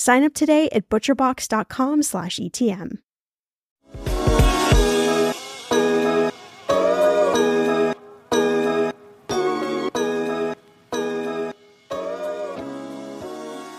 Sign 0.00 0.24
up 0.24 0.32
today 0.32 0.70
at 0.72 0.88
butcherbox.com 0.88 2.02
slash 2.02 2.38
ETM. 2.38 3.00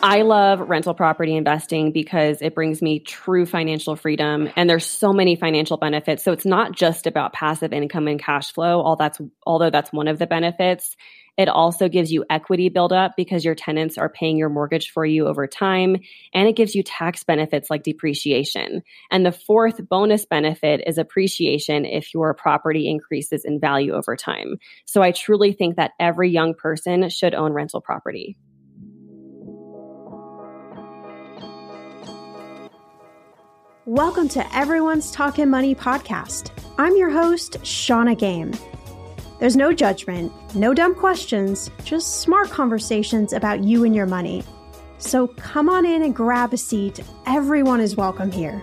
I 0.04 0.22
love 0.22 0.60
rental 0.60 0.94
property 0.94 1.36
investing 1.36 1.92
because 1.92 2.44
it 2.44 2.54
brings 2.54 2.84
me 2.84 3.00
true 3.00 3.48
financial 3.48 3.96
freedom 3.96 4.48
and 4.56 4.70
there's 4.70 4.86
so 4.86 5.14
many 5.14 5.36
financial 5.36 5.78
benefits. 5.78 6.22
So 6.22 6.34
it's 6.34 6.46
not 6.46 6.74
just 6.74 7.08
about 7.08 7.34
passive 7.34 7.74
income 7.74 8.08
and 8.08 8.22
cash 8.22 8.52
flow, 8.52 8.82
all 8.82 8.96
that's 8.96 9.20
although 9.48 9.72
that's 9.72 9.92
one 9.92 10.08
of 10.08 10.20
the 10.20 10.28
benefits. 10.28 10.96
It 11.38 11.48
also 11.48 11.88
gives 11.88 12.12
you 12.12 12.26
equity 12.30 12.68
buildup 12.70 13.14
because 13.16 13.46
your 13.46 13.56
tenants 13.56 13.98
are 13.98 14.10
paying 14.10 14.38
your 14.38 14.50
mortgage 14.50 14.92
for 14.92 15.06
you 15.06 15.28
over 15.28 15.48
time. 15.48 15.98
And 16.34 16.48
it 16.48 16.58
gives 16.58 16.76
you 16.76 16.84
tax 16.84 17.24
benefits 17.24 17.70
like 17.70 17.84
depreciation. 17.84 18.84
And 19.10 19.26
the 19.26 19.32
fourth 19.32 19.88
bonus 19.88 20.26
benefit 20.26 20.84
is 20.86 20.98
appreciation 20.98 21.86
if 21.86 22.14
your 22.14 22.34
property 22.34 22.90
increases 22.90 23.46
in 23.46 23.60
value 23.60 23.94
over 23.94 24.18
time. 24.18 24.58
So 24.86 25.02
I 25.02 25.12
truly 25.12 25.54
think 25.54 25.78
that 25.78 25.92
every 26.00 26.30
young 26.30 26.54
person 26.54 27.08
should 27.10 27.34
own 27.34 27.54
rental 27.54 27.80
property. 27.80 28.38
Welcome 33.86 34.30
to 34.30 34.56
Everyone's 34.56 35.12
Talking 35.12 35.50
Money 35.50 35.76
podcast. 35.76 36.52
I'm 36.78 36.96
your 36.96 37.10
host, 37.10 37.58
Shannah 37.66 38.16
Game. 38.16 38.54
There's 39.42 39.58
no 39.58 39.74
judgment, 39.74 40.32
no 40.54 40.72
dumb 40.72 40.94
questions, 40.94 41.72
just 41.84 42.22
smart 42.22 42.52
conversations 42.52 43.34
about 43.34 43.64
you 43.64 43.84
and 43.84 43.96
your 43.96 44.06
money. 44.06 44.44
So 45.00 45.30
come 45.30 45.68
on 45.68 45.84
in 45.84 46.04
and 46.04 46.16
grab 46.16 46.54
a 46.54 46.58
seat. 46.58 47.00
Everyone 47.26 47.82
is 47.82 47.96
welcome 47.96 48.32
here. 48.32 48.62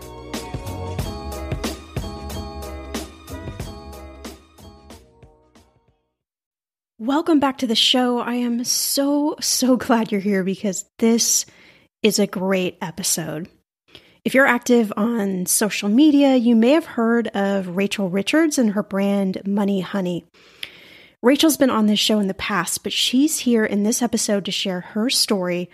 Welcome 7.00 7.40
back 7.40 7.58
to 7.58 7.66
the 7.66 7.74
show. 7.74 8.20
I 8.20 8.34
am 8.34 8.62
so, 8.62 9.34
so 9.40 9.76
glad 9.76 10.12
you're 10.12 10.20
here 10.20 10.44
because 10.44 10.84
this 11.00 11.44
is 12.04 12.20
a 12.20 12.28
great 12.28 12.78
episode. 12.80 13.48
If 14.24 14.32
you're 14.32 14.46
active 14.46 14.92
on 14.96 15.46
social 15.46 15.88
media, 15.88 16.36
you 16.36 16.54
may 16.54 16.70
have 16.70 16.86
heard 16.86 17.26
of 17.28 17.76
Rachel 17.76 18.10
Richards 18.10 18.58
and 18.58 18.74
her 18.74 18.84
brand 18.84 19.42
Money 19.44 19.80
Honey. 19.80 20.24
Rachel's 21.20 21.56
been 21.56 21.70
on 21.70 21.86
this 21.86 21.98
show 21.98 22.20
in 22.20 22.28
the 22.28 22.34
past, 22.34 22.84
but 22.84 22.92
she's 22.92 23.40
here 23.40 23.64
in 23.64 23.82
this 23.82 24.02
episode 24.02 24.44
to 24.44 24.52
share 24.52 24.80
her 24.80 25.10
story 25.10 25.68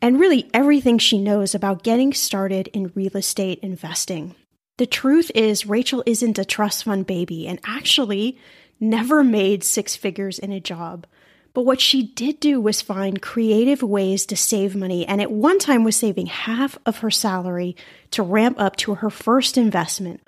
and 0.00 0.18
really 0.18 0.48
everything 0.54 0.98
she 0.98 1.18
knows 1.18 1.54
about 1.54 1.82
getting 1.82 2.14
started 2.14 2.68
in 2.68 2.92
real 2.94 3.16
estate 3.16 3.58
investing. 3.60 4.34
The 4.78 4.86
truth 4.86 5.30
is, 5.34 5.66
Rachel 5.66 6.02
isn't 6.06 6.38
a 6.38 6.44
trust 6.44 6.84
fund 6.84 7.06
baby 7.06 7.46
and 7.46 7.60
actually 7.66 8.38
never 8.80 9.22
made 9.22 9.62
six 9.62 9.94
figures 9.94 10.38
in 10.38 10.52
a 10.52 10.60
job. 10.60 11.06
But 11.52 11.66
what 11.66 11.80
she 11.80 12.04
did 12.04 12.40
do 12.40 12.60
was 12.60 12.80
find 12.80 13.20
creative 13.20 13.82
ways 13.82 14.24
to 14.26 14.36
save 14.36 14.76
money, 14.76 15.04
and 15.06 15.20
at 15.20 15.32
one 15.32 15.58
time 15.58 15.82
was 15.82 15.96
saving 15.96 16.26
half 16.26 16.78
of 16.86 16.98
her 16.98 17.10
salary 17.10 17.76
to 18.12 18.22
ramp 18.22 18.60
up 18.60 18.76
to 18.76 18.96
her 18.96 19.10
first 19.10 19.58
investment, 19.58 20.22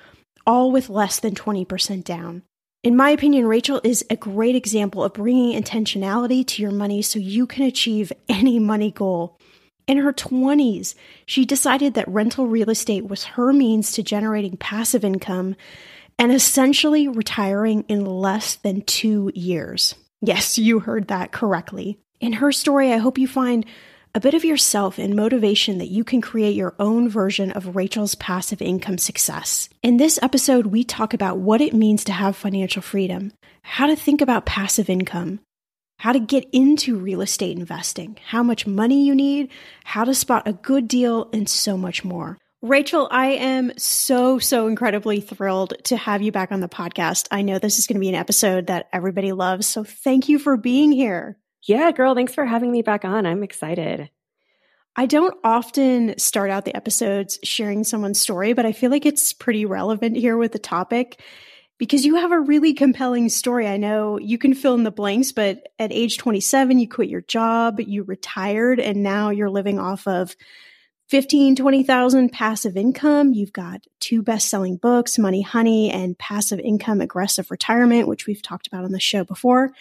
all 0.46 0.72
with 0.72 0.90
less 0.90 1.20
than 1.20 1.34
20% 1.34 2.02
down. 2.04 2.42
In 2.82 2.96
my 2.96 3.10
opinion, 3.10 3.46
Rachel 3.46 3.78
is 3.84 4.06
a 4.08 4.16
great 4.16 4.56
example 4.56 5.04
of 5.04 5.12
bringing 5.12 5.60
intentionality 5.60 6.46
to 6.46 6.62
your 6.62 6.70
money 6.70 7.02
so 7.02 7.18
you 7.18 7.46
can 7.46 7.64
achieve 7.64 8.10
any 8.26 8.58
money 8.58 8.90
goal. 8.90 9.38
In 9.86 9.98
her 9.98 10.14
20s, 10.14 10.94
she 11.26 11.44
decided 11.44 11.92
that 11.92 12.08
rental 12.08 12.46
real 12.46 12.70
estate 12.70 13.06
was 13.06 13.24
her 13.24 13.52
means 13.52 13.92
to 13.92 14.02
generating 14.02 14.56
passive 14.56 15.04
income. 15.04 15.56
and 16.18 16.32
essentially 16.32 17.08
retiring 17.08 17.82
in 17.88 18.04
less 18.04 18.56
than 18.56 18.82
two 18.82 19.32
years. 19.34 19.94
Yes, 20.20 20.58
you 20.58 20.78
heard 20.80 21.08
that 21.08 21.32
correctly. 21.32 21.98
In 22.20 22.34
her 22.34 22.52
story, 22.52 22.92
I 22.92 22.98
hope 22.98 23.16
you 23.16 23.26
find 23.26 23.64
a 24.14 24.20
bit 24.20 24.34
of 24.34 24.44
yourself 24.44 24.98
and 24.98 25.14
motivation 25.14 25.78
that 25.78 25.88
you 25.88 26.02
can 26.02 26.20
create 26.20 26.56
your 26.56 26.74
own 26.78 27.08
version 27.08 27.52
of 27.52 27.76
Rachel's 27.76 28.16
passive 28.16 28.60
income 28.60 28.98
success. 28.98 29.68
In 29.82 29.98
this 29.98 30.18
episode, 30.20 30.66
we 30.66 30.82
talk 30.82 31.14
about 31.14 31.38
what 31.38 31.60
it 31.60 31.74
means 31.74 32.04
to 32.04 32.12
have 32.12 32.36
financial 32.36 32.82
freedom, 32.82 33.32
how 33.62 33.86
to 33.86 33.94
think 33.94 34.20
about 34.20 34.46
passive 34.46 34.90
income, 34.90 35.40
how 35.98 36.12
to 36.12 36.18
get 36.18 36.48
into 36.52 36.98
real 36.98 37.20
estate 37.20 37.56
investing, 37.56 38.18
how 38.26 38.42
much 38.42 38.66
money 38.66 39.04
you 39.04 39.14
need, 39.14 39.50
how 39.84 40.04
to 40.04 40.14
spot 40.14 40.48
a 40.48 40.54
good 40.54 40.88
deal, 40.88 41.30
and 41.32 41.48
so 41.48 41.76
much 41.76 42.04
more. 42.04 42.36
Rachel, 42.62 43.08
I 43.10 43.28
am 43.28 43.72
so, 43.78 44.38
so 44.38 44.66
incredibly 44.66 45.20
thrilled 45.20 45.74
to 45.84 45.96
have 45.96 46.20
you 46.20 46.32
back 46.32 46.52
on 46.52 46.60
the 46.60 46.68
podcast. 46.68 47.28
I 47.30 47.42
know 47.42 47.58
this 47.58 47.78
is 47.78 47.86
going 47.86 47.94
to 47.94 48.00
be 48.00 48.08
an 48.08 48.14
episode 48.14 48.66
that 48.66 48.88
everybody 48.92 49.32
loves. 49.32 49.66
So 49.66 49.84
thank 49.84 50.28
you 50.28 50.38
for 50.38 50.56
being 50.56 50.92
here. 50.92 51.38
Yeah, 51.62 51.92
girl, 51.92 52.14
thanks 52.14 52.34
for 52.34 52.44
having 52.44 52.72
me 52.72 52.82
back 52.82 53.04
on. 53.04 53.26
I'm 53.26 53.42
excited. 53.42 54.10
I 54.96 55.06
don't 55.06 55.36
often 55.44 56.18
start 56.18 56.50
out 56.50 56.64
the 56.64 56.76
episodes 56.76 57.38
sharing 57.44 57.84
someone's 57.84 58.20
story, 58.20 58.54
but 58.54 58.66
I 58.66 58.72
feel 58.72 58.90
like 58.90 59.06
it's 59.06 59.32
pretty 59.32 59.64
relevant 59.64 60.16
here 60.16 60.36
with 60.36 60.52
the 60.52 60.58
topic 60.58 61.20
because 61.78 62.04
you 62.04 62.16
have 62.16 62.32
a 62.32 62.40
really 62.40 62.74
compelling 62.74 63.28
story. 63.28 63.68
I 63.68 63.76
know 63.76 64.18
you 64.18 64.36
can 64.36 64.54
fill 64.54 64.74
in 64.74 64.84
the 64.84 64.90
blanks, 64.90 65.32
but 65.32 65.68
at 65.78 65.92
age 65.92 66.18
27, 66.18 66.78
you 66.78 66.88
quit 66.88 67.08
your 67.08 67.22
job, 67.22 67.80
you 67.80 68.02
retired, 68.02 68.80
and 68.80 69.02
now 69.02 69.30
you're 69.30 69.48
living 69.48 69.78
off 69.78 70.06
of 70.06 70.34
15, 71.08 71.56
20,000 71.56 72.32
passive 72.32 72.76
income. 72.76 73.32
You've 73.32 73.52
got 73.52 73.86
two 74.00 74.22
best-selling 74.22 74.76
books, 74.76 75.18
Money 75.18 75.42
Honey 75.42 75.90
and 75.90 76.18
Passive 76.18 76.60
Income 76.60 77.00
Aggressive 77.00 77.50
Retirement, 77.50 78.08
which 78.08 78.26
we've 78.26 78.42
talked 78.42 78.66
about 78.66 78.84
on 78.84 78.92
the 78.92 79.00
show 79.00 79.24
before 79.24 79.72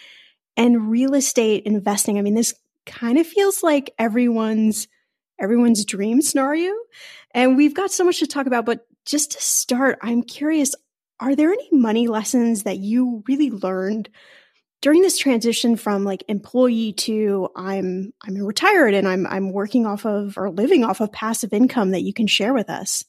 and 0.60 0.90
real 0.90 1.14
estate 1.14 1.64
investing. 1.64 2.18
I 2.18 2.22
mean, 2.22 2.34
this 2.34 2.52
kind 2.84 3.16
of 3.16 3.26
feels 3.26 3.62
like 3.62 3.94
everyone's 3.98 4.88
everyone's 5.40 5.86
dream 5.86 6.20
scenario. 6.20 6.74
And 7.32 7.56
we've 7.56 7.74
got 7.74 7.90
so 7.90 8.04
much 8.04 8.18
to 8.18 8.26
talk 8.26 8.46
about, 8.46 8.66
but 8.66 8.86
just 9.06 9.32
to 9.32 9.40
start, 9.40 9.98
I'm 10.02 10.22
curious, 10.22 10.74
are 11.18 11.34
there 11.34 11.50
any 11.50 11.68
money 11.72 12.08
lessons 12.08 12.64
that 12.64 12.76
you 12.76 13.24
really 13.26 13.50
learned 13.50 14.10
during 14.82 15.00
this 15.00 15.16
transition 15.16 15.76
from 15.76 16.04
like 16.04 16.24
employee 16.28 16.92
to 16.92 17.48
I'm 17.56 18.12
I'm 18.22 18.34
retired 18.34 18.92
and 18.92 19.08
I'm 19.08 19.26
I'm 19.26 19.52
working 19.52 19.86
off 19.86 20.04
of 20.04 20.36
or 20.36 20.50
living 20.50 20.84
off 20.84 21.00
of 21.00 21.10
passive 21.10 21.54
income 21.54 21.92
that 21.92 22.02
you 22.02 22.12
can 22.12 22.26
share 22.26 22.52
with 22.52 22.68
us? 22.68 23.02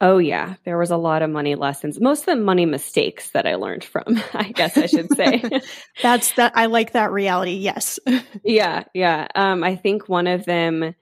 Oh 0.00 0.18
yeah, 0.18 0.54
there 0.64 0.78
was 0.78 0.90
a 0.90 0.96
lot 0.96 1.22
of 1.22 1.30
money 1.30 1.56
lessons. 1.56 2.00
Most 2.00 2.20
of 2.20 2.26
the 2.26 2.36
money 2.36 2.66
mistakes 2.66 3.30
that 3.30 3.46
I 3.46 3.56
learned 3.56 3.82
from, 3.82 4.04
I 4.32 4.52
guess 4.52 4.76
I 4.76 4.86
should 4.86 5.12
say. 5.16 5.42
That's 6.02 6.32
that 6.34 6.52
I 6.54 6.66
like 6.66 6.92
that 6.92 7.10
reality. 7.10 7.54
Yes. 7.54 7.98
yeah, 8.44 8.84
yeah. 8.94 9.26
Um 9.34 9.64
I 9.64 9.74
think 9.76 10.08
one 10.08 10.28
of 10.28 10.44
them 10.44 10.94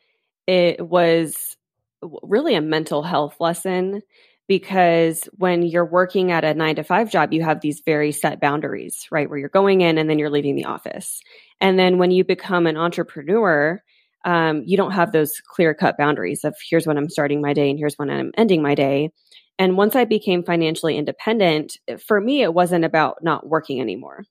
it 0.47 0.87
was 0.87 1.57
really 2.23 2.55
a 2.55 2.61
mental 2.61 3.03
health 3.03 3.37
lesson 3.41 4.03
because 4.49 5.29
when 5.37 5.63
you're 5.63 5.85
working 5.85 6.31
at 6.31 6.45
a 6.45 6.55
9 6.55 6.77
to 6.77 6.85
5 6.85 7.11
job, 7.11 7.33
you 7.33 7.43
have 7.43 7.61
these 7.61 7.83
very 7.85 8.13
set 8.13 8.41
boundaries, 8.41 9.09
right? 9.11 9.29
Where 9.29 9.39
you're 9.39 9.49
going 9.49 9.81
in 9.81 9.99
and 9.99 10.09
then 10.09 10.21
you're 10.21 10.31
leaving 10.31 10.55
the 10.55 10.67
office. 10.67 11.21
And 11.61 11.79
then 11.79 11.99
when 11.99 12.13
you 12.13 12.23
become 12.23 12.67
an 12.69 12.77
entrepreneur, 12.77 13.83
um, 14.27 14.63
you 14.67 14.77
don't 14.77 14.91
have 14.91 15.13
those 15.13 15.41
clear 15.41 15.73
cut 15.73 15.97
boundaries 15.97 16.45
of 16.45 16.55
here's 16.69 16.87
when 16.87 16.99
I'm 16.99 17.09
starting 17.09 17.41
my 17.41 17.55
day 17.55 17.71
and 17.71 17.79
here's 17.79 17.95
when 17.95 18.11
I'm 18.11 18.33
ending 18.37 18.61
my 18.61 18.75
day. 18.75 19.11
And 19.59 19.79
once 19.79 19.97
I 19.97 20.05
became 20.05 20.43
financially 20.43 20.99
independent, 20.99 21.79
for 22.05 22.21
me, 22.21 22.43
it 22.43 22.53
wasn't 22.53 22.85
about 22.85 23.23
not 23.23 23.47
working 23.49 23.81
anymore. 23.81 24.25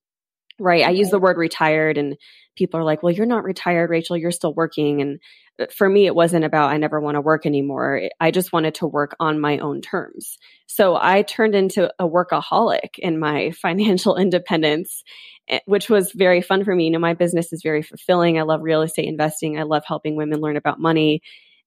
Right. 0.60 0.86
I 0.86 0.92
use 0.92 1.10
the 1.10 1.20
word 1.20 1.38
retired, 1.38 1.98
and 1.98 2.16
people 2.56 2.80
are 2.80 2.84
like, 2.84 3.04
well, 3.04 3.12
you're 3.12 3.26
not 3.26 3.44
retired, 3.44 3.90
Rachel, 3.90 4.16
you're 4.16 4.32
still 4.32 4.54
working. 4.54 5.02
And 5.02 5.20
uh, 5.60 5.66
for 5.76 5.90
me, 5.90 6.06
it 6.06 6.16
wasn't 6.16 6.46
about 6.46 6.72
I 6.72 6.78
never 6.78 7.02
want 7.02 7.16
to 7.16 7.22
work 7.22 7.46
anymore. 7.46 8.04
I 8.22 8.32
just 8.32 8.54
wanted 8.54 8.76
to 8.76 8.88
work 8.88 9.16
on 9.20 9.42
my 9.42 9.58
own 9.58 9.82
terms. 9.82 10.38
So 10.68 10.98
I 11.00 11.24
turned 11.24 11.56
into 11.56 11.92
a 12.00 12.08
workaholic 12.08 12.98
in 13.00 13.20
my 13.20 13.52
financial 13.62 14.16
independence 14.16 15.04
Eh, 15.48 15.60
which 15.66 15.90
was 15.90 16.12
very 16.12 16.42
fun 16.42 16.64
for 16.64 16.76
me. 16.76 16.86
You 16.86 16.92
know, 16.92 17.00
my 17.00 17.14
business 17.14 17.54
is 17.54 17.62
very 17.62 17.82
fulfilling. 17.82 18.40
I 18.40 18.44
love 18.44 18.62
real 18.64 18.82
estate 18.82 19.08
investing. 19.08 19.60
I 19.60 19.64
love 19.64 19.84
helping 19.86 20.16
women 20.16 20.42
learn 20.42 20.58
about 20.58 20.80
money. 20.80 21.22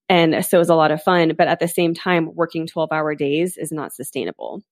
And 0.08 0.44
so 0.44 0.58
it 0.58 0.60
was 0.60 0.70
a 0.70 0.74
lot 0.74 0.90
of 0.90 1.02
fun. 1.02 1.34
But 1.36 1.48
at 1.48 1.60
the 1.60 1.68
same 1.68 1.94
time, 1.94 2.34
working 2.34 2.66
12 2.66 2.90
hour 2.90 3.14
days 3.14 3.56
is 3.56 3.70
not 3.70 3.92
sustainable. 3.92 4.62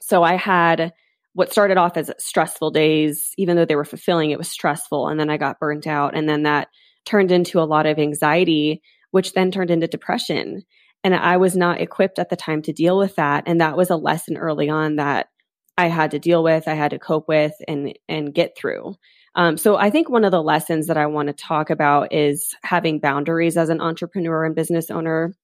So 0.00 0.22
I 0.22 0.34
had 0.34 0.92
what 1.34 1.50
started 1.50 1.78
off 1.78 1.96
as 1.96 2.10
stressful 2.18 2.70
days, 2.70 3.32
even 3.38 3.56
though 3.56 3.64
they 3.64 3.76
were 3.76 3.84
fulfilling, 3.84 4.30
it 4.30 4.38
was 4.38 4.48
stressful. 4.48 5.08
And 5.08 5.18
then 5.18 5.30
I 5.30 5.36
got 5.36 5.58
burnt 5.58 5.86
out. 5.86 6.14
And 6.14 6.28
then 6.28 6.42
that 6.42 6.68
turned 7.04 7.32
into 7.32 7.60
a 7.60 7.64
lot 7.64 7.86
of 7.86 7.98
anxiety, 7.98 8.82
which 9.10 9.32
then 9.32 9.50
turned 9.50 9.70
into 9.70 9.86
depression. 9.86 10.62
And 11.04 11.14
I 11.14 11.38
was 11.38 11.56
not 11.56 11.80
equipped 11.80 12.18
at 12.18 12.28
the 12.28 12.36
time 12.36 12.62
to 12.62 12.72
deal 12.72 12.98
with 12.98 13.16
that. 13.16 13.44
And 13.46 13.60
that 13.60 13.76
was 13.76 13.90
a 13.90 13.96
lesson 13.96 14.36
early 14.36 14.68
on 14.68 14.96
that 14.96 15.28
I 15.76 15.86
had 15.86 16.10
to 16.10 16.18
deal 16.18 16.42
with, 16.42 16.68
I 16.68 16.74
had 16.74 16.90
to 16.90 16.98
cope 16.98 17.28
with 17.28 17.54
and 17.66 17.98
and 18.08 18.34
get 18.34 18.56
through. 18.56 18.94
Um, 19.34 19.56
so 19.56 19.76
I 19.76 19.88
think 19.88 20.10
one 20.10 20.24
of 20.24 20.30
the 20.30 20.42
lessons 20.42 20.88
that 20.88 20.98
I 20.98 21.06
want 21.06 21.28
to 21.28 21.32
talk 21.32 21.70
about 21.70 22.12
is 22.12 22.54
having 22.62 23.00
boundaries 23.00 23.56
as 23.56 23.70
an 23.70 23.80
entrepreneur 23.80 24.44
and 24.44 24.54
business 24.54 24.90
owner. 24.90 25.34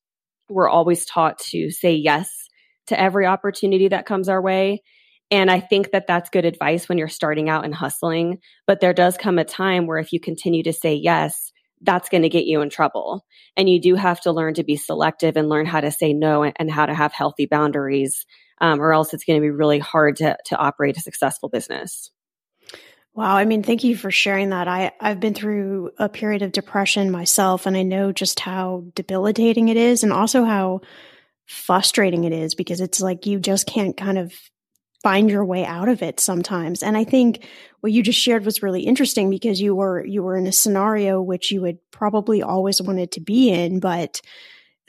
We're 0.51 0.69
always 0.69 1.07
taught 1.07 1.39
to 1.51 1.71
say 1.71 1.95
yes 1.95 2.31
to 2.89 3.01
every 3.01 3.25
opportunity 3.25 3.89
that 3.89 4.07
comes 4.07 4.29
our 4.29 4.41
way. 4.41 4.83
And 5.31 5.51
I 5.51 5.61
think 5.61 5.91
that 5.91 6.07
that's 6.07 6.31
good 6.31 6.45
advice 6.45 6.89
when 6.89 6.99
you're 6.99 7.09
starting 7.09 7.49
out 7.49 7.65
and 7.65 7.75
hustling. 7.75 8.39
But 8.67 8.81
there 8.81 8.95
does 8.95 9.17
come 9.17 9.39
a 9.39 9.45
time 9.45 9.87
where 9.87 9.99
if 9.99 10.13
you 10.13 10.21
continue 10.21 10.63
to 10.63 10.73
say 10.73 10.95
yes, 10.95 11.53
that's 11.83 12.09
going 12.09 12.23
to 12.23 12.29
get 12.29 12.47
you 12.47 12.61
in 12.61 12.71
trouble. 12.71 13.25
And 13.57 13.69
you 13.69 13.81
do 13.81 13.95
have 13.95 14.21
to 14.23 14.33
learn 14.33 14.55
to 14.55 14.65
be 14.65 14.77
selective 14.77 15.37
and 15.37 15.49
learn 15.49 15.67
how 15.67 15.81
to 15.81 15.91
say 15.91 16.13
no 16.13 16.43
and 16.45 16.71
how 16.71 16.87
to 16.87 16.95
have 16.95 17.13
healthy 17.13 17.47
boundaries 17.47 18.27
um, 18.61 18.81
or 18.81 18.93
else 18.93 19.15
it's 19.15 19.25
going 19.25 19.39
to 19.39 19.45
be 19.45 19.51
really 19.51 19.79
hard 19.79 20.17
to, 20.17 20.37
to 20.47 20.57
operate 20.57 20.97
a 20.97 21.01
successful 21.01 21.49
business. 21.49 22.11
Wow. 23.15 23.37
I 23.37 23.45
mean, 23.45 23.63
thank 23.63 23.83
you 23.83 23.97
for 23.97 24.11
sharing 24.11 24.51
that. 24.51 24.69
I, 24.69 24.93
I've 25.01 25.19
been 25.19 25.35
through 25.35 25.91
a 25.99 26.09
period 26.09 26.43
of 26.43 26.53
depression 26.53 27.11
myself, 27.11 27.67
and 27.67 27.77
I 27.77 27.83
know 27.83 28.13
just 28.13 28.39
how 28.39 28.85
debilitating 28.95 29.69
it 29.69 29.77
is 29.77 30.05
and 30.05 30.13
also 30.13 30.45
how 30.45 30.83
frustrating 31.47 32.25
it 32.25 32.33
is 32.33 32.55
because 32.55 32.81
it's 32.81 33.01
like 33.01 33.27
you 33.27 33.41
just 33.41 33.67
can't 33.67 33.97
kind 33.97 34.19
of 34.19 34.33
find 35.03 35.31
your 35.31 35.45
way 35.45 35.65
out 35.65 35.89
of 35.89 36.03
it 36.03 36.21
sometimes. 36.21 36.83
And 36.83 36.97
I 36.97 37.05
think 37.05 37.47
what 37.81 37.93
you 37.93 38.03
just 38.03 38.19
shared 38.19 38.45
was 38.45 38.63
really 38.63 38.83
interesting 38.83 39.31
because 39.31 39.61
you 39.61 39.75
were 39.75 40.05
you 40.05 40.23
were 40.23 40.37
in 40.37 40.47
a 40.47 40.53
scenario 40.53 41.23
which 41.23 41.51
you 41.53 41.61
would 41.61 41.79
probably 41.91 42.43
always 42.43 42.83
wanted 42.83 43.13
to 43.13 43.21
be 43.21 43.51
in, 43.51 43.81
but 43.81 44.21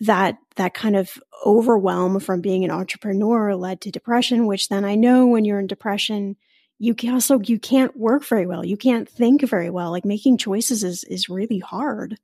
that 0.01 0.37
that 0.55 0.73
kind 0.73 0.95
of 0.95 1.11
overwhelm 1.45 2.19
from 2.19 2.41
being 2.41 2.63
an 2.63 2.71
entrepreneur 2.71 3.55
led 3.55 3.81
to 3.81 3.91
depression 3.91 4.45
which 4.45 4.67
then 4.67 4.83
i 4.83 4.95
know 4.95 5.27
when 5.27 5.45
you're 5.45 5.59
in 5.59 5.67
depression 5.67 6.35
you 6.79 6.95
can 6.95 7.13
also 7.13 7.39
you 7.41 7.59
can't 7.59 7.95
work 7.95 8.25
very 8.25 8.47
well. 8.47 8.65
You 8.65 8.77
can't 8.77 9.07
think 9.07 9.41
very 9.43 9.69
well. 9.69 9.91
Like 9.91 10.05
making 10.05 10.37
choices 10.37 10.83
is 10.83 11.03
is 11.03 11.29
really 11.29 11.59
hard. 11.59 12.17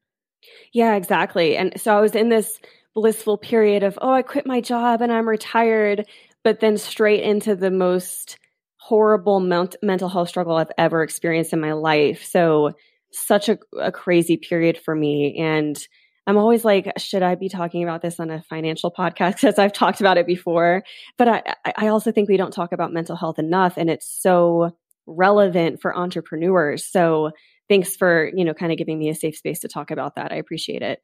Yeah 0.71 0.95
exactly. 0.95 1.57
And 1.57 1.79
so 1.79 1.95
i 1.95 2.01
was 2.01 2.15
in 2.15 2.29
this 2.29 2.59
blissful 2.93 3.37
period 3.37 3.83
of 3.83 3.99
oh 4.01 4.13
i 4.13 4.21
quit 4.21 4.47
my 4.47 4.61
job 4.61 5.01
and 5.01 5.11
i'm 5.11 5.27
retired 5.27 6.07
but 6.45 6.61
then 6.61 6.77
straight 6.77 7.23
into 7.23 7.57
the 7.57 7.71
most 7.71 8.37
horrible 8.77 9.41
ment- 9.41 9.75
mental 9.81 10.07
health 10.07 10.29
struggle 10.29 10.55
i've 10.55 10.71
ever 10.77 11.03
experienced 11.03 11.51
in 11.51 11.59
my 11.59 11.73
life 11.73 12.23
so 12.23 12.71
such 13.11 13.49
a, 13.49 13.57
a 13.81 13.91
crazy 13.91 14.37
period 14.37 14.77
for 14.77 14.95
me 14.95 15.35
and 15.37 15.87
I'm 16.27 16.37
always 16.37 16.65
like, 16.65 16.91
should 16.97 17.21
I 17.21 17.35
be 17.35 17.49
talking 17.49 17.83
about 17.83 18.01
this 18.01 18.19
on 18.19 18.31
a 18.31 18.41
financial 18.43 18.91
podcast? 18.91 19.35
Because 19.41 19.59
I've 19.59 19.73
talked 19.73 19.99
about 19.99 20.17
it 20.17 20.25
before. 20.25 20.83
But 21.17 21.27
I, 21.27 21.43
I 21.77 21.87
also 21.87 22.11
think 22.11 22.29
we 22.29 22.37
don't 22.37 22.53
talk 22.53 22.71
about 22.71 22.91
mental 22.91 23.15
health 23.15 23.37
enough, 23.37 23.77
and 23.77 23.89
it's 23.89 24.07
so 24.07 24.71
relevant 25.05 25.81
for 25.81 25.95
entrepreneurs. 25.95 26.85
So 26.85 27.31
thanks 27.69 27.95
for 27.95 28.31
you 28.33 28.43
know 28.43 28.53
kind 28.53 28.71
of 28.71 28.77
giving 28.77 28.97
me 28.97 29.09
a 29.09 29.15
safe 29.15 29.37
space 29.37 29.59
to 29.59 29.67
talk 29.67 29.91
about 29.91 30.15
that. 30.15 30.31
I 30.31 30.37
appreciate 30.37 30.81
it. 30.81 30.99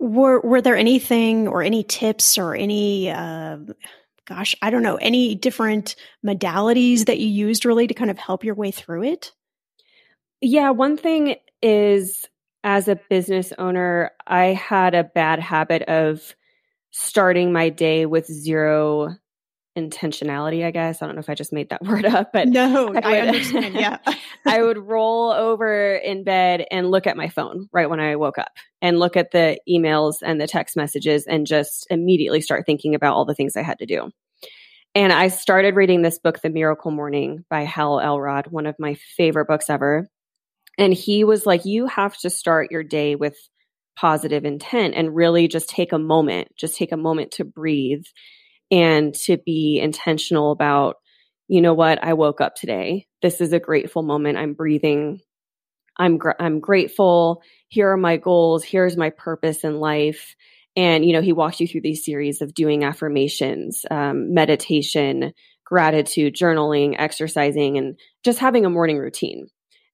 Were 0.00 0.40
Were 0.40 0.60
there 0.60 0.76
anything 0.76 1.46
or 1.46 1.62
any 1.62 1.84
tips 1.84 2.36
or 2.36 2.54
any 2.56 3.10
uh, 3.10 3.58
gosh, 4.26 4.54
I 4.62 4.70
don't 4.70 4.82
know, 4.82 4.96
any 4.96 5.34
different 5.34 5.96
modalities 6.24 7.06
that 7.06 7.18
you 7.18 7.26
used 7.26 7.64
really 7.64 7.86
to 7.86 7.94
kind 7.94 8.10
of 8.10 8.18
help 8.18 8.44
your 8.44 8.54
way 8.54 8.70
through 8.70 9.04
it? 9.04 9.32
Yeah, 10.40 10.70
one 10.70 10.96
thing 10.96 11.36
is 11.62 12.26
as 12.62 12.88
a 12.88 13.00
business 13.10 13.52
owner, 13.58 14.10
I 14.26 14.46
had 14.46 14.94
a 14.94 15.04
bad 15.04 15.38
habit 15.38 15.82
of 15.82 16.34
starting 16.90 17.52
my 17.52 17.68
day 17.68 18.06
with 18.06 18.26
zero 18.26 19.16
intentionality, 19.76 20.64
I 20.64 20.70
guess. 20.70 21.02
I 21.02 21.06
don't 21.06 21.16
know 21.16 21.20
if 21.20 21.28
I 21.28 21.34
just 21.34 21.52
made 21.52 21.70
that 21.70 21.82
word 21.84 22.04
up, 22.04 22.32
but 22.32 22.48
no, 22.48 22.88
I, 22.88 22.90
would, 22.90 23.04
I 23.04 23.20
understand. 23.20 23.74
Yeah. 23.74 23.98
I 24.46 24.62
would 24.62 24.78
roll 24.78 25.30
over 25.32 25.94
in 25.96 26.24
bed 26.24 26.66
and 26.70 26.90
look 26.90 27.06
at 27.06 27.16
my 27.16 27.28
phone 27.28 27.68
right 27.72 27.88
when 27.88 28.00
I 28.00 28.16
woke 28.16 28.38
up 28.38 28.52
and 28.82 28.98
look 28.98 29.16
at 29.16 29.30
the 29.30 29.58
emails 29.68 30.16
and 30.22 30.40
the 30.40 30.46
text 30.46 30.76
messages 30.76 31.26
and 31.26 31.46
just 31.46 31.86
immediately 31.90 32.40
start 32.40 32.66
thinking 32.66 32.94
about 32.94 33.14
all 33.14 33.24
the 33.24 33.34
things 33.34 33.56
I 33.56 33.62
had 33.62 33.78
to 33.78 33.86
do. 33.86 34.10
And 34.94 35.12
I 35.12 35.28
started 35.28 35.74
reading 35.74 36.02
this 36.02 36.20
book, 36.20 36.40
The 36.40 36.50
Miracle 36.50 36.92
Morning 36.92 37.44
by 37.50 37.62
Hal 37.62 37.98
Elrod, 37.98 38.46
one 38.46 38.66
of 38.66 38.76
my 38.78 38.94
favorite 39.16 39.48
books 39.48 39.68
ever. 39.68 40.06
And 40.78 40.92
he 40.92 41.24
was 41.24 41.46
like, 41.46 41.64
You 41.64 41.86
have 41.86 42.16
to 42.18 42.30
start 42.30 42.70
your 42.70 42.84
day 42.84 43.16
with 43.16 43.36
positive 43.96 44.44
intent 44.44 44.94
and 44.94 45.14
really 45.14 45.48
just 45.48 45.68
take 45.68 45.92
a 45.92 45.98
moment, 45.98 46.48
just 46.56 46.76
take 46.76 46.92
a 46.92 46.96
moment 46.96 47.32
to 47.32 47.44
breathe 47.44 48.04
and 48.70 49.14
to 49.14 49.38
be 49.38 49.80
intentional 49.80 50.50
about, 50.50 50.96
you 51.48 51.60
know 51.60 51.74
what, 51.74 52.02
I 52.02 52.14
woke 52.14 52.40
up 52.40 52.54
today. 52.54 53.06
This 53.22 53.40
is 53.40 53.52
a 53.52 53.60
grateful 53.60 54.02
moment. 54.02 54.38
I'm 54.38 54.54
breathing. 54.54 55.20
I'm 55.98 56.18
gr- 56.18 56.32
I'm 56.40 56.60
grateful. 56.60 57.42
Here 57.68 57.90
are 57.90 57.96
my 57.96 58.16
goals. 58.16 58.64
Here's 58.64 58.96
my 58.96 59.10
purpose 59.10 59.64
in 59.64 59.78
life. 59.78 60.34
And 60.76 61.04
you 61.04 61.12
know, 61.12 61.22
he 61.22 61.32
walks 61.32 61.60
you 61.60 61.68
through 61.68 61.82
these 61.82 62.04
series 62.04 62.42
of 62.42 62.54
doing 62.54 62.84
affirmations, 62.84 63.84
um, 63.90 64.34
meditation, 64.34 65.32
gratitude, 65.64 66.34
journaling, 66.34 66.96
exercising, 66.98 67.78
and 67.78 67.98
just 68.24 68.38
having 68.38 68.64
a 68.64 68.70
morning 68.70 68.98
routine. 68.98 69.46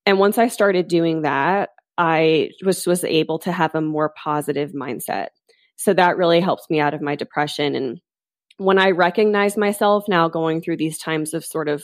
And 0.06 0.18
once 0.18 0.38
I 0.38 0.48
started 0.48 0.88
doing 0.88 1.22
that, 1.22 1.70
I 1.98 2.50
was 2.64 2.86
was 2.86 3.04
able 3.04 3.38
to 3.40 3.52
have 3.52 3.74
a 3.74 3.80
more 3.80 4.12
positive 4.22 4.72
mindset. 4.72 5.28
So 5.76 5.92
that 5.94 6.16
really 6.16 6.40
helps 6.40 6.68
me 6.70 6.80
out 6.80 6.94
of 6.94 7.02
my 7.02 7.14
depression 7.14 7.74
and 7.74 8.00
when 8.60 8.78
I 8.78 8.90
recognize 8.90 9.56
myself 9.56 10.04
now 10.06 10.28
going 10.28 10.60
through 10.60 10.76
these 10.76 10.98
times 10.98 11.32
of 11.32 11.46
sort 11.46 11.66
of 11.66 11.82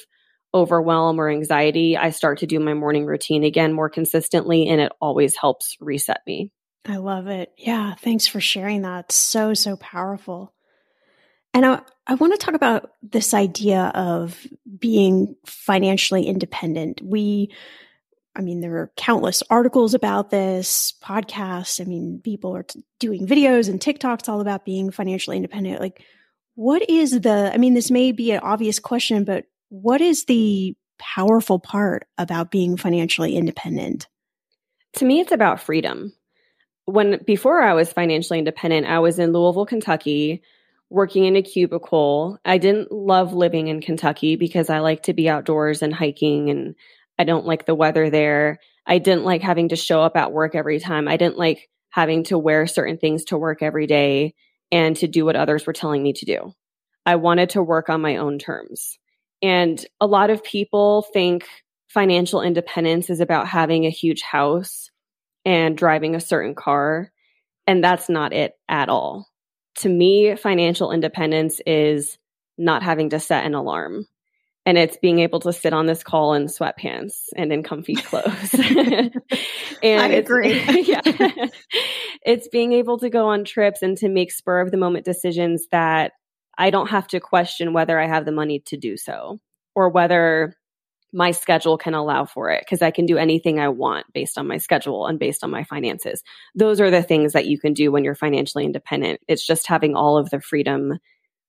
overwhelm 0.53 1.19
or 1.19 1.31
anxiety, 1.31 1.97
I 1.97 2.11
start 2.11 2.41
to 2.41 2.47
do 2.47 2.61
my 2.61 2.75
morning 2.75 3.07
routine 3.07 3.45
again 3.45 3.73
more 3.73 3.89
consistently 3.89 4.69
and 4.69 4.79
it 4.79 4.93
always 5.01 5.37
helps 5.37 5.79
reset 5.81 6.21
me. 6.27 6.53
I 6.85 6.97
love 6.97 7.29
it. 7.29 7.51
Yeah, 7.57 7.95
thanks 7.95 8.27
for 8.27 8.43
sharing 8.43 8.83
that. 8.83 9.11
So 9.11 9.55
so 9.55 9.79
powerful. 9.79 10.53
And 11.55 11.65
I, 11.65 11.81
I 12.07 12.15
want 12.15 12.35
to 12.35 12.39
talk 12.39 12.55
about 12.55 12.91
this 13.03 13.33
idea 13.33 13.91
of 13.95 14.39
being 14.79 15.35
financially 15.47 16.27
independent. 16.27 17.01
We 17.03 17.53
I 18.37 18.43
mean, 18.43 18.61
there 18.61 18.77
are 18.77 18.93
countless 18.99 19.43
articles 19.49 19.95
about 19.95 20.29
this, 20.29 20.93
podcasts. 21.03 21.81
I 21.81 21.85
mean, 21.85 22.21
people 22.23 22.55
are 22.55 22.65
t- 22.65 22.85
doing 23.01 23.27
videos 23.27 23.71
and 23.71 23.81
TikToks 23.81 24.29
all 24.29 24.43
about 24.43 24.67
being 24.67 24.91
financially 24.91 25.39
independent. 25.39 25.81
Like, 25.81 26.05
what 26.57 26.89
is 26.89 27.21
the, 27.21 27.53
I 27.53 27.59
mean, 27.59 27.75
this 27.75 27.91
may 27.91 28.13
be 28.13 28.33
an 28.33 28.41
obvious 28.41 28.79
question, 28.79 29.25
but 29.25 29.45
what 29.69 30.01
is 30.01 30.25
the 30.25 30.75
powerful 30.99 31.59
part 31.59 32.07
about 32.19 32.51
being 32.51 32.79
financially 32.79 33.37
independent? 33.37 34.09
To 34.95 35.05
me, 35.05 35.21
it's 35.21 35.33
about 35.33 35.61
freedom. 35.61 36.15
When 36.87 37.21
before 37.27 37.61
I 37.61 37.75
was 37.75 37.93
financially 37.93 38.39
independent, 38.39 38.87
I 38.87 39.01
was 39.01 39.19
in 39.19 39.33
Louisville, 39.33 39.67
Kentucky, 39.67 40.43
working 40.89 41.25
in 41.27 41.37
a 41.37 41.43
cubicle. 41.43 42.39
I 42.45 42.57
didn't 42.57 42.91
love 42.91 43.35
living 43.35 43.69
in 43.69 43.83
Kentucky 43.83 44.37
because 44.37 44.71
I 44.71 44.79
like 44.79 45.03
to 45.05 45.13
be 45.13 45.29
outdoors 45.29 45.83
and 45.83 45.93
hiking 45.93 46.49
and 46.49 46.75
I 47.19 47.25
don't 47.25 47.47
like 47.47 47.67
the 47.67 47.75
weather 47.75 48.09
there. 48.09 48.61
I 48.87 48.99
didn't 48.99 49.25
like 49.25 49.43
having 49.43 49.71
to 49.71 49.77
show 49.77 50.01
up 50.01 50.17
at 50.17 50.33
work 50.33 50.55
every 50.55 50.81
time. 50.81 51.07
I 51.07 51.19
didn't 51.19 51.37
like 51.37 51.69
having 51.91 52.25
to 52.25 52.39
wear 52.39 52.67
certain 52.67 52.97
things 52.97 53.25
to 53.27 53.37
work 53.37 53.63
every 53.63 53.87
day 53.87 54.35
and 54.73 54.97
to 54.97 55.07
do 55.07 55.25
what 55.25 55.37
others 55.37 55.67
were 55.67 55.73
telling 55.73 56.03
me 56.03 56.13
to 56.15 56.25
do. 56.25 56.53
I 57.05 57.17
wanted 57.17 57.51
to 57.51 57.63
work 57.63 57.89
on 57.89 58.01
my 58.01 58.17
own 58.17 58.39
terms. 58.39 58.99
And 59.43 59.85
a 60.01 60.07
lot 60.07 60.31
of 60.31 60.43
people 60.43 61.07
think 61.13 61.47
financial 61.89 62.43
independence 62.43 63.11
is 63.11 63.21
about 63.21 63.47
having 63.47 63.87
a 63.87 63.91
huge 63.91 64.23
house 64.23 64.91
and 65.45 65.77
driving 65.77 66.15
a 66.15 66.21
certain 66.21 66.55
car. 66.55 67.13
And 67.67 67.83
that's 67.83 68.09
not 68.09 68.33
it 68.33 68.55
at 68.69 68.89
all. 68.89 69.29
To 69.77 69.89
me, 69.89 70.35
financial 70.37 70.91
independence 70.91 71.61
is 71.67 72.19
not 72.59 72.83
having 72.83 73.11
to 73.11 73.21
set 73.21 73.45
an 73.45 73.55
alarm 73.55 74.07
and 74.67 74.77
it's 74.77 74.97
being 74.97 75.21
able 75.21 75.39
to 75.41 75.53
sit 75.53 75.73
on 75.73 75.87
this 75.87 76.03
call 76.03 76.35
in 76.35 76.47
sweatpants 76.47 77.29
and 77.37 77.53
in 77.53 77.63
comfy 77.63 77.95
clothes. 77.95 78.53
and 78.55 80.03
I 80.03 80.09
agree. 80.09 80.61
yeah. 80.83 81.01
it's 82.25 82.49
being 82.49 82.73
able 82.73 82.99
to 82.99 83.09
go 83.09 83.29
on 83.29 83.45
trips 83.45 83.81
and 83.81 83.97
to 83.99 84.09
make 84.09 84.33
spur 84.33 84.61
of 84.61 84.73
the 84.73 84.77
moment 84.77 85.05
decisions 85.05 85.69
that 85.71 86.13
I 86.59 86.71
don't 86.71 86.91
have 86.91 87.07
to 87.09 87.21
question 87.21 87.73
whether 87.73 87.99
I 87.99 88.09
have 88.09 88.25
the 88.25 88.33
money 88.33 88.61
to 88.67 88.77
do 88.77 88.97
so 88.97 89.39
or 89.75 89.89
whether 89.91 90.55
my 91.13 91.31
schedule 91.31 91.79
can 91.79 91.95
allow 91.95 92.25
for 92.25 92.51
it 92.51 92.61
because 92.61 92.83
I 92.83 92.91
can 92.91 93.07
do 93.07 93.17
anything 93.17 93.61
I 93.61 93.69
want 93.69 94.07
based 94.13 94.37
on 94.37 94.49
my 94.49 94.57
schedule 94.59 95.07
and 95.07 95.19
based 95.19 95.45
on 95.45 95.51
my 95.51 95.63
finances. 95.63 96.23
Those 96.57 96.81
are 96.81 96.91
the 96.91 97.03
things 97.03 97.35
that 97.35 97.47
you 97.47 97.59
can 97.61 97.73
do 97.73 97.93
when 97.93 98.03
you're 98.03 98.17
financially 98.17 98.65
independent. 98.65 99.21
It's 99.29 99.47
just 99.47 99.69
having 99.69 99.95
all 99.95 100.19
of 100.19 100.29
the 100.31 100.41
freedom 100.41 100.99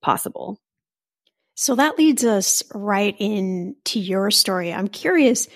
possible. 0.04 0.60
So 1.60 1.74
that 1.74 1.98
leads 1.98 2.24
us 2.24 2.62
right 2.72 3.16
into 3.18 4.00
your 4.00 4.30
story. 4.30 4.72
I'm 4.72 4.88
curious, 4.88 5.48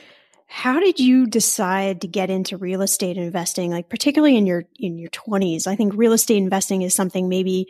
how 0.48 0.80
did 0.80 1.00
you 1.00 1.28
decide 1.28 2.02
to 2.02 2.08
get 2.08 2.32
into 2.32 2.58
real 2.58 2.82
estate 2.82 3.18
investing? 3.18 3.70
Like 3.70 3.88
particularly 3.88 4.36
in 4.36 4.48
your 4.48 4.64
in 4.80 4.98
your 4.98 5.12
20s. 5.12 5.68
I 5.68 5.76
think 5.76 5.94
real 5.94 6.14
estate 6.14 6.38
investing 6.38 6.82
is 6.82 6.96
something 6.96 7.30
maybe 7.30 7.68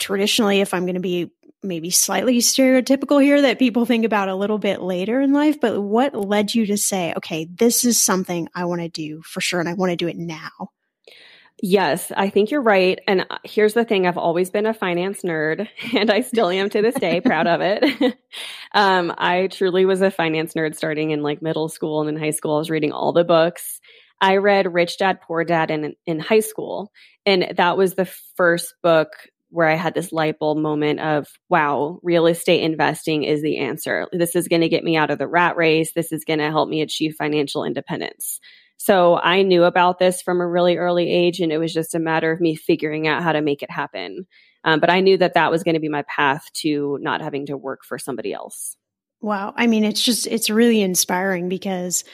traditionally 0.00 0.62
if 0.62 0.74
I'm 0.74 0.84
going 0.84 0.94
to 0.96 1.00
be 1.00 1.30
maybe 1.62 1.90
slightly 1.90 2.38
stereotypical 2.38 3.22
here 3.22 3.40
that 3.40 3.60
people 3.60 3.84
think 3.84 4.04
about 4.04 4.28
a 4.28 4.34
little 4.34 4.58
bit 4.58 4.82
later 4.82 5.20
in 5.20 5.32
life, 5.32 5.60
but 5.60 5.80
what 5.80 6.16
led 6.16 6.56
you 6.56 6.66
to 6.66 6.76
say, 6.76 7.14
okay, 7.18 7.46
this 7.54 7.84
is 7.84 8.02
something 8.02 8.48
I 8.52 8.64
want 8.64 8.80
to 8.80 8.88
do 8.88 9.22
for 9.22 9.40
sure 9.40 9.60
and 9.60 9.68
I 9.68 9.74
want 9.74 9.90
to 9.90 9.96
do 9.96 10.08
it 10.08 10.16
now? 10.16 10.72
Yes, 11.62 12.10
I 12.16 12.30
think 12.30 12.50
you're 12.50 12.62
right. 12.62 12.98
And 13.06 13.26
uh, 13.28 13.38
here's 13.44 13.74
the 13.74 13.84
thing 13.84 14.06
I've 14.06 14.16
always 14.16 14.50
been 14.50 14.66
a 14.66 14.72
finance 14.72 15.22
nerd, 15.22 15.68
and 15.94 16.10
I 16.10 16.22
still 16.22 16.48
am 16.48 16.70
to 16.70 16.82
this 16.82 16.94
day, 16.94 17.20
proud 17.20 17.46
of 17.46 17.60
it. 17.60 18.16
um, 18.74 19.12
I 19.16 19.48
truly 19.48 19.84
was 19.84 20.00
a 20.00 20.10
finance 20.10 20.54
nerd 20.54 20.74
starting 20.74 21.10
in 21.10 21.22
like 21.22 21.42
middle 21.42 21.68
school 21.68 22.00
and 22.00 22.08
in 22.08 22.16
high 22.16 22.30
school. 22.30 22.54
I 22.54 22.58
was 22.58 22.70
reading 22.70 22.92
all 22.92 23.12
the 23.12 23.24
books. 23.24 23.80
I 24.22 24.36
read 24.36 24.72
Rich 24.72 24.98
Dad 24.98 25.20
Poor 25.20 25.44
Dad 25.44 25.70
in, 25.70 25.94
in 26.06 26.18
high 26.18 26.40
school, 26.40 26.92
and 27.26 27.54
that 27.56 27.76
was 27.76 27.94
the 27.94 28.10
first 28.36 28.74
book 28.82 29.08
where 29.50 29.66
I 29.68 29.74
had 29.74 29.94
this 29.94 30.12
light 30.12 30.38
bulb 30.38 30.58
moment 30.58 31.00
of, 31.00 31.26
wow, 31.48 31.98
real 32.02 32.26
estate 32.26 32.62
investing 32.62 33.24
is 33.24 33.42
the 33.42 33.58
answer. 33.58 34.06
This 34.12 34.36
is 34.36 34.46
going 34.46 34.62
to 34.62 34.68
get 34.68 34.84
me 34.84 34.96
out 34.96 35.10
of 35.10 35.18
the 35.18 35.26
rat 35.26 35.56
race. 35.56 35.92
This 35.92 36.12
is 36.12 36.24
going 36.24 36.38
to 36.38 36.50
help 36.50 36.68
me 36.68 36.82
achieve 36.82 37.16
financial 37.18 37.64
independence. 37.64 38.38
So 38.82 39.18
I 39.18 39.42
knew 39.42 39.64
about 39.64 39.98
this 39.98 40.22
from 40.22 40.40
a 40.40 40.48
really 40.48 40.78
early 40.78 41.12
age, 41.12 41.40
and 41.40 41.52
it 41.52 41.58
was 41.58 41.70
just 41.70 41.94
a 41.94 41.98
matter 41.98 42.32
of 42.32 42.40
me 42.40 42.56
figuring 42.56 43.06
out 43.06 43.22
how 43.22 43.32
to 43.32 43.42
make 43.42 43.62
it 43.62 43.70
happen. 43.70 44.26
Um, 44.64 44.80
but 44.80 44.88
I 44.88 45.00
knew 45.00 45.18
that 45.18 45.34
that 45.34 45.50
was 45.50 45.62
going 45.62 45.74
to 45.74 45.80
be 45.80 45.90
my 45.90 46.02
path 46.04 46.46
to 46.62 46.96
not 47.02 47.20
having 47.20 47.44
to 47.46 47.58
work 47.58 47.80
for 47.84 47.98
somebody 47.98 48.32
else. 48.32 48.78
Wow. 49.20 49.52
I 49.54 49.66
mean, 49.66 49.84
it's 49.84 50.00
just, 50.00 50.26
it's 50.26 50.48
really 50.48 50.80
inspiring 50.80 51.50
because. 51.50 52.04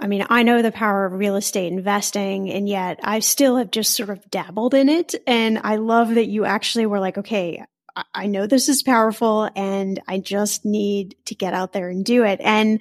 I 0.00 0.08
mean, 0.08 0.26
I 0.28 0.42
know 0.42 0.60
the 0.60 0.72
power 0.72 1.06
of 1.06 1.12
real 1.12 1.36
estate 1.36 1.72
investing, 1.72 2.50
and 2.50 2.68
yet 2.68 2.98
I 3.04 3.20
still 3.20 3.56
have 3.56 3.70
just 3.70 3.94
sort 3.94 4.10
of 4.10 4.28
dabbled 4.28 4.74
in 4.74 4.88
it. 4.88 5.14
And 5.24 5.60
I 5.62 5.76
love 5.76 6.16
that 6.16 6.26
you 6.26 6.44
actually 6.44 6.86
were 6.86 6.98
like, 6.98 7.16
okay, 7.16 7.64
I 8.12 8.26
know 8.26 8.48
this 8.48 8.68
is 8.68 8.82
powerful 8.82 9.48
and 9.54 10.02
I 10.08 10.18
just 10.18 10.64
need 10.64 11.14
to 11.26 11.36
get 11.36 11.54
out 11.54 11.72
there 11.72 11.88
and 11.88 12.04
do 12.04 12.24
it. 12.24 12.40
And 12.42 12.80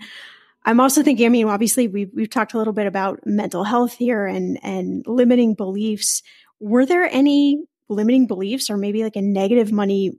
I'm 0.65 0.79
also 0.79 1.03
thinking, 1.03 1.25
I 1.25 1.29
mean, 1.29 1.47
obviously 1.47 1.87
we've, 1.87 2.09
we've 2.13 2.29
talked 2.29 2.53
a 2.53 2.57
little 2.57 2.73
bit 2.73 2.87
about 2.87 3.21
mental 3.25 3.63
health 3.63 3.93
here 3.93 4.25
and, 4.25 4.59
and 4.63 5.03
limiting 5.05 5.55
beliefs. 5.55 6.23
Were 6.59 6.85
there 6.85 7.03
any 7.03 7.65
limiting 7.89 8.27
beliefs 8.27 8.69
or 8.69 8.77
maybe 8.77 9.03
like 9.03 9.17
a 9.17 9.21
negative 9.21 9.71
money 9.71 10.11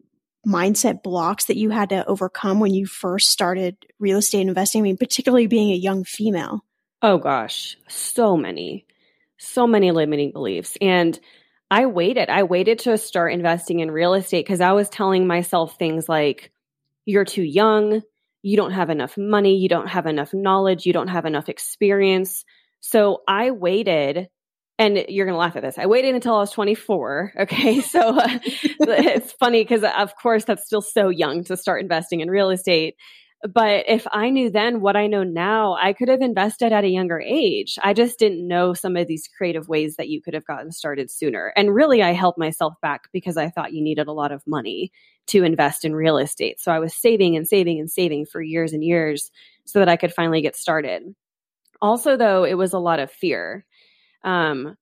mindset 0.47 1.03
blocks 1.03 1.47
that 1.47 1.57
you 1.57 1.71
had 1.71 1.89
to 1.89 2.07
overcome 2.07 2.61
when 2.61 2.75
you 2.75 2.85
first 2.85 3.31
started 3.31 3.77
real 3.99 4.19
estate 4.19 4.43
investing? 4.43 4.83
I 4.83 4.83
mean, 4.83 4.99
particularly 4.99 5.47
being 5.47 5.71
a 5.73 5.77
young 5.77 6.05
female. 6.05 6.65
Oh 7.01 7.19
gosh, 7.19 7.77
so 7.89 8.37
many, 8.37 8.87
so 9.39 9.67
many 9.67 9.91
limiting 9.93 10.33
beliefs. 10.33 10.77
And 10.81 11.19
I 11.71 11.87
waited. 11.87 12.29
I 12.29 12.43
waited 12.43 12.81
to 12.81 12.99
start 12.99 13.33
investing 13.33 13.81
in 13.81 13.91
real 13.91 14.15
estate 14.15 14.45
because 14.45 14.61
I 14.61 14.73
was 14.73 14.89
telling 14.91 15.27
myself 15.27 15.79
things 15.79 16.09
like, 16.09 16.51
you're 17.07 17.25
too 17.25 17.43
young, 17.43 18.03
you 18.45 18.59
don't 18.59 18.73
have 18.73 18.91
enough 18.91 19.17
money, 19.17 19.57
you 19.57 19.71
don't 19.71 19.89
have 19.89 20.05
enough 20.05 20.35
knowledge, 20.35 20.85
you 20.85 20.93
don't 20.93 21.09
have 21.09 21.25
enough 21.25 21.49
experience. 21.49 22.45
So 22.81 23.23
I 23.27 23.53
waited 23.53 24.29
and 24.79 25.03
you're 25.09 25.25
going 25.25 25.35
to 25.35 25.39
laugh 25.39 25.57
at 25.57 25.63
this. 25.63 25.79
I 25.79 25.87
waited 25.87 26.15
until 26.15 26.35
I 26.35 26.41
was 26.41 26.51
24. 26.51 27.33
Okay. 27.41 27.81
So 27.81 28.19
uh, 28.19 28.29
it's 28.45 29.33
funny 29.33 29.63
because, 29.63 29.83
of 29.83 30.15
course, 30.21 30.45
that's 30.45 30.67
still 30.67 30.83
so 30.83 31.09
young 31.09 31.43
to 31.45 31.57
start 31.57 31.81
investing 31.81 32.21
in 32.21 32.31
real 32.31 32.51
estate. 32.51 32.97
But 33.53 33.85
if 33.87 34.07
I 34.11 34.31
knew 34.31 34.51
then 34.51 34.81
what 34.81 34.97
I 34.97 35.07
know 35.07 35.23
now, 35.23 35.75
I 35.75 35.93
could 35.93 36.09
have 36.09 36.23
invested 36.23 36.73
at 36.73 36.85
a 36.85 36.89
younger 36.89 37.21
age. 37.21 37.79
I 37.83 37.93
just 37.93 38.19
didn't 38.19 38.49
know 38.49 38.73
some 38.73 38.97
of 38.97 39.07
these 39.07 39.29
creative 39.37 39.69
ways 39.69 39.97
that 39.97 40.09
you 40.09 40.23
could 40.23 40.33
have 40.33 40.47
gotten 40.47 40.73
started 40.73 41.11
sooner. 41.11 41.53
And 41.55 41.75
really, 41.75 42.03
I 42.03 42.13
held 42.13 42.39
myself 42.39 42.73
back 42.81 43.03
because 43.13 43.37
I 43.37 43.51
thought 43.51 43.75
you 43.75 43.83
needed 43.83 44.09
a 44.09 44.13
lot 44.13 44.33
of 44.33 44.43
money 44.47 44.93
to 45.27 45.45
invest 45.45 45.85
in 45.85 45.95
real 45.95 46.17
estate. 46.17 46.59
So 46.59 46.73
I 46.73 46.79
was 46.79 46.95
saving 46.95 47.37
and 47.37 47.47
saving 47.47 47.79
and 47.79 47.91
saving 47.91 48.25
for 48.27 48.41
years 48.41 48.73
and 48.73 48.83
years 48.83 49.31
so 49.67 49.79
that 49.79 49.91
I 49.91 49.97
could 49.97 50.15
finally 50.15 50.41
get 50.41 50.57
started. 50.57 51.03
Also, 51.83 52.17
though, 52.17 52.45
it 52.45 52.55
was 52.55 52.73
a 52.73 52.79
lot 52.79 52.99
of 52.99 53.11
fear. 53.11 53.67
Um, 54.23 54.77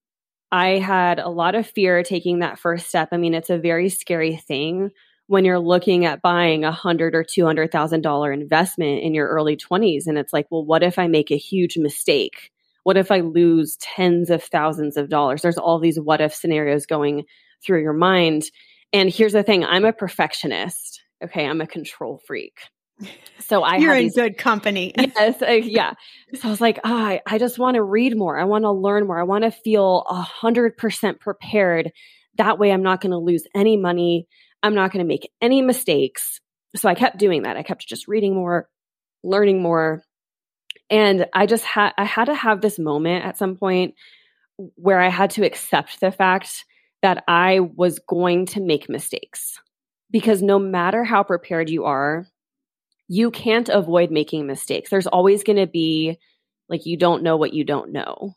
I 0.53 0.79
had 0.79 1.19
a 1.19 1.29
lot 1.31 1.57
of 1.57 1.67
fear 1.67 2.05
taking 2.05 2.41
that 2.41 2.61
first 2.61 2.87
step. 2.87 3.09
I 3.11 3.17
mean, 3.17 3.35
it's 3.35 3.51
a 3.51 3.59
very 3.59 3.89
scary 3.89 4.37
thing 4.37 4.91
when 5.27 5.45
you're 5.45 5.59
looking 5.59 6.05
at 6.05 6.23
buying 6.23 6.65
a 6.65 6.73
hundred 6.73 7.15
or 7.15 7.25
two 7.25 7.45
hundred 7.45 7.71
thousand 7.71 8.03
dollar 8.03 8.33
investment 8.33 9.03
in 9.03 9.15
your 9.15 9.29
early 9.29 9.57
20s 9.57 10.07
and 10.07 10.19
it's 10.19 10.33
like 10.33 10.47
well 10.51 10.65
what 10.65 10.83
if 10.83 10.99
i 10.99 11.07
make 11.07 11.31
a 11.31 11.37
huge 11.37 11.77
mistake 11.77 12.51
what 12.85 12.97
if 12.97 13.11
i 13.11 13.21
lose 13.21 13.77
tens 13.77 14.31
of 14.31 14.43
thousands 14.43 14.97
of 14.97 15.09
dollars 15.09 15.43
there's 15.43 15.59
all 15.59 15.79
these 15.79 15.99
what 15.99 16.21
if 16.21 16.35
scenarios 16.35 16.87
going 16.87 17.25
through 17.65 17.81
your 17.83 17.93
mind 17.93 18.45
and 18.93 19.11
here's 19.11 19.33
the 19.33 19.43
thing 19.43 19.65
i'm 19.65 19.85
a 19.85 19.93
perfectionist 19.93 21.03
okay 21.23 21.47
i'm 21.47 21.61
a 21.61 21.67
control 21.67 22.21
freak 22.27 22.59
so 23.41 23.63
I 23.63 23.77
you're 23.77 23.95
in 23.95 24.05
these, 24.05 24.15
good 24.15 24.39
company. 24.39 24.93
yes, 24.99 25.43
uh, 25.43 25.51
yeah. 25.51 25.95
So 26.35 26.49
I 26.49 26.51
was 26.51 26.61
like, 26.61 26.81
oh, 26.85 26.95
I, 26.95 27.21
I 27.27 27.39
just 27.39 27.59
want 27.59 27.75
to 27.75 27.83
read 27.83 28.17
more. 28.17 28.39
I 28.39 28.45
want 28.45 28.65
to 28.65 28.71
learn 28.71 29.07
more. 29.07 29.19
I 29.19 29.25
want 29.25 29.45
to 29.45 29.51
feel 29.51 30.05
a 30.09 30.21
hundred 30.21 30.77
percent 30.77 31.21
prepared. 31.21 31.93
That 32.39 32.59
way, 32.59 32.73
I'm 32.73 32.83
not 32.83 33.01
going 33.01 33.11
to 33.11 33.19
lose 33.19 33.45
any 33.55 33.77
money. 33.77 34.27
I'm 34.63 34.75
not 34.75 34.93
going 34.93 35.05
to 35.05 35.09
make 35.09 35.31
any 35.41 35.63
mistakes. 35.63 36.41
So 36.77 36.89
I 36.89 36.95
kept 36.95 37.19
doing 37.19 37.43
that. 37.43 37.57
I 37.57 37.63
kept 37.63 37.87
just 37.87 38.09
reading 38.09 38.35
more, 38.35 38.69
learning 39.23 39.63
more. 39.63 40.03
And 40.89 41.27
I 41.35 41.47
just 41.47 41.65
had, 41.65 41.93
I 41.99 42.05
had 42.05 42.27
to 42.27 42.35
have 42.35 42.61
this 42.61 42.79
moment 42.79 43.25
at 43.25 43.39
some 43.39 43.57
point 43.57 43.95
where 44.77 45.01
I 45.01 45.09
had 45.09 45.31
to 45.33 45.45
accept 45.45 46.01
the 46.01 46.13
fact 46.13 46.65
that 47.03 47.25
I 47.27 47.61
was 47.61 47.99
going 47.99 48.47
to 48.47 48.61
make 48.61 48.89
mistakes. 48.89 49.59
Because 50.11 50.43
no 50.43 50.59
matter 50.59 51.05
how 51.05 51.23
prepared 51.23 51.71
you 51.71 51.85
are, 51.85 52.27
you 53.09 53.31
can't 53.31 53.69
avoid 53.69 54.11
making 54.11 54.47
mistakes. 54.47 54.91
There's 54.91 55.07
always 55.07 55.43
going 55.43 55.57
to 55.57 55.67
be 55.67 56.19
like, 56.69 56.87
you 56.87 56.97
don't 56.97 57.23
know 57.23 57.37
what 57.37 57.53
you 57.53 57.65
don't 57.65 57.93
know. 57.93 58.35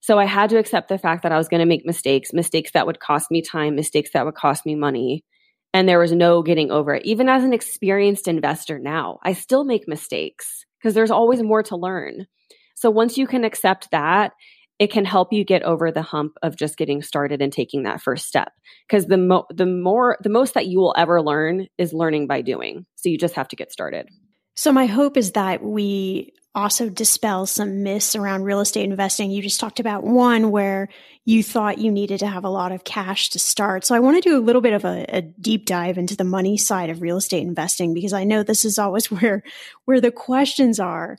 So 0.00 0.18
I 0.18 0.24
had 0.24 0.50
to 0.50 0.58
accept 0.58 0.88
the 0.88 0.98
fact 0.98 1.24
that 1.24 1.32
I 1.32 1.38
was 1.38 1.48
going 1.48 1.60
to 1.60 1.66
make 1.66 1.84
mistakes, 1.84 2.32
mistakes 2.32 2.72
that 2.72 2.86
would 2.86 3.00
cost 3.00 3.30
me 3.30 3.42
time, 3.42 3.74
mistakes 3.74 4.10
that 4.14 4.24
would 4.24 4.34
cost 4.34 4.64
me 4.64 4.74
money 4.74 5.24
and 5.72 5.88
there 5.88 5.98
was 5.98 6.12
no 6.12 6.42
getting 6.42 6.70
over 6.70 6.94
it. 6.94 7.04
Even 7.04 7.28
as 7.28 7.44
an 7.44 7.52
experienced 7.52 8.28
investor 8.28 8.78
now, 8.78 9.18
I 9.22 9.32
still 9.32 9.64
make 9.64 9.86
mistakes 9.86 10.64
because 10.78 10.94
there's 10.94 11.10
always 11.10 11.42
more 11.42 11.62
to 11.64 11.76
learn. 11.76 12.26
So 12.74 12.90
once 12.90 13.16
you 13.18 13.26
can 13.26 13.44
accept 13.44 13.90
that, 13.90 14.32
it 14.78 14.90
can 14.90 15.04
help 15.04 15.32
you 15.32 15.44
get 15.44 15.62
over 15.62 15.90
the 15.90 16.02
hump 16.02 16.34
of 16.42 16.56
just 16.56 16.76
getting 16.76 17.02
started 17.02 17.40
and 17.40 17.52
taking 17.52 17.84
that 17.84 18.02
first 18.02 18.26
step. 18.26 18.52
Because 18.86 19.06
the 19.06 19.16
mo- 19.16 19.46
the 19.50 19.66
more 19.66 20.18
the 20.22 20.28
most 20.28 20.54
that 20.54 20.66
you 20.66 20.78
will 20.78 20.94
ever 20.96 21.22
learn 21.22 21.68
is 21.78 21.92
learning 21.92 22.26
by 22.26 22.42
doing. 22.42 22.84
So 22.96 23.08
you 23.08 23.16
just 23.16 23.34
have 23.34 23.48
to 23.48 23.56
get 23.56 23.72
started. 23.72 24.08
So 24.54 24.72
my 24.72 24.86
hope 24.86 25.16
is 25.16 25.32
that 25.32 25.62
we 25.62 26.32
also 26.56 26.88
dispel 26.88 27.44
some 27.44 27.82
myths 27.82 28.16
around 28.16 28.42
real 28.42 28.60
estate 28.60 28.84
investing. 28.84 29.30
You 29.30 29.42
just 29.42 29.60
talked 29.60 29.78
about 29.78 30.04
one 30.04 30.50
where 30.50 30.88
you 31.26 31.42
thought 31.42 31.78
you 31.78 31.92
needed 31.92 32.20
to 32.20 32.26
have 32.26 32.44
a 32.44 32.48
lot 32.48 32.72
of 32.72 32.82
cash 32.82 33.28
to 33.30 33.38
start. 33.38 33.84
So 33.84 33.94
I 33.94 34.00
want 34.00 34.20
to 34.20 34.28
do 34.28 34.38
a 34.38 34.40
little 34.40 34.62
bit 34.62 34.72
of 34.72 34.84
a, 34.84 35.04
a, 35.08 35.22
deep 35.22 35.66
dive 35.66 35.98
into 35.98 36.16
the 36.16 36.24
money 36.24 36.56
side 36.56 36.88
of 36.88 37.02
real 37.02 37.18
estate 37.18 37.42
investing 37.42 37.92
because 37.92 38.14
I 38.14 38.24
know 38.24 38.42
this 38.42 38.64
is 38.64 38.78
always 38.78 39.10
where 39.10 39.42
where 39.84 40.00
the 40.00 40.10
questions 40.10 40.80
are. 40.80 41.18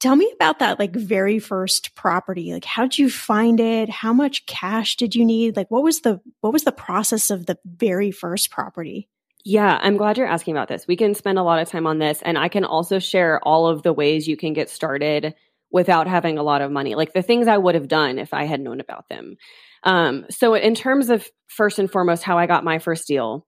Tell 0.00 0.16
me 0.16 0.32
about 0.34 0.58
that 0.58 0.78
like 0.78 0.92
very 0.96 1.38
first 1.38 1.94
property. 1.94 2.52
Like 2.52 2.64
how 2.64 2.84
did 2.84 2.98
you 2.98 3.10
find 3.10 3.60
it? 3.60 3.90
How 3.90 4.14
much 4.14 4.46
cash 4.46 4.96
did 4.96 5.14
you 5.14 5.24
need? 5.24 5.54
Like 5.54 5.70
what 5.70 5.82
was 5.82 6.00
the 6.00 6.20
what 6.40 6.52
was 6.52 6.64
the 6.64 6.72
process 6.72 7.30
of 7.30 7.44
the 7.44 7.58
very 7.66 8.10
first 8.10 8.50
property? 8.50 9.08
Yeah, 9.44 9.76
I'm 9.80 9.96
glad 9.96 10.18
you're 10.18 10.26
asking 10.26 10.54
about 10.54 10.68
this. 10.68 10.86
We 10.86 10.96
can 10.96 11.14
spend 11.14 11.38
a 11.38 11.42
lot 11.42 11.60
of 11.60 11.68
time 11.68 11.86
on 11.86 11.98
this, 11.98 12.22
and 12.22 12.38
I 12.38 12.48
can 12.48 12.64
also 12.64 12.98
share 13.00 13.40
all 13.42 13.66
of 13.66 13.82
the 13.82 13.92
ways 13.92 14.28
you 14.28 14.36
can 14.36 14.52
get 14.52 14.70
started 14.70 15.34
without 15.72 16.06
having 16.06 16.38
a 16.38 16.42
lot 16.42 16.62
of 16.62 16.70
money, 16.70 16.94
like 16.94 17.12
the 17.12 17.22
things 17.22 17.48
I 17.48 17.56
would 17.56 17.74
have 17.74 17.88
done 17.88 18.18
if 18.18 18.34
I 18.34 18.44
had 18.44 18.60
known 18.60 18.78
about 18.78 19.08
them. 19.08 19.36
Um, 19.82 20.26
so, 20.30 20.54
in 20.54 20.76
terms 20.76 21.10
of 21.10 21.28
first 21.48 21.80
and 21.80 21.90
foremost, 21.90 22.22
how 22.22 22.38
I 22.38 22.46
got 22.46 22.62
my 22.62 22.78
first 22.78 23.08
deal. 23.08 23.46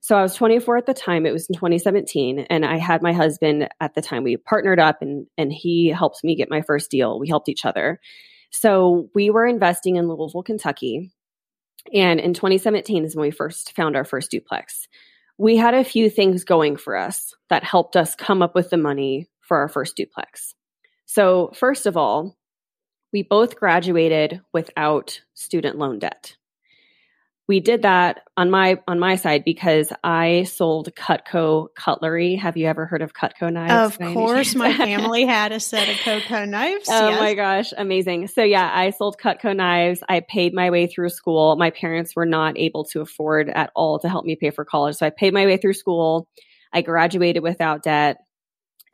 So, 0.00 0.16
I 0.16 0.22
was 0.22 0.36
24 0.36 0.76
at 0.76 0.86
the 0.86 0.94
time, 0.94 1.26
it 1.26 1.32
was 1.32 1.48
in 1.48 1.56
2017, 1.56 2.46
and 2.48 2.64
I 2.64 2.78
had 2.78 3.02
my 3.02 3.12
husband 3.12 3.68
at 3.80 3.94
the 3.94 4.02
time. 4.02 4.22
We 4.22 4.36
partnered 4.36 4.78
up, 4.78 5.02
and, 5.02 5.26
and 5.36 5.52
he 5.52 5.88
helped 5.88 6.22
me 6.22 6.36
get 6.36 6.50
my 6.50 6.62
first 6.62 6.88
deal. 6.88 7.18
We 7.18 7.28
helped 7.28 7.48
each 7.48 7.64
other. 7.64 7.98
So, 8.50 9.08
we 9.12 9.30
were 9.30 9.46
investing 9.46 9.96
in 9.96 10.06
Louisville, 10.06 10.44
Kentucky. 10.44 11.10
And 11.92 12.20
in 12.20 12.32
2017 12.32 13.04
is 13.04 13.16
when 13.16 13.22
we 13.22 13.32
first 13.32 13.74
found 13.74 13.96
our 13.96 14.04
first 14.04 14.30
duplex 14.30 14.86
we 15.38 15.56
had 15.56 15.74
a 15.74 15.84
few 15.84 16.10
things 16.10 16.44
going 16.44 16.76
for 16.76 16.96
us 16.96 17.34
that 17.50 17.64
helped 17.64 17.96
us 17.96 18.14
come 18.14 18.42
up 18.42 18.54
with 18.54 18.70
the 18.70 18.76
money 18.76 19.28
for 19.40 19.58
our 19.58 19.68
first 19.68 19.96
duplex. 19.96 20.54
So, 21.06 21.50
first 21.54 21.86
of 21.86 21.96
all, 21.96 22.36
we 23.12 23.22
both 23.22 23.56
graduated 23.56 24.40
without 24.52 25.20
student 25.34 25.76
loan 25.76 25.98
debt 25.98 26.36
we 27.48 27.60
did 27.60 27.82
that 27.82 28.20
on 28.36 28.50
my 28.50 28.78
on 28.86 28.98
my 28.98 29.16
side 29.16 29.44
because 29.44 29.92
I 30.04 30.44
sold 30.44 30.94
Cutco 30.94 31.68
cutlery. 31.74 32.36
Have 32.36 32.56
you 32.56 32.66
ever 32.66 32.86
heard 32.86 33.02
of 33.02 33.12
Cutco 33.12 33.52
knives? 33.52 33.96
Of 33.96 34.14
course, 34.14 34.54
my 34.54 34.72
family 34.72 35.26
had 35.26 35.50
a 35.52 35.58
set 35.58 35.88
of 35.88 35.96
Cutco 35.96 36.48
knives. 36.48 36.88
Oh 36.88 37.08
yes. 37.10 37.20
my 37.20 37.34
gosh, 37.34 37.72
amazing! 37.76 38.28
So 38.28 38.44
yeah, 38.44 38.70
I 38.72 38.90
sold 38.90 39.16
Cutco 39.18 39.56
knives. 39.56 40.02
I 40.08 40.20
paid 40.20 40.54
my 40.54 40.70
way 40.70 40.86
through 40.86 41.08
school. 41.10 41.56
My 41.56 41.70
parents 41.70 42.14
were 42.14 42.26
not 42.26 42.58
able 42.58 42.84
to 42.86 43.00
afford 43.00 43.48
at 43.48 43.70
all 43.74 43.98
to 44.00 44.08
help 44.08 44.24
me 44.24 44.36
pay 44.36 44.50
for 44.50 44.64
college, 44.64 44.96
so 44.96 45.06
I 45.06 45.10
paid 45.10 45.34
my 45.34 45.46
way 45.46 45.56
through 45.56 45.74
school. 45.74 46.28
I 46.72 46.82
graduated 46.82 47.42
without 47.42 47.82
debt, 47.82 48.18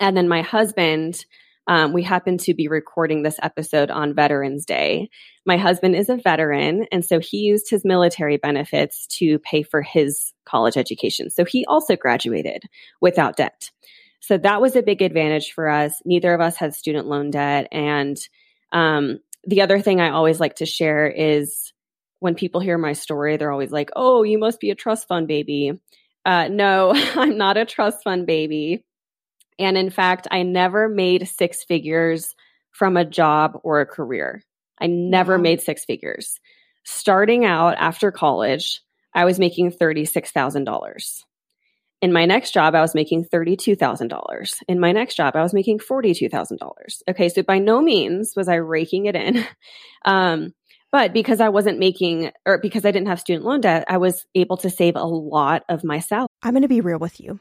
and 0.01 0.17
then 0.17 0.27
my 0.27 0.41
husband 0.43 1.25
um, 1.69 1.93
we 1.93 2.03
happen 2.03 2.39
to 2.39 2.55
be 2.55 2.67
recording 2.67 3.23
this 3.23 3.39
episode 3.43 3.91
on 3.91 4.15
Veterans 4.15 4.65
Day. 4.65 5.11
My 5.45 5.59
husband 5.59 5.95
is 5.95 6.09
a 6.09 6.17
veteran, 6.17 6.87
and 6.91 7.05
so 7.05 7.21
he 7.21 7.39
used 7.39 7.69
his 7.69 7.85
military 7.85 8.39
benefits 8.39 9.07
to 9.19 9.39
pay 9.39 9.63
for 9.63 9.83
his 9.83 10.33
college 10.47 10.79
education. 10.79 11.29
So 11.29 11.45
he 11.45 11.67
also 11.67 11.95
graduated 11.95 12.65
without 13.03 13.37
debt. 13.37 13.71
So 14.21 14.39
that 14.39 14.63
was 14.63 14.77
a 14.77 14.83
big 14.83 15.03
advantage 15.03 15.53
for 15.53 15.69
us. 15.69 16.01
Neither 16.07 16.33
of 16.33 16.41
us 16.41 16.57
had 16.57 16.75
student 16.75 17.07
loan 17.07 17.31
debt. 17.31 17.69
And 17.71 18.17
um, 18.73 19.19
the 19.47 19.61
other 19.61 19.81
thing 19.81 20.01
I 20.01 20.11
always 20.11 20.41
like 20.41 20.57
to 20.57 20.67
share 20.67 21.07
is 21.07 21.73
when 22.21 22.35
people 22.35 22.61
hear 22.61 22.79
my 22.79 22.95
story, 22.95 23.37
they're 23.37 23.53
always 23.53 23.71
like, 23.71 23.91
oh, 23.95 24.23
you 24.23 24.39
must 24.39 24.59
be 24.59 24.71
a 24.71 24.75
trust 24.75 25.07
fund 25.07 25.29
baby. 25.29 25.73
Uh, 26.25 26.49
no, 26.49 26.93
I'm 27.15 27.37
not 27.37 27.59
a 27.59 27.67
trust 27.67 28.03
fund 28.05 28.27
baby. 28.27 28.85
And 29.59 29.77
in 29.77 29.91
fact, 29.91 30.29
I 30.31 30.43
never 30.43 30.89
made 30.89 31.29
six 31.29 31.65
figures 31.65 32.35
from 32.73 32.97
a 32.97 33.05
job 33.05 33.59
or 33.65 33.81
a 33.81 33.87
career. 33.87 34.43
I 34.81 34.87
never 34.87 35.37
wow. 35.37 35.43
made 35.43 35.61
six 35.61 35.85
figures. 35.85 36.39
Starting 36.85 37.45
out 37.45 37.75
after 37.79 38.11
college, 38.11 38.81
I 39.15 39.25
was 39.25 39.39
making 39.39 39.73
$36,000. 39.73 41.23
In 42.01 42.13
my 42.13 42.27
next 42.27 42.53
job, 42.53 42.77
I 42.77 42.81
was 42.81 42.95
making 42.95 43.25
$32,000. 43.25 44.63
In 44.69 44.79
my 44.79 44.93
next 44.93 45.17
job, 45.17 45.35
I 45.35 45.43
was 45.43 45.53
making 45.53 45.81
$42,000. 45.81 46.59
Okay, 47.11 47.29
so 47.29 47.43
by 47.43 47.59
no 47.59 47.83
means 47.83 48.35
was 48.37 48.49
I 48.49 48.55
raking 48.57 49.07
it 49.07 49.17
in. 49.17 49.45
Um, 50.05 50.55
but 50.93 51.13
because 51.13 51.41
I 51.41 51.49
wasn't 51.49 51.81
making, 51.81 52.31
or 52.47 52.59
because 52.59 52.85
I 52.87 52.93
didn't 52.93 53.09
have 53.09 53.21
student 53.21 53.45
loan 53.45 53.61
debt, 53.61 53.85
I 53.89 53.99
was 53.99 54.25
able 54.35 54.57
to 54.59 54.71
save 54.71 54.95
a 54.95 55.05
lot 55.05 55.65
of 55.69 55.83
my 55.85 55.99
salary. 55.99 56.29
I'm 56.43 56.53
going 56.53 56.63
to 56.63 56.69
be 56.69 56.81
real 56.81 57.01
with 57.01 57.21
you. 57.21 57.41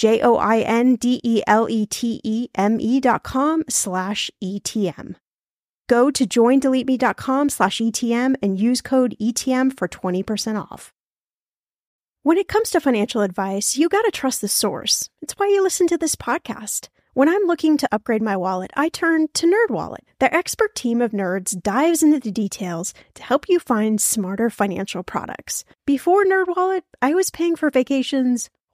J 0.00 0.22
O 0.22 0.36
I 0.36 0.60
N 0.60 0.96
D 0.96 1.20
E 1.22 1.42
L 1.46 1.68
E 1.68 1.84
T 1.84 2.22
E 2.24 2.48
M 2.54 2.80
E 2.80 3.00
dot 3.00 3.22
com 3.22 3.64
slash 3.68 4.30
ETM. 4.42 5.16
Go 5.90 6.10
to 6.10 6.26
joindeleteme.com 6.26 7.50
slash 7.50 7.82
ETM 7.82 8.34
and 8.42 8.58
use 8.58 8.80
code 8.80 9.14
ETM 9.20 9.76
for 9.76 9.88
20% 9.88 10.56
off. 10.58 10.90
When 12.22 12.38
it 12.38 12.48
comes 12.48 12.70
to 12.70 12.80
financial 12.80 13.20
advice, 13.20 13.76
you 13.76 13.90
got 13.90 14.02
to 14.06 14.10
trust 14.10 14.40
the 14.40 14.48
source. 14.48 15.10
It's 15.20 15.34
why 15.34 15.48
you 15.48 15.62
listen 15.62 15.86
to 15.88 15.98
this 15.98 16.16
podcast. 16.16 16.88
When 17.12 17.28
I'm 17.28 17.42
looking 17.42 17.76
to 17.76 17.88
upgrade 17.92 18.22
my 18.22 18.38
wallet, 18.38 18.70
I 18.74 18.88
turn 18.88 19.28
to 19.34 19.46
NerdWallet. 19.46 20.04
Their 20.18 20.34
expert 20.34 20.74
team 20.74 21.02
of 21.02 21.10
nerds 21.10 21.60
dives 21.60 22.02
into 22.02 22.20
the 22.20 22.30
details 22.30 22.94
to 23.16 23.22
help 23.22 23.50
you 23.50 23.58
find 23.58 24.00
smarter 24.00 24.48
financial 24.48 25.02
products. 25.02 25.64
Before 25.86 26.24
NerdWallet, 26.24 26.82
I 27.02 27.12
was 27.12 27.30
paying 27.30 27.56
for 27.56 27.68
vacations 27.68 28.48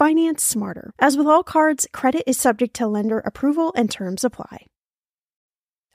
finance 0.00 0.42
smarter. 0.42 0.94
As 0.98 1.18
with 1.18 1.26
all 1.26 1.42
cards, 1.42 1.86
credit 1.92 2.22
is 2.26 2.38
subject 2.38 2.72
to 2.76 2.86
lender 2.86 3.18
approval 3.18 3.70
and 3.76 3.90
terms 3.90 4.24
apply. 4.24 4.64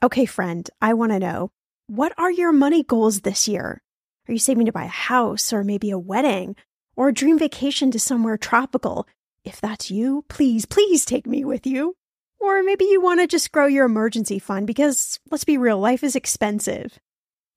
Okay, 0.00 0.26
friend, 0.26 0.70
I 0.80 0.94
want 0.94 1.10
to 1.10 1.18
know 1.18 1.50
what 1.88 2.12
are 2.16 2.30
your 2.30 2.52
money 2.52 2.84
goals 2.84 3.22
this 3.22 3.48
year? 3.48 3.82
Are 4.28 4.32
you 4.32 4.38
saving 4.38 4.66
to 4.66 4.72
buy 4.72 4.84
a 4.84 5.00
house 5.10 5.52
or 5.52 5.64
maybe 5.64 5.90
a 5.90 5.98
wedding 5.98 6.54
or 6.94 7.08
a 7.08 7.12
dream 7.12 7.36
vacation 7.36 7.90
to 7.90 7.98
somewhere 7.98 8.36
tropical? 8.36 9.08
If 9.44 9.60
that's 9.60 9.90
you, 9.90 10.24
please, 10.28 10.66
please 10.66 11.04
take 11.04 11.26
me 11.26 11.44
with 11.44 11.66
you. 11.66 11.96
Or 12.38 12.62
maybe 12.62 12.84
you 12.84 13.00
want 13.00 13.18
to 13.18 13.26
just 13.26 13.50
grow 13.50 13.66
your 13.66 13.86
emergency 13.86 14.38
fund 14.38 14.68
because 14.68 15.18
let's 15.32 15.42
be 15.42 15.58
real, 15.58 15.80
life 15.80 16.04
is 16.04 16.14
expensive. 16.14 16.96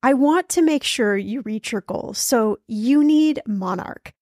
I 0.02 0.16
want 0.16 0.50
to 0.50 0.64
make 0.64 0.84
sure 0.84 1.16
you 1.16 1.42
reach 1.42 1.72
your 1.72 1.82
goals, 1.82 2.18
so 2.18 2.58
you 2.68 3.04
need 3.04 3.40
Monarch. 3.46 4.14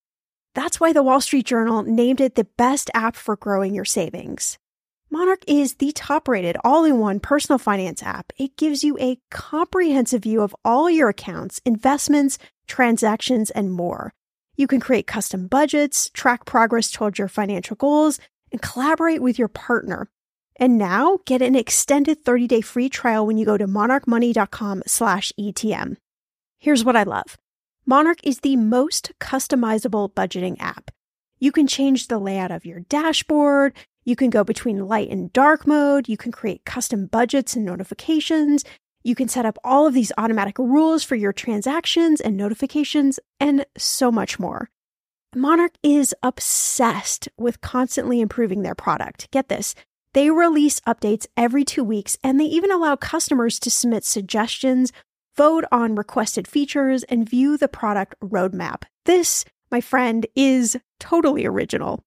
That's 0.57 0.79
why 0.79 0.91
the 0.91 1.03
Wall 1.03 1.21
Street 1.21 1.45
Journal 1.45 1.83
named 1.83 2.19
it 2.19 2.33
the 2.33 2.47
best 2.57 2.89
app 2.95 3.15
for 3.15 3.35
growing 3.35 3.75
your 3.75 3.85
savings. 3.85 4.57
Monarch 5.11 5.43
is 5.45 5.75
the 5.75 5.91
top 5.91 6.27
rated 6.27 6.57
all 6.63 6.83
in 6.83 6.97
one 6.97 7.19
personal 7.19 7.59
finance 7.59 8.01
app. 8.01 8.33
It 8.37 8.57
gives 8.57 8.83
you 8.83 8.97
a 8.97 9.19
comprehensive 9.29 10.23
view 10.23 10.41
of 10.41 10.55
all 10.65 10.89
your 10.89 11.09
accounts, 11.09 11.61
investments, 11.63 12.39
transactions, 12.65 13.51
and 13.51 13.71
more. 13.71 14.15
You 14.55 14.65
can 14.65 14.79
create 14.79 15.05
custom 15.05 15.45
budgets, 15.45 16.09
track 16.09 16.45
progress 16.45 16.89
towards 16.89 17.19
your 17.19 17.27
financial 17.27 17.75
goals, 17.75 18.19
and 18.51 18.59
collaborate 18.59 19.21
with 19.21 19.37
your 19.37 19.49
partner. 19.49 20.09
And 20.55 20.79
now 20.79 21.19
get 21.27 21.43
an 21.43 21.55
extended 21.55 22.25
30-day 22.25 22.61
free 22.61 22.89
trial 22.89 23.27
when 23.27 23.37
you 23.37 23.45
go 23.45 23.57
to 23.57 23.67
monarchmoney.com 23.67 24.81
slash 24.87 25.31
ETM. 25.39 25.97
Here's 26.57 26.83
what 26.83 26.95
I 26.95 27.03
love. 27.03 27.37
Monarch 27.89 28.19
is 28.21 28.41
the 28.41 28.57
most 28.57 29.13
customizable 29.21 30.13
budgeting 30.13 30.57
app. 30.59 30.91
You 31.39 31.53
can 31.53 31.67
change 31.67 32.07
the 32.07 32.19
layout 32.19 32.51
of 32.51 32.65
your 32.65 32.81
dashboard. 32.81 33.73
You 34.03 34.17
can 34.17 34.29
go 34.29 34.43
between 34.43 34.89
light 34.89 35.09
and 35.09 35.31
dark 35.31 35.65
mode. 35.65 36.09
You 36.09 36.17
can 36.17 36.33
create 36.33 36.65
custom 36.65 37.05
budgets 37.05 37.55
and 37.55 37.63
notifications. 37.63 38.65
You 39.05 39.15
can 39.15 39.29
set 39.29 39.45
up 39.45 39.57
all 39.63 39.87
of 39.87 39.93
these 39.93 40.11
automatic 40.17 40.59
rules 40.59 41.05
for 41.05 41.15
your 41.15 41.31
transactions 41.31 42.19
and 42.19 42.35
notifications, 42.35 43.21
and 43.39 43.65
so 43.77 44.11
much 44.11 44.37
more. 44.37 44.69
Monarch 45.33 45.75
is 45.81 46.13
obsessed 46.21 47.29
with 47.37 47.61
constantly 47.61 48.19
improving 48.19 48.63
their 48.63 48.75
product. 48.75 49.31
Get 49.31 49.47
this. 49.47 49.75
They 50.11 50.29
release 50.29 50.81
updates 50.81 51.25
every 51.37 51.63
two 51.63 51.85
weeks, 51.85 52.17
and 52.21 52.37
they 52.37 52.45
even 52.45 52.69
allow 52.69 52.97
customers 52.97 53.59
to 53.59 53.71
submit 53.71 54.03
suggestions, 54.03 54.91
vote 55.37 55.63
on 55.71 55.95
requested 55.95 56.47
features, 56.47 57.03
and 57.03 57.29
view 57.29 57.57
the 57.57 57.67
product 57.67 58.15
roadmap. 58.19 58.83
This, 59.05 59.45
my 59.71 59.79
friend, 59.79 60.25
is 60.35 60.77
totally 60.99 61.45
original. 61.45 62.03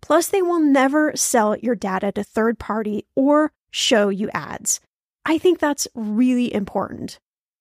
Plus, 0.00 0.28
they 0.28 0.40
will 0.40 0.60
never 0.60 1.14
sell 1.14 1.56
your 1.56 1.74
data 1.74 2.12
to 2.12 2.24
third 2.24 2.58
party 2.58 3.04
or 3.14 3.52
show 3.70 4.08
you 4.08 4.30
ads. 4.32 4.80
I 5.26 5.36
think 5.36 5.58
that's 5.58 5.86
really 5.94 6.52
important. 6.54 7.18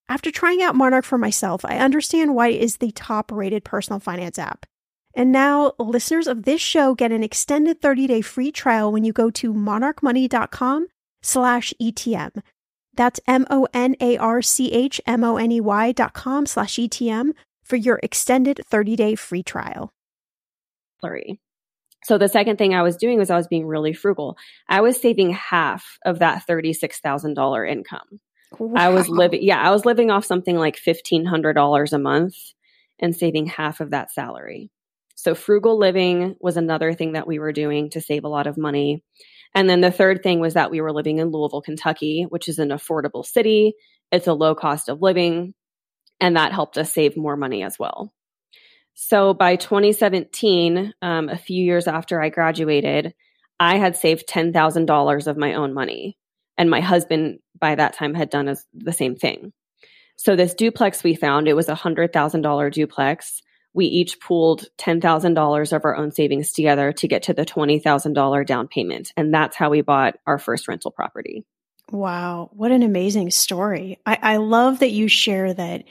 After 0.07 0.31
trying 0.31 0.63
out 0.63 0.75
Monarch 0.75 1.05
for 1.05 1.17
myself, 1.17 1.65
I 1.65 1.77
understand 1.77 2.33
why 2.33 2.47
it 2.47 2.61
is 2.61 2.77
the 2.77 2.91
top 2.91 3.31
rated 3.31 3.63
personal 3.63 3.99
finance 3.99 4.39
app. 4.39 4.65
And 5.13 5.31
now 5.31 5.73
listeners 5.77 6.27
of 6.27 6.43
this 6.43 6.61
show 6.61 6.95
get 6.95 7.11
an 7.11 7.23
extended 7.23 7.81
30-day 7.81 8.21
free 8.21 8.51
trial 8.51 8.91
when 8.91 9.03
you 9.03 9.11
go 9.11 9.29
to 9.31 9.53
monarchmoney.com 9.53 10.87
slash 11.21 11.73
ETM. 11.81 12.41
That's 12.95 13.19
M-O-N-A-R-C-H-M-O-N-E-Y 13.27 15.91
dot 15.93 16.13
com 16.13 16.45
slash 16.45 16.75
ETM 16.75 17.31
for 17.63 17.75
your 17.75 17.99
extended 18.03 18.61
30-day 18.71 19.15
free 19.15 19.43
trial. 19.43 19.91
So 22.03 22.17
the 22.17 22.29
second 22.29 22.57
thing 22.57 22.73
I 22.73 22.81
was 22.81 22.97
doing 22.97 23.19
was 23.19 23.29
I 23.29 23.35
was 23.35 23.47
being 23.47 23.67
really 23.67 23.93
frugal. 23.93 24.37
I 24.67 24.81
was 24.81 24.99
saving 24.99 25.31
half 25.31 25.99
of 26.05 26.19
that 26.19 26.43
$36,000 26.47 27.71
income. 27.71 28.19
Wow. 28.57 28.73
I 28.75 28.89
was 28.89 29.09
living, 29.09 29.43
yeah, 29.43 29.61
I 29.61 29.71
was 29.71 29.85
living 29.85 30.09
off 30.09 30.25
something 30.25 30.57
like 30.57 30.77
$1,500 30.77 31.93
a 31.93 31.99
month 31.99 32.35
and 32.99 33.15
saving 33.15 33.45
half 33.45 33.79
of 33.79 33.91
that 33.91 34.11
salary. 34.11 34.71
So 35.15 35.35
frugal 35.35 35.77
living 35.77 36.35
was 36.39 36.57
another 36.57 36.93
thing 36.93 37.11
that 37.11 37.27
we 37.27 37.39
were 37.39 37.51
doing 37.51 37.89
to 37.91 38.01
save 38.01 38.23
a 38.23 38.29
lot 38.29 38.47
of 38.47 38.57
money. 38.57 39.03
And 39.55 39.69
then 39.69 39.81
the 39.81 39.91
third 39.91 40.21
thing 40.23 40.39
was 40.39 40.53
that 40.53 40.71
we 40.71 40.81
were 40.81 40.93
living 40.93 41.19
in 41.19 41.31
Louisville, 41.31 41.61
Kentucky, 41.61 42.25
which 42.29 42.47
is 42.47 42.59
an 42.59 42.69
affordable 42.69 43.25
city. 43.25 43.73
It's 44.11 44.27
a 44.27 44.33
low 44.33 44.55
cost 44.55 44.89
of 44.89 45.01
living. 45.01 45.53
And 46.19 46.35
that 46.35 46.53
helped 46.53 46.77
us 46.77 46.93
save 46.93 47.17
more 47.17 47.35
money 47.35 47.63
as 47.63 47.79
well. 47.79 48.13
So 48.93 49.33
by 49.33 49.55
2017, 49.55 50.93
um, 51.01 51.29
a 51.29 51.37
few 51.37 51.63
years 51.63 51.87
after 51.87 52.21
I 52.21 52.29
graduated, 52.29 53.13
I 53.59 53.77
had 53.77 53.95
saved 53.95 54.27
$10,000 54.27 55.27
of 55.27 55.37
my 55.37 55.53
own 55.53 55.73
money. 55.73 56.17
And 56.57 56.69
my 56.69 56.81
husband, 56.81 57.39
by 57.57 57.75
that 57.75 57.93
time, 57.93 58.13
had 58.13 58.29
done 58.29 58.49
as, 58.49 58.65
the 58.73 58.91
same 58.91 59.15
thing. 59.15 59.53
So 60.17 60.35
this 60.35 60.53
duplex 60.53 61.01
we 61.01 61.15
found, 61.15 61.47
it 61.47 61.55
was 61.55 61.69
a 61.69 61.75
$100,000 61.75 62.73
duplex. 62.73 63.41
We 63.73 63.85
each 63.85 64.19
pooled 64.19 64.65
$10,000 64.77 65.73
of 65.73 65.85
our 65.85 65.95
own 65.95 66.11
savings 66.11 66.51
together 66.51 66.91
to 66.93 67.07
get 67.07 67.23
to 67.23 67.33
the 67.33 67.45
$20,000 67.45 68.45
down 68.45 68.67
payment. 68.67 69.13
And 69.15 69.33
that's 69.33 69.55
how 69.55 69.69
we 69.69 69.81
bought 69.81 70.15
our 70.25 70.39
first 70.39 70.67
rental 70.67 70.91
property. 70.91 71.45
Wow. 71.91 72.49
What 72.53 72.71
an 72.71 72.83
amazing 72.83 73.31
story. 73.31 73.99
I, 74.05 74.17
I 74.21 74.37
love 74.37 74.79
that 74.79 74.91
you 74.91 75.07
share 75.07 75.53
that 75.53 75.83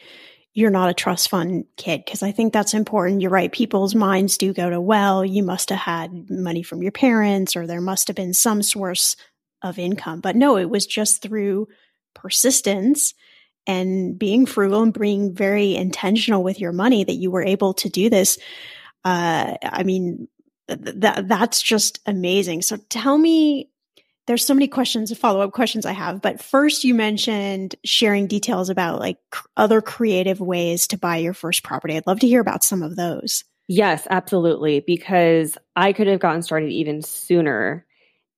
you're 0.54 0.70
not 0.70 0.90
a 0.90 0.94
trust 0.94 1.30
fund 1.30 1.66
kid 1.76 2.04
because 2.04 2.22
I 2.22 2.32
think 2.32 2.52
that's 2.52 2.74
important. 2.74 3.20
You're 3.20 3.30
right. 3.30 3.52
People's 3.52 3.94
minds 3.94 4.38
do 4.38 4.52
go 4.52 4.68
to, 4.68 4.80
well, 4.80 5.24
you 5.24 5.42
must 5.42 5.70
have 5.70 5.78
had 5.78 6.30
money 6.30 6.62
from 6.62 6.82
your 6.82 6.92
parents 6.92 7.54
or 7.54 7.66
there 7.66 7.80
must 7.80 8.08
have 8.08 8.16
been 8.16 8.34
some 8.34 8.62
source 8.62 9.16
of 9.62 9.78
income. 9.78 10.20
But 10.20 10.36
no, 10.36 10.56
it 10.56 10.68
was 10.68 10.86
just 10.86 11.22
through 11.22 11.68
persistence 12.14 13.14
and 13.68 14.18
being 14.18 14.46
frugal 14.46 14.82
and 14.82 14.98
being 14.98 15.34
very 15.34 15.76
intentional 15.76 16.42
with 16.42 16.58
your 16.58 16.72
money 16.72 17.04
that 17.04 17.14
you 17.14 17.30
were 17.30 17.44
able 17.44 17.74
to 17.74 17.88
do 17.88 18.08
this. 18.08 18.38
Uh, 19.04 19.54
I 19.62 19.82
mean, 19.84 20.26
th- 20.68 20.96
that's 20.96 21.62
just 21.62 22.00
amazing. 22.06 22.62
So 22.62 22.78
tell 22.88 23.16
me, 23.16 23.70
there's 24.26 24.44
so 24.44 24.54
many 24.54 24.68
questions, 24.68 25.16
follow 25.16 25.40
up 25.40 25.52
questions 25.52 25.86
I 25.86 25.92
have. 25.92 26.20
But 26.20 26.42
first, 26.42 26.84
you 26.84 26.94
mentioned 26.94 27.76
sharing 27.84 28.26
details 28.26 28.68
about 28.68 29.00
like 29.00 29.18
other 29.56 29.80
creative 29.80 30.40
ways 30.40 30.88
to 30.88 30.98
buy 30.98 31.18
your 31.18 31.34
first 31.34 31.62
property. 31.62 31.96
I'd 31.96 32.06
love 32.06 32.20
to 32.20 32.26
hear 32.26 32.40
about 32.40 32.64
some 32.64 32.82
of 32.82 32.96
those. 32.96 33.44
Yes, 33.68 34.06
absolutely. 34.08 34.80
Because 34.80 35.56
I 35.76 35.92
could 35.92 36.06
have 36.06 36.20
gotten 36.20 36.42
started 36.42 36.70
even 36.70 37.02
sooner 37.02 37.86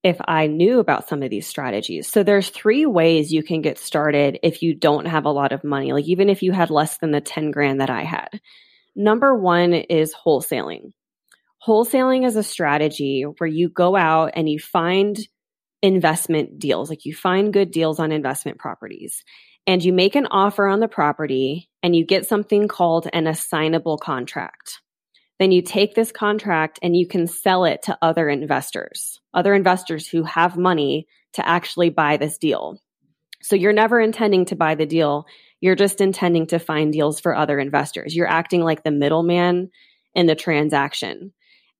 if 0.02 0.18
I 0.26 0.46
knew 0.46 0.78
about 0.78 1.08
some 1.08 1.22
of 1.22 1.30
these 1.30 1.46
strategies. 1.46 2.08
So 2.08 2.22
there's 2.22 2.48
three 2.48 2.86
ways 2.86 3.32
you 3.32 3.42
can 3.42 3.60
get 3.60 3.78
started 3.78 4.38
if 4.42 4.62
you 4.62 4.74
don't 4.74 5.06
have 5.06 5.26
a 5.26 5.30
lot 5.30 5.52
of 5.52 5.64
money, 5.64 5.92
like 5.92 6.06
even 6.06 6.30
if 6.30 6.42
you 6.42 6.52
had 6.52 6.70
less 6.70 6.98
than 6.98 7.10
the 7.10 7.20
10 7.20 7.50
grand 7.50 7.80
that 7.80 7.90
I 7.90 8.02
had. 8.02 8.40
Number 8.96 9.34
one 9.34 9.74
is 9.74 10.14
wholesaling. 10.14 10.92
Wholesaling 11.66 12.26
is 12.26 12.36
a 12.36 12.42
strategy 12.42 13.22
where 13.22 13.48
you 13.48 13.68
go 13.68 13.94
out 13.94 14.32
and 14.34 14.48
you 14.48 14.58
find 14.58 15.18
investment 15.82 16.58
deals, 16.58 16.88
like 16.88 17.04
you 17.04 17.14
find 17.14 17.52
good 17.52 17.70
deals 17.70 17.98
on 17.98 18.12
investment 18.12 18.58
properties 18.58 19.22
and 19.66 19.84
you 19.84 19.92
make 19.92 20.14
an 20.14 20.26
offer 20.26 20.66
on 20.66 20.80
the 20.80 20.88
property 20.88 21.68
and 21.82 21.94
you 21.94 22.06
get 22.06 22.26
something 22.26 22.68
called 22.68 23.06
an 23.12 23.26
assignable 23.26 23.98
contract 23.98 24.80
then 25.40 25.52
you 25.52 25.62
take 25.62 25.94
this 25.94 26.12
contract 26.12 26.78
and 26.82 26.94
you 26.94 27.06
can 27.06 27.26
sell 27.26 27.64
it 27.64 27.84
to 27.84 27.98
other 28.02 28.28
investors, 28.28 29.20
other 29.32 29.54
investors 29.54 30.06
who 30.06 30.22
have 30.22 30.58
money 30.58 31.08
to 31.32 31.48
actually 31.48 31.88
buy 31.88 32.18
this 32.18 32.36
deal. 32.36 32.78
So 33.40 33.56
you're 33.56 33.72
never 33.72 33.98
intending 33.98 34.44
to 34.46 34.54
buy 34.54 34.74
the 34.74 34.84
deal. 34.84 35.24
You're 35.58 35.76
just 35.76 36.02
intending 36.02 36.48
to 36.48 36.58
find 36.58 36.92
deals 36.92 37.20
for 37.20 37.34
other 37.34 37.58
investors. 37.58 38.14
You're 38.14 38.28
acting 38.28 38.60
like 38.60 38.84
the 38.84 38.90
middleman 38.90 39.70
in 40.14 40.26
the 40.26 40.34
transaction. 40.34 41.32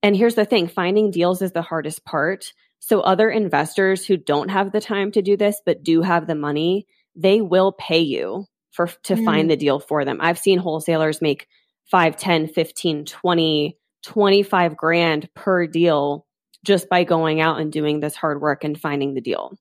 And 0.03 0.16
here's 0.16 0.37
the 0.37 0.46
thing 0.46 0.66
finding 0.66 1.11
deals 1.11 1.42
is 1.42 1.53
the 1.53 1.61
hardest 1.61 2.03
part. 2.03 2.55
So 2.79 3.01
other 3.01 3.29
investors 3.29 4.07
who 4.07 4.16
don't 4.16 4.49
have 4.49 4.73
the 4.73 4.81
time 4.81 5.12
to 5.12 5.20
do 5.20 5.37
this, 5.37 5.61
but 5.66 5.83
do 5.83 6.01
have 6.01 6.27
the 6.27 6.35
money, 6.35 6.87
they 7.14 7.42
will 7.42 7.73
pay 7.73 8.01
you 8.01 8.46
for 8.70 8.87
to 8.87 9.16
mm. 9.16 9.25
find 9.27 9.51
the 9.51 9.57
deal 9.57 9.81
for 9.81 10.07
them. 10.07 10.16
I've 10.18 10.38
seen 10.38 10.59
wholesalers 10.59 11.20
make 11.20 11.46
5, 11.90 12.16
10, 12.16 12.48
15, 12.48 13.05
20, 13.05 13.76
25 14.03 14.76
grand 14.76 15.29
per 15.35 15.66
deal 15.66 16.26
just 16.64 16.88
by 16.88 17.05
going 17.05 17.40
out 17.40 17.61
and 17.61 17.72
doing 17.72 18.00
this 18.00 18.14
hard 18.14 18.40
work 18.40 18.64
and 18.64 18.79
finding 18.79 19.14
the 19.14 19.20
deal. 19.20 19.57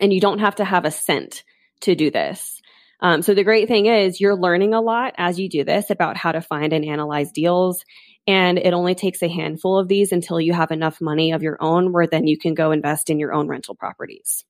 And 0.00 0.12
you 0.12 0.20
don't 0.20 0.40
have 0.40 0.56
to 0.56 0.64
have 0.64 0.84
a 0.84 0.90
cent 0.90 1.42
to 1.82 1.94
do 1.94 2.10
this. 2.10 2.60
Um, 3.00 3.22
so 3.22 3.34
the 3.34 3.44
great 3.44 3.68
thing 3.68 3.86
is 3.86 4.20
you're 4.20 4.36
learning 4.36 4.74
a 4.74 4.80
lot 4.80 5.14
as 5.18 5.38
you 5.38 5.48
do 5.48 5.64
this 5.64 5.90
about 5.90 6.16
how 6.16 6.32
to 6.32 6.40
find 6.40 6.72
and 6.72 6.84
analyze 6.84 7.32
deals. 7.32 7.84
And 8.26 8.58
it 8.58 8.72
only 8.72 8.94
takes 8.94 9.22
a 9.22 9.28
handful 9.28 9.78
of 9.78 9.88
these 9.88 10.12
until 10.12 10.40
you 10.40 10.52
have 10.52 10.70
enough 10.70 11.00
money 11.00 11.32
of 11.32 11.42
your 11.42 11.58
own 11.60 11.92
where 11.92 12.06
then 12.06 12.26
you 12.26 12.38
can 12.38 12.54
go 12.54 12.70
invest 12.70 13.10
in 13.10 13.18
your 13.18 13.34
own 13.34 13.48
rental 13.48 13.74
properties. 13.74 14.44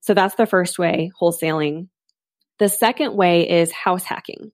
So 0.00 0.14
that's 0.14 0.36
the 0.36 0.46
first 0.46 0.78
way, 0.78 1.10
wholesaling. 1.20 1.88
The 2.58 2.68
second 2.68 3.16
way 3.16 3.48
is 3.48 3.72
house 3.72 4.04
hacking 4.04 4.52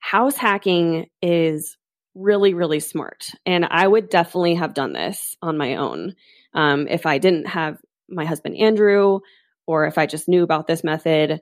house 0.00 0.36
hacking 0.36 1.06
is 1.22 1.76
really, 2.14 2.54
really 2.54 2.80
smart. 2.80 3.30
And 3.46 3.64
I 3.64 3.86
would 3.86 4.08
definitely 4.08 4.56
have 4.56 4.74
done 4.74 4.92
this 4.92 5.36
on 5.40 5.56
my 5.56 5.76
own 5.76 6.14
um, 6.54 6.88
if 6.88 7.06
I 7.06 7.18
didn't 7.18 7.46
have 7.46 7.78
my 8.08 8.24
husband, 8.24 8.56
Andrew, 8.56 9.20
or 9.66 9.86
if 9.86 9.98
I 9.98 10.06
just 10.06 10.28
knew 10.28 10.42
about 10.42 10.66
this 10.66 10.82
method. 10.82 11.40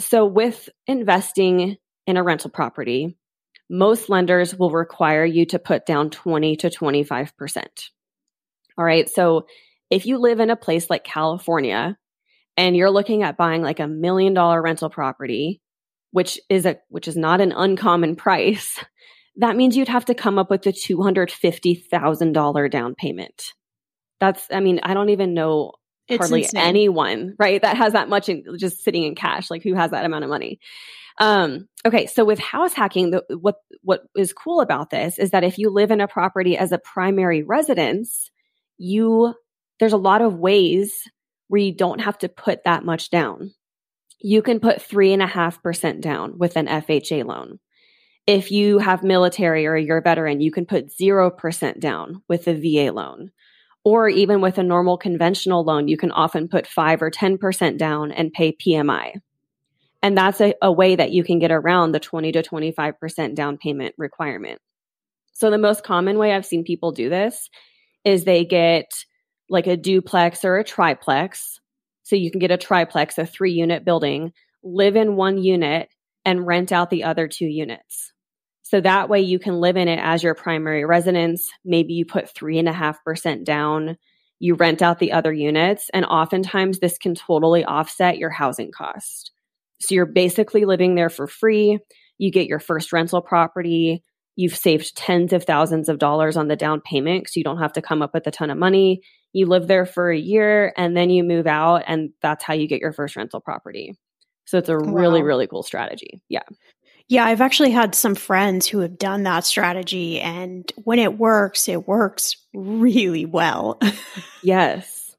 So, 0.00 0.24
with 0.24 0.68
investing 0.86 1.76
in 2.06 2.16
a 2.16 2.22
rental 2.22 2.50
property, 2.50 3.18
most 3.68 4.08
lenders 4.08 4.56
will 4.56 4.70
require 4.70 5.24
you 5.24 5.44
to 5.46 5.58
put 5.58 5.84
down 5.84 6.10
20 6.10 6.56
to 6.56 6.70
25%. 6.70 7.66
All 8.78 8.84
right. 8.84 9.08
So, 9.08 9.46
if 9.90 10.06
you 10.06 10.18
live 10.18 10.40
in 10.40 10.50
a 10.50 10.56
place 10.56 10.88
like 10.88 11.04
California 11.04 11.98
and 12.56 12.76
you're 12.76 12.90
looking 12.90 13.22
at 13.22 13.36
buying 13.36 13.60
like 13.60 13.80
a 13.80 13.88
million 13.88 14.32
dollar 14.32 14.62
rental 14.62 14.88
property, 14.88 15.60
which 16.12 16.40
is 16.48 16.66
a 16.66 16.78
which 16.88 17.08
is 17.08 17.16
not 17.16 17.40
an 17.40 17.52
uncommon 17.52 18.16
price, 18.16 18.78
that 19.36 19.56
means 19.56 19.76
you'd 19.76 19.88
have 19.88 20.04
to 20.06 20.14
come 20.14 20.38
up 20.38 20.50
with 20.50 20.66
a 20.66 20.72
$250,000 20.72 22.70
down 22.70 22.94
payment. 22.94 23.42
That's 24.18 24.46
I 24.50 24.60
mean, 24.60 24.80
I 24.82 24.94
don't 24.94 25.10
even 25.10 25.34
know 25.34 25.72
it's 26.08 26.18
hardly 26.18 26.42
insane. 26.42 26.60
anyone, 26.60 27.36
right, 27.38 27.62
that 27.62 27.76
has 27.76 27.92
that 27.92 28.08
much 28.08 28.28
in, 28.28 28.44
just 28.58 28.82
sitting 28.82 29.04
in 29.04 29.14
cash, 29.14 29.50
like 29.50 29.62
who 29.62 29.74
has 29.74 29.92
that 29.92 30.04
amount 30.04 30.24
of 30.24 30.30
money. 30.30 30.60
Um, 31.18 31.68
okay, 31.86 32.06
so 32.06 32.24
with 32.24 32.38
house 32.38 32.72
hacking, 32.72 33.10
the, 33.10 33.22
what 33.38 33.56
what 33.82 34.02
is 34.16 34.32
cool 34.32 34.60
about 34.60 34.90
this 34.90 35.18
is 35.18 35.30
that 35.30 35.44
if 35.44 35.58
you 35.58 35.70
live 35.70 35.90
in 35.90 36.00
a 36.00 36.08
property 36.08 36.56
as 36.56 36.72
a 36.72 36.78
primary 36.78 37.42
residence, 37.42 38.30
you 38.78 39.34
there's 39.78 39.92
a 39.92 39.98
lot 39.98 40.22
of 40.22 40.34
ways 40.34 40.92
where 41.48 41.60
you 41.60 41.74
don't 41.74 42.00
have 42.00 42.18
to 42.18 42.28
put 42.28 42.64
that 42.64 42.84
much 42.84 43.10
down 43.10 43.52
you 44.20 44.42
can 44.42 44.60
put 44.60 44.78
3.5% 44.78 46.00
down 46.00 46.38
with 46.38 46.56
an 46.56 46.66
FHA 46.66 47.24
loan. 47.24 47.58
If 48.26 48.50
you 48.50 48.78
have 48.78 49.02
military 49.02 49.66
or 49.66 49.76
you're 49.76 49.98
a 49.98 50.02
veteran, 50.02 50.40
you 50.40 50.52
can 50.52 50.66
put 50.66 50.88
0% 50.88 51.80
down 51.80 52.22
with 52.28 52.46
a 52.46 52.54
VA 52.54 52.92
loan. 52.92 53.30
Or 53.82 54.08
even 54.08 54.42
with 54.42 54.58
a 54.58 54.62
normal 54.62 54.98
conventional 54.98 55.64
loan, 55.64 55.88
you 55.88 55.96
can 55.96 56.12
often 56.12 56.48
put 56.48 56.66
5 56.66 57.02
or 57.02 57.10
10% 57.10 57.78
down 57.78 58.12
and 58.12 58.32
pay 58.32 58.52
PMI. 58.52 59.20
And 60.02 60.16
that's 60.16 60.40
a, 60.40 60.54
a 60.60 60.70
way 60.70 60.96
that 60.96 61.12
you 61.12 61.24
can 61.24 61.38
get 61.38 61.50
around 61.50 61.92
the 61.92 62.00
20 62.00 62.32
to 62.32 62.42
25% 62.42 63.34
down 63.34 63.56
payment 63.56 63.94
requirement. 63.96 64.60
So 65.32 65.50
the 65.50 65.58
most 65.58 65.82
common 65.82 66.18
way 66.18 66.34
I've 66.34 66.46
seen 66.46 66.64
people 66.64 66.92
do 66.92 67.08
this 67.08 67.48
is 68.04 68.24
they 68.24 68.44
get 68.44 68.90
like 69.48 69.66
a 69.66 69.76
duplex 69.76 70.44
or 70.44 70.56
a 70.56 70.64
triplex 70.64 71.59
so 72.10 72.16
you 72.16 72.32
can 72.32 72.40
get 72.40 72.50
a 72.50 72.56
triplex, 72.56 73.16
a 73.18 73.24
three 73.24 73.52
unit 73.52 73.84
building, 73.84 74.32
live 74.64 74.96
in 74.96 75.14
one 75.14 75.38
unit 75.38 75.88
and 76.24 76.44
rent 76.44 76.72
out 76.72 76.90
the 76.90 77.04
other 77.04 77.28
two 77.28 77.46
units. 77.46 78.12
So 78.62 78.80
that 78.80 79.08
way 79.08 79.20
you 79.20 79.38
can 79.38 79.60
live 79.60 79.76
in 79.76 79.86
it 79.86 80.00
as 80.02 80.20
your 80.20 80.34
primary 80.34 80.84
residence. 80.84 81.48
Maybe 81.64 81.94
you 81.94 82.04
put 82.04 82.28
three 82.28 82.58
and 82.58 82.68
a 82.68 82.72
half 82.72 83.02
percent 83.04 83.46
down. 83.46 83.96
You 84.40 84.56
rent 84.56 84.82
out 84.82 84.98
the 84.98 85.12
other 85.12 85.32
units. 85.32 85.88
And 85.94 86.04
oftentimes 86.04 86.80
this 86.80 86.98
can 86.98 87.14
totally 87.14 87.64
offset 87.64 88.18
your 88.18 88.30
housing 88.30 88.72
cost. 88.72 89.30
So 89.80 89.94
you're 89.94 90.04
basically 90.04 90.64
living 90.64 90.96
there 90.96 91.10
for 91.10 91.28
free. 91.28 91.78
You 92.18 92.32
get 92.32 92.48
your 92.48 92.58
first 92.58 92.92
rental 92.92 93.22
property. 93.22 94.02
You've 94.34 94.56
saved 94.56 94.96
tens 94.96 95.32
of 95.32 95.44
thousands 95.44 95.88
of 95.88 95.98
dollars 95.98 96.36
on 96.36 96.48
the 96.48 96.56
down 96.56 96.80
payment 96.80 97.22
because 97.22 97.36
you 97.36 97.44
don't 97.44 97.58
have 97.58 97.74
to 97.74 97.82
come 97.82 98.02
up 98.02 98.14
with 98.14 98.26
a 98.26 98.32
ton 98.32 98.50
of 98.50 98.58
money 98.58 99.02
you 99.32 99.46
live 99.46 99.66
there 99.66 99.86
for 99.86 100.10
a 100.10 100.18
year 100.18 100.72
and 100.76 100.96
then 100.96 101.10
you 101.10 101.24
move 101.24 101.46
out 101.46 101.84
and 101.86 102.10
that's 102.20 102.44
how 102.44 102.54
you 102.54 102.66
get 102.66 102.80
your 102.80 102.92
first 102.92 103.16
rental 103.16 103.40
property. 103.40 103.94
So 104.46 104.58
it's 104.58 104.68
a 104.68 104.74
oh, 104.74 104.80
wow. 104.80 104.92
really 104.92 105.22
really 105.22 105.46
cool 105.46 105.62
strategy. 105.62 106.20
Yeah. 106.28 106.42
Yeah, 107.08 107.24
I've 107.24 107.40
actually 107.40 107.72
had 107.72 107.96
some 107.96 108.14
friends 108.14 108.68
who 108.68 108.78
have 108.80 108.96
done 108.96 109.24
that 109.24 109.44
strategy 109.44 110.20
and 110.20 110.70
when 110.76 111.00
it 111.00 111.18
works, 111.18 111.68
it 111.68 111.88
works 111.88 112.36
really 112.54 113.26
well. 113.26 113.80
yes. 114.42 115.16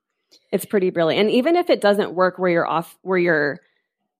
It's 0.52 0.66
pretty 0.66 0.90
brilliant. 0.90 1.28
And 1.28 1.36
even 1.38 1.56
if 1.56 1.70
it 1.70 1.82
doesn't 1.82 2.14
work 2.14 2.38
where 2.38 2.52
you're 2.52 2.68
off 2.68 2.98
where 3.02 3.18
you're 3.18 3.60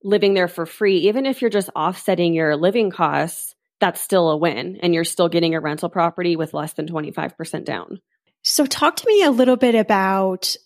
living 0.02 0.34
there 0.34 0.48
for 0.48 0.66
free, 0.66 1.08
even 1.08 1.26
if 1.26 1.40
you're 1.40 1.50
just 1.50 1.70
offsetting 1.76 2.34
your 2.34 2.56
living 2.56 2.90
costs, 2.90 3.54
that's 3.80 4.00
still 4.00 4.30
a 4.30 4.36
win 4.36 4.78
and 4.80 4.94
you're 4.94 5.04
still 5.04 5.28
getting 5.28 5.54
a 5.54 5.60
rental 5.60 5.88
property 5.88 6.36
with 6.36 6.54
less 6.54 6.72
than 6.74 6.86
25% 6.86 7.64
down. 7.64 8.00
So 8.42 8.66
talk 8.66 8.96
to 8.96 9.06
me 9.06 9.22
a 9.22 9.30
little 9.30 9.56
bit 9.56 9.74
about 9.74 10.56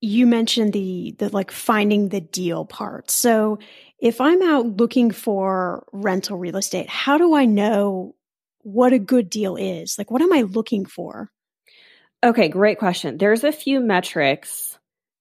you 0.00 0.26
mentioned 0.26 0.72
the 0.72 1.14
the 1.18 1.28
like 1.30 1.50
finding 1.50 2.08
the 2.08 2.20
deal 2.20 2.64
part. 2.64 3.10
So 3.10 3.58
if 3.98 4.20
I'm 4.20 4.42
out 4.42 4.66
looking 4.76 5.10
for 5.10 5.86
rental 5.92 6.36
real 6.38 6.56
estate, 6.56 6.88
how 6.88 7.18
do 7.18 7.34
I 7.34 7.44
know 7.44 8.14
what 8.62 8.92
a 8.92 8.98
good 8.98 9.30
deal 9.30 9.56
is? 9.56 9.96
Like 9.96 10.10
what 10.10 10.22
am 10.22 10.32
I 10.32 10.42
looking 10.42 10.86
for? 10.86 11.30
Okay, 12.24 12.48
great 12.48 12.78
question. 12.78 13.16
There's 13.16 13.44
a 13.44 13.52
few 13.52 13.80
metrics 13.80 14.78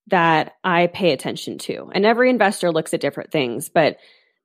that 0.07 0.53
I 0.63 0.87
pay 0.87 1.13
attention 1.13 1.57
to. 1.59 1.89
And 1.93 2.05
every 2.05 2.29
investor 2.29 2.71
looks 2.71 2.93
at 2.93 3.01
different 3.01 3.31
things, 3.31 3.69
but 3.69 3.97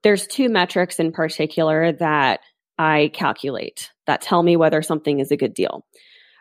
there's 0.03 0.27
two 0.27 0.49
metrics 0.49 1.01
in 1.01 1.13
particular 1.13 1.93
that 1.93 2.41
I 2.79 3.11
calculate 3.13 3.91
that 4.07 4.21
tell 4.21 4.43
me 4.43 4.57
whether 4.57 4.83
something 4.83 5.19
is 5.19 5.33
a 5.33 5.37
good 5.37 5.55
deal. 5.55 5.85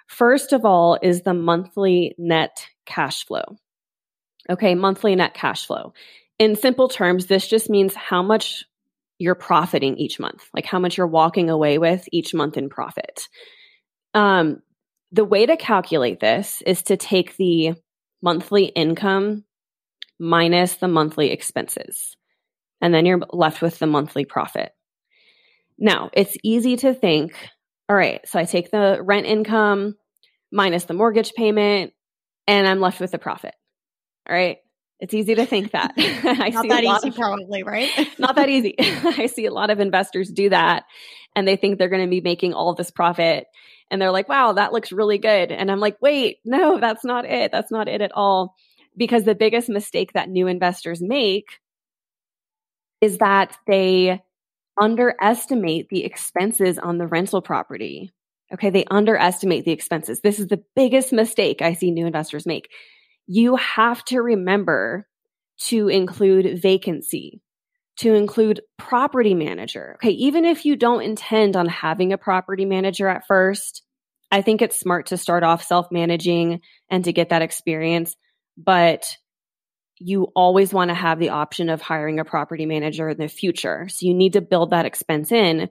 First 0.08 0.54
of 0.54 0.66
all, 0.66 0.98
is 1.02 1.22
the 1.22 1.34
monthly 1.34 2.16
net 2.18 2.68
cash 2.86 3.26
flow. 3.26 3.58
Okay, 4.50 4.76
monthly 4.76 5.16
net 5.16 5.34
cash 5.34 5.66
flow. 5.66 5.94
In 6.38 6.56
simple 6.56 6.88
terms, 6.88 7.26
this 7.26 7.48
just 7.48 7.70
means 7.70 7.96
how 7.96 8.22
much 8.22 8.66
you're 9.18 9.36
profiting 9.36 9.98
each 9.98 10.20
month, 10.20 10.50
like 10.54 10.66
how 10.66 10.80
much 10.80 10.98
you're 10.98 11.08
walking 11.08 11.50
away 11.50 11.78
with 11.78 12.08
each 12.12 12.34
month 12.34 12.58
in 12.58 12.70
profit. 12.70 13.28
Um, 14.14 14.62
the 15.12 15.26
way 15.26 15.46
to 15.46 15.56
calculate 15.56 16.20
this 16.20 16.62
is 16.66 16.84
to 16.84 16.98
take 16.98 17.38
the 17.38 17.76
monthly 18.22 18.66
income 18.66 19.46
minus 20.20 20.76
the 20.76 20.88
monthly 20.88 21.32
expenses, 21.32 22.18
and 22.82 22.94
then 22.94 23.06
you're 23.06 23.22
left 23.32 23.62
with 23.62 23.80
the 23.80 23.88
monthly 23.88 24.26
profit. 24.26 24.72
Now, 25.78 26.10
it's 26.14 26.38
easy 26.44 26.78
to 26.78 26.94
think 26.94 27.36
all 27.88 27.96
right, 27.96 28.28
so 28.28 28.40
I 28.40 28.46
take 28.46 28.72
the 28.72 29.00
rent 29.02 29.26
income 29.26 29.96
minus 30.52 30.86
the 30.86 30.94
mortgage 30.94 31.34
payment 31.34 31.94
and 32.48 32.68
I'm 32.68 32.80
left 32.80 33.00
with 33.00 33.12
the 33.12 33.20
profit. 33.20 33.54
All 34.28 34.36
right. 34.36 34.58
It's 35.00 35.14
easy 35.14 35.36
to 35.36 35.46
think 35.46 35.72
that. 35.72 35.94
I 35.98 36.50
not 36.50 36.62
see 36.62 36.70
that 36.70 36.84
easy, 36.84 37.10
of, 37.10 37.16
probably, 37.16 37.64
right? 37.64 37.90
not 38.20 38.38
that 38.38 38.50
easy. 38.50 38.76
I 38.80 39.28
see 39.28 39.46
a 39.46 39.54
lot 39.54 39.70
of 39.70 39.80
investors 39.80 40.30
do 40.30 40.50
that 40.50 40.86
and 41.36 41.48
they 41.48 41.58
think 41.58 41.78
they're 41.78 41.90
going 41.90 42.04
to 42.04 42.10
be 42.10 42.22
making 42.22 42.54
all 42.54 42.74
this 42.74 42.92
profit 42.92 43.46
and 43.92 44.02
they're 44.02 44.12
like, 44.12 44.30
wow, 44.30 44.54
that 44.54 44.74
looks 44.74 44.92
really 44.92 45.18
good. 45.18 45.52
And 45.52 45.70
I'm 45.70 45.80
like, 45.80 45.98
wait, 46.02 46.38
no, 46.46 46.80
that's 46.80 47.04
not 47.04 47.26
it. 47.26 47.52
That's 47.52 47.72
not 47.72 47.88
it 47.88 48.02
at 48.02 48.14
all. 48.14 48.56
Because 48.98 49.26
the 49.26 49.36
biggest 49.36 49.70
mistake 49.70 50.14
that 50.14 50.30
new 50.30 50.48
investors 50.48 51.02
make 51.02 51.60
is 53.02 53.18
that 53.18 53.58
they 53.68 54.24
underestimate 54.80 55.90
the 55.90 56.04
expenses 56.04 56.78
on 56.78 56.98
the 56.98 57.08
rental 57.08 57.42
property. 57.42 58.14
Okay. 58.54 58.70
They 58.70 58.86
underestimate 58.90 59.66
the 59.66 59.72
expenses. 59.72 60.22
This 60.22 60.40
is 60.40 60.48
the 60.48 60.64
biggest 60.76 61.12
mistake 61.12 61.62
I 61.62 61.74
see 61.74 61.92
new 61.92 62.06
investors 62.06 62.46
make. 62.46 62.70
You 63.28 63.56
have 63.56 64.04
to 64.06 64.22
remember 64.22 65.08
to 65.62 65.88
include 65.88 66.62
vacancy, 66.62 67.42
to 67.98 68.14
include 68.14 68.62
property 68.78 69.34
manager. 69.34 69.96
Okay. 69.96 70.12
Even 70.12 70.46
if 70.46 70.66
you 70.66 70.76
don't 70.76 71.02
intend 71.02 71.56
on 71.56 71.68
having 71.68 72.14
a 72.14 72.18
property 72.18 72.66
manager 72.66 73.08
at 73.08 73.26
first, 73.28 73.82
I 74.32 74.42
think 74.42 74.62
it's 74.62 74.80
smart 74.80 75.08
to 75.08 75.18
start 75.18 75.44
off 75.44 75.64
self 75.64 75.88
managing 75.92 76.62
and 76.90 77.06
to 77.06 77.14
get 77.14 77.30
that 77.30 77.42
experience. 77.42 78.16
But 78.58 79.06
you 79.98 80.24
always 80.36 80.74
want 80.74 80.90
to 80.90 80.96
have 80.96 81.20
the 81.20 81.30
option 81.30 81.70
of 81.70 81.82
hiring 81.82 82.20
a 82.20 82.26
property 82.26 82.66
manager 82.66 83.10
in 83.10 83.18
the 83.18 83.28
future. 83.28 83.88
So 83.90 84.06
you 84.06 84.14
need 84.14 84.34
to 84.34 84.42
build 84.42 84.72
that 84.72 84.86
expense 84.86 85.32
in. 85.32 85.70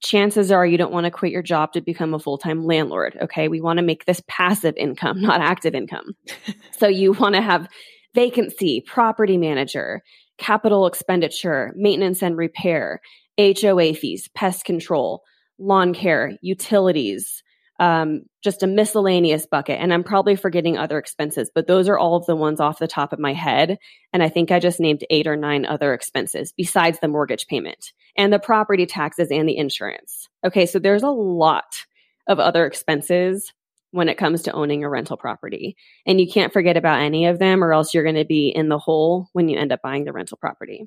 Chances 0.00 0.50
are 0.52 0.64
you 0.64 0.78
don't 0.78 0.92
want 0.92 1.04
to 1.04 1.10
quit 1.10 1.32
your 1.32 1.42
job 1.42 1.72
to 1.72 1.80
become 1.80 2.14
a 2.14 2.18
full 2.18 2.38
time 2.38 2.64
landlord. 2.64 3.18
Okay. 3.22 3.48
We 3.48 3.60
want 3.60 3.78
to 3.78 3.84
make 3.84 4.04
this 4.04 4.22
passive 4.26 4.76
income, 4.76 5.20
not 5.22 5.40
active 5.40 5.74
income. 5.74 6.14
so 6.78 6.88
you 6.88 7.12
want 7.12 7.34
to 7.34 7.42
have 7.42 7.68
vacancy, 8.14 8.80
property 8.80 9.36
manager, 9.36 10.02
capital 10.38 10.86
expenditure, 10.86 11.72
maintenance 11.76 12.22
and 12.22 12.36
repair, 12.36 13.00
HOA 13.38 13.94
fees, 13.94 14.28
pest 14.34 14.64
control, 14.64 15.22
lawn 15.58 15.92
care, 15.92 16.38
utilities, 16.40 17.42
um, 17.80 18.22
just 18.42 18.62
a 18.62 18.66
miscellaneous 18.66 19.46
bucket. 19.46 19.80
And 19.80 19.92
I'm 19.92 20.04
probably 20.04 20.36
forgetting 20.36 20.78
other 20.78 20.98
expenses, 20.98 21.50
but 21.54 21.66
those 21.66 21.88
are 21.88 21.98
all 21.98 22.16
of 22.16 22.26
the 22.26 22.36
ones 22.36 22.60
off 22.60 22.78
the 22.78 22.86
top 22.86 23.12
of 23.12 23.18
my 23.18 23.32
head. 23.32 23.78
And 24.12 24.22
I 24.22 24.28
think 24.28 24.50
I 24.50 24.60
just 24.60 24.80
named 24.80 25.04
eight 25.10 25.26
or 25.26 25.36
nine 25.36 25.66
other 25.66 25.92
expenses 25.92 26.52
besides 26.56 27.00
the 27.00 27.08
mortgage 27.08 27.46
payment 27.46 27.92
and 28.16 28.32
the 28.32 28.38
property 28.38 28.86
taxes 28.86 29.28
and 29.30 29.48
the 29.48 29.56
insurance. 29.56 30.28
Okay, 30.46 30.66
so 30.66 30.78
there's 30.78 31.02
a 31.02 31.10
lot 31.10 31.84
of 32.28 32.38
other 32.38 32.64
expenses 32.66 33.52
when 33.90 34.08
it 34.08 34.18
comes 34.18 34.42
to 34.42 34.52
owning 34.52 34.84
a 34.84 34.88
rental 34.88 35.16
property. 35.16 35.76
And 36.06 36.20
you 36.20 36.30
can't 36.30 36.52
forget 36.52 36.76
about 36.76 37.00
any 37.00 37.26
of 37.26 37.38
them, 37.38 37.64
or 37.64 37.72
else 37.72 37.94
you're 37.94 38.04
going 38.04 38.16
to 38.16 38.24
be 38.24 38.48
in 38.48 38.68
the 38.68 38.78
hole 38.78 39.28
when 39.32 39.48
you 39.48 39.58
end 39.58 39.72
up 39.72 39.80
buying 39.82 40.04
the 40.04 40.12
rental 40.12 40.36
property. 40.36 40.86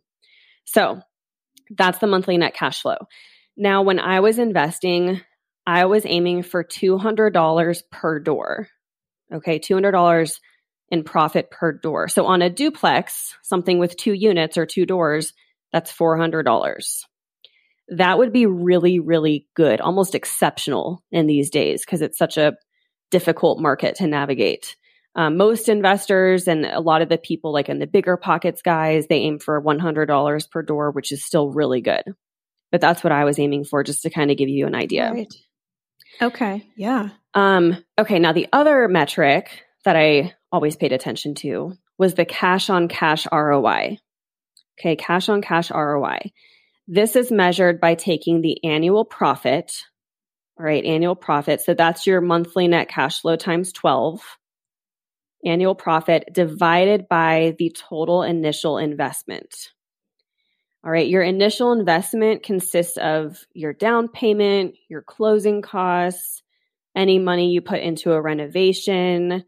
So 0.65 1.01
that's 1.75 1.97
the 1.97 2.07
monthly 2.07 2.37
net 2.37 2.53
cash 2.53 2.81
flow. 2.81 2.97
Now, 3.57 3.81
when 3.81 3.99
I 3.99 4.19
was 4.19 4.39
investing, 4.39 5.21
I 5.65 5.85
was 5.85 6.05
aiming 6.05 6.43
for 6.43 6.63
$200 6.63 7.83
per 7.91 8.19
door. 8.19 8.67
Okay, 9.33 9.59
$200 9.59 10.39
in 10.89 11.03
profit 11.03 11.49
per 11.49 11.71
door. 11.71 12.07
So 12.07 12.25
on 12.25 12.41
a 12.41 12.49
duplex, 12.49 13.35
something 13.43 13.79
with 13.79 13.95
two 13.95 14.13
units 14.13 14.57
or 14.57 14.65
two 14.65 14.85
doors, 14.85 15.33
that's 15.71 15.91
$400. 15.91 17.05
That 17.89 18.17
would 18.17 18.33
be 18.33 18.45
really, 18.45 18.99
really 18.99 19.47
good, 19.55 19.81
almost 19.81 20.15
exceptional 20.15 21.03
in 21.11 21.27
these 21.27 21.49
days 21.49 21.85
because 21.85 22.01
it's 22.01 22.17
such 22.17 22.37
a 22.37 22.57
difficult 23.09 23.59
market 23.59 23.95
to 23.95 24.07
navigate. 24.07 24.75
Um, 25.15 25.35
most 25.35 25.67
investors 25.67 26.47
and 26.47 26.65
a 26.65 26.79
lot 26.79 27.01
of 27.01 27.09
the 27.09 27.17
people, 27.17 27.51
like 27.51 27.67
in 27.67 27.79
the 27.79 27.87
bigger 27.87 28.15
pockets 28.15 28.61
guys, 28.61 29.07
they 29.07 29.17
aim 29.17 29.39
for 29.39 29.61
$100 29.61 30.51
per 30.51 30.61
door, 30.61 30.91
which 30.91 31.11
is 31.11 31.23
still 31.23 31.51
really 31.51 31.81
good. 31.81 32.03
But 32.71 32.79
that's 32.79 33.03
what 33.03 33.11
I 33.11 33.25
was 33.25 33.37
aiming 33.37 33.65
for, 33.65 33.83
just 33.83 34.03
to 34.03 34.09
kind 34.09 34.31
of 34.31 34.37
give 34.37 34.47
you 34.47 34.67
an 34.67 34.75
idea. 34.75 35.11
Right. 35.11 35.33
Okay. 36.21 36.67
Yeah. 36.75 37.09
Um, 37.33 37.83
okay. 37.97 38.19
Now, 38.19 38.33
the 38.33 38.47
other 38.51 38.87
metric 38.87 39.63
that 39.85 39.95
I 39.95 40.33
always 40.51 40.75
paid 40.75 40.91
attention 40.91 41.35
to 41.35 41.73
was 41.97 42.15
the 42.15 42.25
cash 42.25 42.69
on 42.69 42.87
cash 42.87 43.27
ROI. 43.31 43.97
Okay. 44.79 44.95
Cash 44.95 45.29
on 45.29 45.41
cash 45.41 45.71
ROI. 45.71 46.31
This 46.87 47.15
is 47.15 47.31
measured 47.31 47.79
by 47.79 47.95
taking 47.95 48.41
the 48.41 48.63
annual 48.65 49.05
profit, 49.05 49.83
all 50.59 50.65
right, 50.65 50.83
annual 50.83 51.15
profit. 51.15 51.61
So 51.61 51.73
that's 51.73 52.05
your 52.05 52.21
monthly 52.21 52.67
net 52.67 52.89
cash 52.89 53.21
flow 53.21 53.35
times 53.35 53.71
12 53.71 54.21
annual 55.45 55.75
profit 55.75 56.25
divided 56.31 57.07
by 57.07 57.55
the 57.57 57.71
total 57.71 58.23
initial 58.23 58.77
investment. 58.77 59.71
All 60.83 60.91
right, 60.91 61.07
your 61.07 61.21
initial 61.21 61.73
investment 61.73 62.41
consists 62.41 62.97
of 62.97 63.45
your 63.53 63.71
down 63.71 64.07
payment, 64.07 64.75
your 64.89 65.03
closing 65.03 65.61
costs, 65.61 66.41
any 66.95 67.19
money 67.19 67.51
you 67.51 67.61
put 67.61 67.81
into 67.81 68.13
a 68.13 68.21
renovation. 68.21 69.43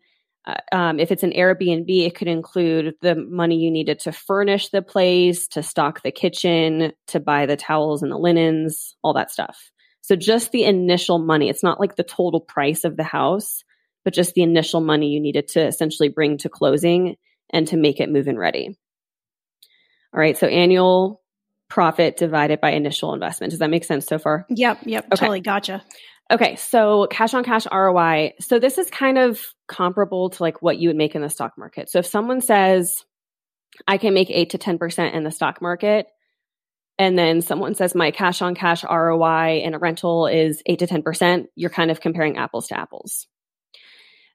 Uh, 0.45 0.55
um, 0.71 0.99
if 0.99 1.11
it's 1.11 1.23
an 1.23 1.31
Airbnb, 1.31 1.87
it 1.87 2.15
could 2.15 2.27
include 2.27 2.93
the 3.01 3.15
money 3.15 3.55
you 3.55 3.71
needed 3.71 3.99
to 4.01 4.11
furnish 4.11 4.69
the 4.69 4.83
place, 4.83 5.47
to 5.49 5.63
stock 5.63 6.03
the 6.03 6.11
kitchen, 6.11 6.93
to 7.07 7.19
buy 7.19 7.47
the 7.47 7.57
towels 7.57 8.03
and 8.03 8.11
the 8.11 8.17
linens, 8.17 8.95
all 9.03 9.13
that 9.13 9.31
stuff. 9.31 9.71
So 10.01 10.15
just 10.15 10.51
the 10.51 10.65
initial 10.65 11.17
money. 11.17 11.49
It's 11.49 11.63
not 11.63 11.79
like 11.79 11.95
the 11.95 12.03
total 12.03 12.41
price 12.41 12.83
of 12.83 12.95
the 12.95 13.03
house, 13.03 13.63
but 14.03 14.13
just 14.13 14.35
the 14.35 14.43
initial 14.43 14.81
money 14.81 15.07
you 15.07 15.19
needed 15.19 15.47
to 15.49 15.65
essentially 15.65 16.09
bring 16.09 16.37
to 16.39 16.49
closing 16.49 17.15
and 17.49 17.67
to 17.69 17.77
make 17.77 17.99
it 17.99 18.11
move 18.11 18.27
in 18.27 18.37
ready. 18.37 18.77
All 20.13 20.19
right, 20.19 20.37
so 20.37 20.45
annual 20.45 21.22
profit 21.73 22.17
divided 22.17 22.61
by 22.61 22.69
initial 22.69 23.15
investment. 23.15 23.49
Does 23.49 23.57
that 23.57 23.71
make 23.71 23.83
sense 23.83 24.05
so 24.05 24.19
far? 24.19 24.45
Yep, 24.47 24.81
yep, 24.85 25.05
okay. 25.05 25.15
totally 25.15 25.41
gotcha. 25.41 25.83
Okay, 26.29 26.55
so 26.55 27.07
cash 27.09 27.33
on 27.33 27.43
cash 27.43 27.65
ROI. 27.65 28.33
So 28.39 28.59
this 28.59 28.77
is 28.77 28.91
kind 28.91 29.17
of 29.17 29.41
comparable 29.67 30.29
to 30.29 30.43
like 30.43 30.61
what 30.61 30.77
you 30.77 30.89
would 30.89 30.95
make 30.95 31.15
in 31.15 31.23
the 31.23 31.31
stock 31.31 31.53
market. 31.57 31.89
So 31.89 31.97
if 31.97 32.05
someone 32.05 32.41
says 32.41 33.03
I 33.87 33.97
can 33.97 34.13
make 34.13 34.29
8 34.29 34.51
to 34.51 34.59
10% 34.59 35.13
in 35.15 35.23
the 35.23 35.31
stock 35.31 35.63
market 35.63 36.05
and 36.99 37.17
then 37.17 37.41
someone 37.41 37.73
says 37.73 37.95
my 37.95 38.11
cash 38.11 38.43
on 38.43 38.53
cash 38.53 38.83
ROI 38.83 39.61
in 39.63 39.73
a 39.73 39.79
rental 39.79 40.27
is 40.27 40.61
8 40.67 40.77
to 40.77 40.85
10%, 40.85 41.47
you're 41.55 41.71
kind 41.71 41.89
of 41.89 41.99
comparing 42.01 42.37
apples 42.37 42.67
to 42.67 42.79
apples. 42.79 43.25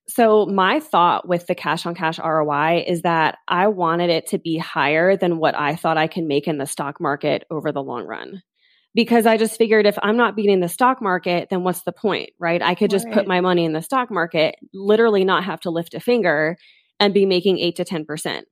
So 0.09 0.47
my 0.47 0.81
thought 0.81 1.29
with 1.29 1.47
the 1.47 1.55
cash 1.55 1.85
on 1.85 1.95
cash 1.95 2.19
ROI 2.19 2.85
is 2.87 3.03
that 3.03 3.37
I 3.47 3.69
wanted 3.69 4.09
it 4.09 4.29
to 4.29 4.39
be 4.39 4.57
higher 4.57 5.17
than 5.17 5.39
what 5.39 5.55
I 5.55 5.77
thought 5.77 5.99
I 5.99 6.07
can 6.07 6.27
make 6.27 6.49
in 6.49 6.57
the 6.57 6.67
stock 6.67 6.99
market 6.99 7.45
over 7.51 7.73
the 7.73 7.83
long 7.83 8.07
run. 8.07 8.43
Because 8.95 9.27
I 9.27 9.37
just 9.37 9.59
figured 9.59 9.87
if 9.87 9.99
I'm 10.03 10.17
not 10.17 10.35
beating 10.35 10.61
the 10.61 10.69
stock 10.69 11.03
market, 11.03 11.49
then 11.51 11.63
what's 11.63 11.83
the 11.83 11.93
point, 11.93 12.31
right? 12.39 12.63
I 12.63 12.75
could 12.75 12.91
just 12.91 13.05
right. 13.05 13.15
put 13.15 13.29
my 13.29 13.43
money 13.43 13.67
in 13.67 13.75
the 13.75 13.83
stock 13.83 14.11
market, 14.11 14.57
literally 14.73 15.25
not 15.25 15.45
have 15.45 15.61
to 15.61 15.71
lift 15.71 15.93
a 15.93 16.01
finger 16.01 16.57
and 16.99 17.13
be 17.13 17.27
making 17.27 17.59
8 17.59 17.77
to 17.77 17.85
10%. 17.85 18.43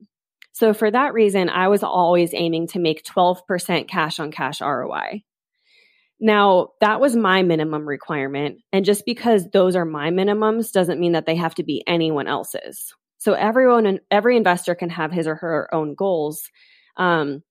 So 0.52 0.72
for 0.72 0.90
that 0.90 1.14
reason, 1.14 1.48
I 1.48 1.68
was 1.68 1.82
always 1.82 2.32
aiming 2.34 2.68
to 2.68 2.78
make 2.78 3.02
12% 3.02 3.88
cash 3.88 4.20
on 4.20 4.30
cash 4.30 4.60
ROI. 4.60 5.22
Now, 6.18 6.68
that 6.80 7.00
was 7.00 7.14
my 7.14 7.42
minimum 7.42 7.86
requirement. 7.86 8.58
And 8.72 8.84
just 8.84 9.04
because 9.04 9.48
those 9.50 9.76
are 9.76 9.84
my 9.84 10.10
minimums 10.10 10.72
doesn't 10.72 11.00
mean 11.00 11.12
that 11.12 11.26
they 11.26 11.36
have 11.36 11.54
to 11.56 11.62
be 11.62 11.84
anyone 11.86 12.26
else's. 12.26 12.94
So 13.18 13.34
everyone 13.34 13.86
and 13.86 14.00
every 14.10 14.36
investor 14.36 14.74
can 14.74 14.88
have 14.90 15.12
his 15.12 15.26
or 15.26 15.34
her 15.34 15.74
own 15.74 15.94
goals. 15.94 16.48
Um, 16.96 17.42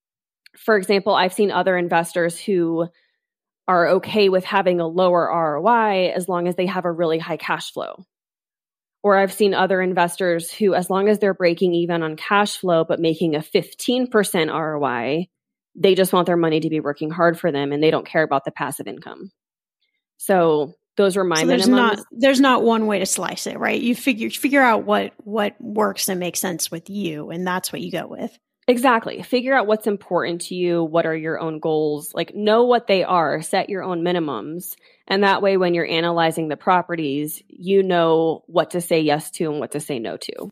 for 0.57 0.77
example, 0.77 1.13
I've 1.13 1.33
seen 1.33 1.51
other 1.51 1.77
investors 1.77 2.39
who 2.39 2.87
are 3.67 3.87
okay 3.87 4.29
with 4.29 4.45
having 4.45 4.79
a 4.79 4.87
lower 4.87 5.27
ROI 5.27 6.11
as 6.15 6.29
long 6.29 6.47
as 6.47 6.55
they 6.55 6.67
have 6.67 6.85
a 6.85 6.91
really 6.91 7.19
high 7.19 7.37
cash 7.37 7.71
flow. 7.71 8.05
Or 9.03 9.17
I've 9.17 9.33
seen 9.33 9.53
other 9.53 9.81
investors 9.81 10.51
who, 10.51 10.73
as 10.73 10.89
long 10.89 11.09
as 11.09 11.19
they're 11.19 11.33
breaking 11.33 11.73
even 11.75 12.01
on 12.01 12.15
cash 12.15 12.57
flow, 12.57 12.83
but 12.83 12.99
making 12.99 13.35
a 13.35 13.39
15% 13.39 14.51
ROI, 14.51 15.27
they 15.75 15.95
just 15.95 16.13
want 16.13 16.25
their 16.25 16.37
money 16.37 16.59
to 16.61 16.69
be 16.69 16.79
working 16.79 17.09
hard 17.09 17.39
for 17.39 17.51
them 17.51 17.71
and 17.71 17.81
they 17.83 17.91
don't 17.91 18.05
care 18.05 18.23
about 18.23 18.45
the 18.45 18.51
passive 18.51 18.87
income. 18.87 19.31
So 20.17 20.73
those 20.97 21.17
were 21.17 21.23
my 21.23 21.41
so 21.41 21.47
there's 21.47 21.67
minimums. 21.67 21.71
not 21.71 21.99
there's 22.11 22.39
not 22.39 22.63
one 22.63 22.87
way 22.87 22.99
to 22.99 23.05
slice 23.05 23.47
it, 23.47 23.59
right? 23.59 23.79
You 23.79 23.95
figure 23.95 24.29
figure 24.29 24.61
out 24.61 24.85
what 24.85 25.13
what 25.23 25.59
works 25.59 26.07
and 26.09 26.19
makes 26.19 26.39
sense 26.39 26.71
with 26.71 26.89
you 26.89 27.31
and 27.31 27.45
that's 27.45 27.71
what 27.71 27.81
you 27.81 27.91
go 27.91 28.07
with. 28.07 28.37
Exactly. 28.67 29.21
Figure 29.21 29.53
out 29.53 29.67
what's 29.67 29.85
important 29.85 30.41
to 30.41 30.55
you, 30.55 30.83
what 30.83 31.05
are 31.05 31.15
your 31.15 31.39
own 31.39 31.59
goals, 31.59 32.13
like 32.15 32.33
know 32.33 32.63
what 32.63 32.87
they 32.87 33.03
are, 33.03 33.41
set 33.43 33.69
your 33.69 33.83
own 33.83 34.01
minimums, 34.01 34.75
and 35.07 35.23
that 35.23 35.43
way 35.43 35.57
when 35.57 35.75
you're 35.75 35.85
analyzing 35.85 36.47
the 36.47 36.57
properties, 36.57 37.43
you 37.47 37.83
know 37.83 38.43
what 38.47 38.71
to 38.71 38.81
say 38.81 39.01
yes 39.01 39.29
to 39.31 39.51
and 39.51 39.59
what 39.59 39.73
to 39.73 39.79
say 39.79 39.99
no 39.99 40.17
to. 40.17 40.51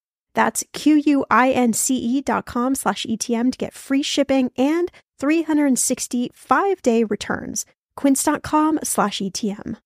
That's 0.33 0.63
Q-U-I-N-C-E 0.73 2.21
dot 2.21 2.45
com 2.45 2.75
slash 2.75 3.05
ETM 3.05 3.51
to 3.51 3.57
get 3.57 3.73
free 3.73 4.03
shipping 4.03 4.51
and 4.57 4.91
365 5.19 6.81
day 6.81 7.03
returns. 7.03 7.65
Quince.com 7.95 8.79
slash 8.83 9.19
ETM. 9.19 9.77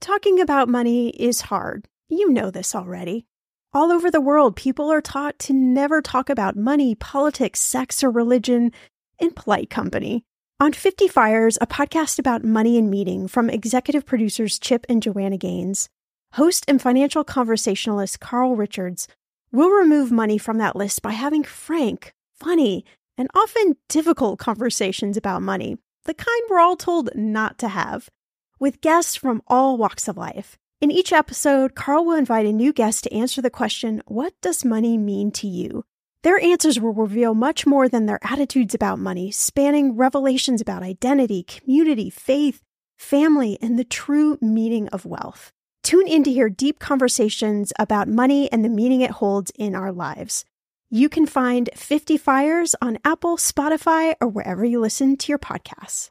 Talking 0.00 0.40
about 0.40 0.68
money 0.68 1.08
is 1.10 1.42
hard. 1.42 1.86
You 2.08 2.30
know 2.30 2.50
this 2.50 2.74
already. 2.74 3.26
All 3.72 3.90
over 3.90 4.10
the 4.10 4.20
world, 4.20 4.54
people 4.54 4.90
are 4.90 5.00
taught 5.00 5.38
to 5.40 5.52
never 5.52 6.00
talk 6.00 6.30
about 6.30 6.56
money, 6.56 6.94
politics, 6.94 7.60
sex, 7.60 8.04
or 8.04 8.10
religion 8.10 8.70
in 9.18 9.32
polite 9.32 9.68
company. 9.68 10.24
On 10.60 10.72
50 10.72 11.08
Fires, 11.08 11.58
a 11.60 11.66
podcast 11.66 12.20
about 12.20 12.44
money 12.44 12.78
and 12.78 12.88
meeting 12.88 13.26
from 13.26 13.50
executive 13.50 14.06
producers 14.06 14.58
Chip 14.60 14.86
and 14.88 15.02
Joanna 15.02 15.36
Gaines, 15.36 15.88
host 16.34 16.64
and 16.68 16.80
financial 16.80 17.24
conversationalist 17.24 18.20
Carl 18.20 18.54
Richards 18.54 19.08
will 19.54 19.70
remove 19.70 20.10
money 20.10 20.36
from 20.36 20.58
that 20.58 20.74
list 20.74 21.00
by 21.00 21.12
having 21.12 21.44
frank, 21.44 22.12
funny, 22.34 22.84
and 23.16 23.28
often 23.34 23.76
difficult 23.88 24.38
conversations 24.38 25.16
about 25.16 25.42
money, 25.42 25.78
the 26.04 26.14
kind 26.14 26.42
we're 26.50 26.58
all 26.58 26.76
told 26.76 27.08
not 27.14 27.56
to 27.58 27.68
have, 27.68 28.10
with 28.58 28.80
guests 28.80 29.14
from 29.14 29.42
all 29.46 29.76
walks 29.76 30.08
of 30.08 30.16
life. 30.16 30.58
In 30.80 30.90
each 30.90 31.12
episode, 31.12 31.76
Carl 31.76 32.04
will 32.04 32.16
invite 32.16 32.46
a 32.46 32.52
new 32.52 32.72
guest 32.72 33.04
to 33.04 33.14
answer 33.14 33.40
the 33.40 33.48
question, 33.48 34.02
What 34.06 34.34
does 34.42 34.64
money 34.64 34.98
mean 34.98 35.30
to 35.32 35.46
you? 35.46 35.84
Their 36.24 36.40
answers 36.40 36.80
will 36.80 36.92
reveal 36.92 37.34
much 37.34 37.64
more 37.64 37.88
than 37.88 38.06
their 38.06 38.18
attitudes 38.22 38.74
about 38.74 38.98
money, 38.98 39.30
spanning 39.30 39.94
revelations 39.94 40.60
about 40.60 40.82
identity, 40.82 41.44
community, 41.44 42.10
faith, 42.10 42.62
family, 42.96 43.56
and 43.62 43.78
the 43.78 43.84
true 43.84 44.36
meaning 44.40 44.88
of 44.88 45.06
wealth. 45.06 45.52
Tune 45.84 46.08
in 46.08 46.24
to 46.24 46.32
hear 46.32 46.48
deep 46.48 46.78
conversations 46.78 47.70
about 47.78 48.08
money 48.08 48.50
and 48.50 48.64
the 48.64 48.70
meaning 48.70 49.02
it 49.02 49.10
holds 49.10 49.52
in 49.54 49.74
our 49.74 49.92
lives. 49.92 50.46
You 50.88 51.10
can 51.10 51.26
find 51.26 51.68
50 51.74 52.16
Fires 52.16 52.74
on 52.80 52.96
Apple, 53.04 53.36
Spotify, 53.36 54.14
or 54.18 54.28
wherever 54.28 54.64
you 54.64 54.80
listen 54.80 55.18
to 55.18 55.30
your 55.30 55.38
podcasts. 55.38 56.08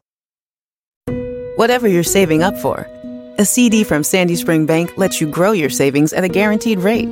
Whatever 1.56 1.88
you're 1.88 2.04
saving 2.04 2.40
up 2.40 2.56
for, 2.56 2.86
a 3.36 3.44
CD 3.44 3.82
from 3.82 4.04
Sandy 4.04 4.36
Spring 4.36 4.64
Bank 4.64 4.96
lets 4.96 5.20
you 5.20 5.28
grow 5.28 5.50
your 5.50 5.70
savings 5.70 6.12
at 6.12 6.22
a 6.22 6.28
guaranteed 6.28 6.78
rate. 6.78 7.08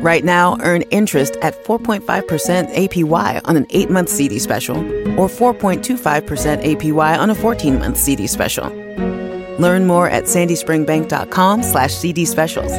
Right 0.00 0.24
now, 0.24 0.56
earn 0.60 0.82
interest 0.92 1.36
at 1.42 1.64
4.5% 1.64 2.02
APY 2.04 3.40
on 3.44 3.56
an 3.56 3.66
8 3.70 3.90
month 3.90 4.08
CD 4.08 4.38
special 4.38 4.76
or 5.18 5.26
4.25% 5.26 6.62
APY 6.62 7.18
on 7.18 7.30
a 7.30 7.34
14 7.34 7.78
month 7.80 7.96
CD 7.96 8.28
special. 8.28 8.70
Learn 9.58 9.86
more 9.86 10.08
at 10.08 10.24
sandyspringbank.com 10.24 11.62
slash 11.62 11.94
CD 11.94 12.24
specials. 12.24 12.72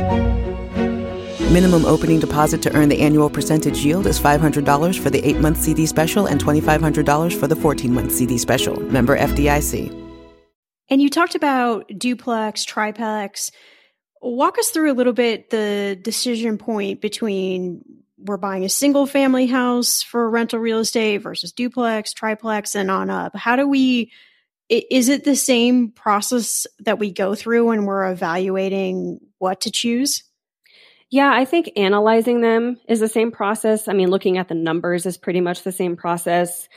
Minimum 1.51 1.85
opening 1.85 2.19
deposit 2.19 2.61
to 2.61 2.75
earn 2.75 2.89
the 2.89 3.01
annual 3.01 3.29
percentage 3.29 3.83
yield 3.83 4.05
is 4.05 4.19
$500 4.19 4.99
for 4.99 5.09
the 5.09 5.27
8 5.27 5.37
month 5.37 5.57
CD 5.57 5.85
special 5.85 6.27
and 6.27 6.39
$2,500 6.43 7.39
for 7.39 7.47
the 7.47 7.55
14 7.55 7.93
month 7.93 8.11
CD 8.11 8.37
special. 8.37 8.79
Member 8.79 9.17
FDIC. 9.17 9.95
And 10.89 11.01
you 11.01 11.09
talked 11.09 11.35
about 11.35 11.87
duplex, 11.97 12.65
triplex. 12.65 13.51
Walk 14.21 14.57
us 14.57 14.69
through 14.69 14.91
a 14.91 14.93
little 14.93 15.13
bit 15.13 15.49
the 15.49 15.97
decision 16.01 16.57
point 16.57 17.01
between 17.01 17.83
we're 18.17 18.37
buying 18.37 18.65
a 18.65 18.69
single 18.69 19.05
family 19.05 19.47
house 19.47 20.03
for 20.03 20.29
rental 20.29 20.59
real 20.59 20.79
estate 20.79 21.19
versus 21.19 21.51
duplex, 21.51 22.13
triplex, 22.13 22.75
and 22.75 22.91
on 22.91 23.09
up. 23.09 23.35
How 23.35 23.55
do 23.55 23.67
we, 23.67 24.11
is 24.69 25.09
it 25.09 25.23
the 25.23 25.35
same 25.35 25.91
process 25.91 26.67
that 26.79 26.99
we 26.99 27.11
go 27.11 27.35
through 27.35 27.67
when 27.67 27.85
we're 27.85 28.11
evaluating 28.11 29.19
what 29.39 29.61
to 29.61 29.71
choose? 29.71 30.23
Yeah, 31.09 31.31
I 31.33 31.45
think 31.45 31.71
analyzing 31.75 32.41
them 32.41 32.77
is 32.87 32.99
the 32.99 33.09
same 33.09 33.31
process. 33.31 33.87
I 33.87 33.93
mean, 33.93 34.11
looking 34.11 34.37
at 34.37 34.47
the 34.47 34.55
numbers 34.55 35.07
is 35.07 35.17
pretty 35.17 35.41
much 35.41 35.63
the 35.63 35.71
same 35.71 35.95
process. 35.95 36.67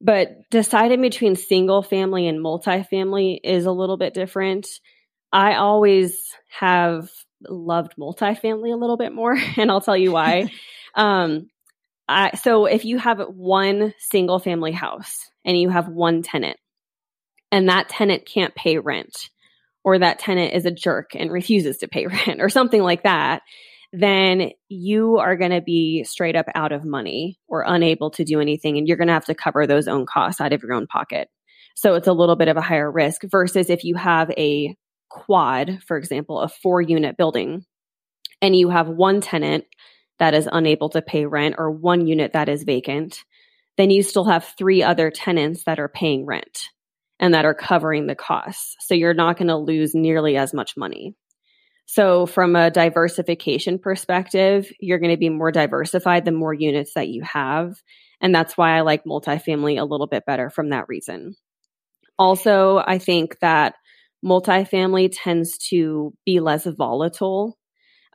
But 0.00 0.50
deciding 0.50 1.00
between 1.00 1.36
single 1.36 1.82
family 1.82 2.26
and 2.26 2.44
multifamily 2.44 3.38
is 3.44 3.64
a 3.64 3.72
little 3.72 3.96
bit 3.96 4.12
different. 4.12 4.66
I 5.32 5.54
always 5.54 6.18
have 6.48 7.10
loved 7.48 7.94
multifamily 7.96 8.72
a 8.72 8.76
little 8.76 8.96
bit 8.96 9.12
more, 9.12 9.36
and 9.56 9.70
I'll 9.70 9.80
tell 9.80 9.96
you 9.96 10.12
why. 10.12 10.50
um, 10.94 11.48
I, 12.08 12.36
so 12.36 12.66
if 12.66 12.84
you 12.84 12.98
have 12.98 13.20
one 13.20 13.94
single 13.98 14.38
family 14.38 14.72
house 14.72 15.28
and 15.44 15.58
you 15.58 15.70
have 15.70 15.88
one 15.88 16.22
tenant, 16.22 16.58
and 17.56 17.70
that 17.70 17.88
tenant 17.88 18.26
can't 18.26 18.54
pay 18.54 18.76
rent, 18.76 19.30
or 19.82 19.98
that 19.98 20.18
tenant 20.18 20.52
is 20.52 20.66
a 20.66 20.70
jerk 20.70 21.12
and 21.14 21.32
refuses 21.32 21.78
to 21.78 21.88
pay 21.88 22.06
rent, 22.26 22.42
or 22.42 22.50
something 22.50 22.82
like 22.82 23.04
that, 23.04 23.40
then 23.94 24.50
you 24.68 25.16
are 25.16 25.36
going 25.36 25.52
to 25.52 25.62
be 25.62 26.04
straight 26.04 26.36
up 26.36 26.44
out 26.54 26.72
of 26.72 26.84
money 26.84 27.38
or 27.48 27.64
unable 27.66 28.10
to 28.10 28.24
do 28.24 28.40
anything. 28.40 28.76
And 28.76 28.86
you're 28.86 28.98
going 28.98 29.08
to 29.08 29.14
have 29.14 29.24
to 29.24 29.34
cover 29.34 29.66
those 29.66 29.88
own 29.88 30.04
costs 30.04 30.38
out 30.38 30.52
of 30.52 30.62
your 30.62 30.74
own 30.74 30.86
pocket. 30.86 31.28
So 31.76 31.94
it's 31.94 32.08
a 32.08 32.12
little 32.12 32.36
bit 32.36 32.48
of 32.48 32.58
a 32.58 32.62
higher 32.62 32.92
risk 32.92 33.22
versus 33.24 33.70
if 33.70 33.84
you 33.84 33.94
have 33.94 34.30
a 34.32 34.76
quad, 35.08 35.82
for 35.86 35.96
example, 35.96 36.40
a 36.40 36.48
four 36.50 36.82
unit 36.82 37.16
building, 37.16 37.64
and 38.42 38.54
you 38.54 38.68
have 38.68 38.86
one 38.86 39.22
tenant 39.22 39.64
that 40.18 40.34
is 40.34 40.46
unable 40.52 40.90
to 40.90 41.00
pay 41.00 41.24
rent 41.24 41.54
or 41.56 41.70
one 41.70 42.06
unit 42.06 42.34
that 42.34 42.50
is 42.50 42.64
vacant, 42.64 43.24
then 43.78 43.88
you 43.88 44.02
still 44.02 44.26
have 44.26 44.44
three 44.58 44.82
other 44.82 45.10
tenants 45.10 45.64
that 45.64 45.78
are 45.78 45.88
paying 45.88 46.26
rent 46.26 46.68
and 47.18 47.34
that 47.34 47.44
are 47.44 47.54
covering 47.54 48.06
the 48.06 48.14
costs. 48.14 48.76
So 48.80 48.94
you're 48.94 49.14
not 49.14 49.36
going 49.36 49.48
to 49.48 49.56
lose 49.56 49.94
nearly 49.94 50.36
as 50.36 50.52
much 50.52 50.76
money. 50.76 51.14
So, 51.88 52.26
from 52.26 52.56
a 52.56 52.70
diversification 52.70 53.78
perspective, 53.78 54.70
you're 54.80 54.98
going 54.98 55.12
to 55.12 55.16
be 55.16 55.28
more 55.28 55.52
diversified 55.52 56.24
the 56.24 56.32
more 56.32 56.52
units 56.52 56.94
that 56.94 57.08
you 57.08 57.22
have. 57.22 57.76
And 58.20 58.34
that's 58.34 58.56
why 58.56 58.76
I 58.76 58.80
like 58.80 59.04
multifamily 59.04 59.80
a 59.80 59.84
little 59.84 60.08
bit 60.08 60.26
better 60.26 60.50
from 60.50 60.70
that 60.70 60.88
reason. 60.88 61.36
Also, 62.18 62.82
I 62.84 62.98
think 62.98 63.38
that 63.40 63.74
multifamily 64.24 65.12
tends 65.12 65.58
to 65.68 66.12
be 66.24 66.40
less 66.40 66.64
volatile. 66.64 67.56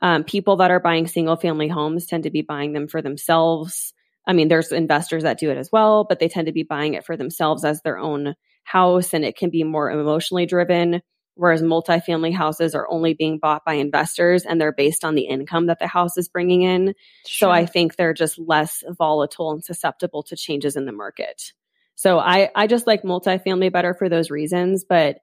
Um, 0.02 0.24
people 0.24 0.56
that 0.56 0.70
are 0.70 0.80
buying 0.80 1.06
single 1.06 1.36
family 1.36 1.68
homes 1.68 2.06
tend 2.06 2.24
to 2.24 2.30
be 2.30 2.42
buying 2.42 2.72
them 2.72 2.88
for 2.88 3.00
themselves. 3.00 3.94
I 4.26 4.34
mean, 4.34 4.48
there's 4.48 4.72
investors 4.72 5.22
that 5.22 5.38
do 5.38 5.50
it 5.50 5.56
as 5.56 5.70
well, 5.72 6.04
but 6.06 6.18
they 6.18 6.28
tend 6.28 6.46
to 6.46 6.52
be 6.52 6.64
buying 6.64 6.94
it 6.94 7.06
for 7.06 7.16
themselves 7.16 7.64
as 7.64 7.80
their 7.80 7.98
own 7.98 8.34
house, 8.62 9.14
and 9.14 9.24
it 9.24 9.36
can 9.36 9.50
be 9.50 9.64
more 9.64 9.90
emotionally 9.90 10.46
driven 10.46 11.02
whereas 11.34 11.62
multifamily 11.62 12.34
houses 12.34 12.74
are 12.74 12.90
only 12.90 13.14
being 13.14 13.38
bought 13.38 13.64
by 13.64 13.74
investors 13.74 14.44
and 14.44 14.60
they're 14.60 14.72
based 14.72 15.04
on 15.04 15.14
the 15.14 15.26
income 15.26 15.66
that 15.66 15.78
the 15.78 15.86
house 15.86 16.16
is 16.16 16.28
bringing 16.28 16.62
in. 16.62 16.94
Sure. 17.26 17.48
So 17.48 17.50
I 17.50 17.66
think 17.66 17.96
they're 17.96 18.14
just 18.14 18.38
less 18.38 18.84
volatile 18.88 19.52
and 19.52 19.64
susceptible 19.64 20.22
to 20.24 20.36
changes 20.36 20.76
in 20.76 20.84
the 20.84 20.92
market. 20.92 21.52
So 21.94 22.18
I, 22.18 22.50
I 22.54 22.66
just 22.66 22.86
like 22.86 23.02
multifamily 23.02 23.72
better 23.72 23.94
for 23.94 24.08
those 24.08 24.30
reasons, 24.30 24.84
but 24.84 25.18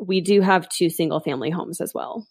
we 0.00 0.20
do 0.20 0.40
have 0.40 0.68
two 0.68 0.90
single 0.90 1.20
family 1.20 1.50
homes 1.50 1.80
as 1.80 1.92
well. 1.94 2.26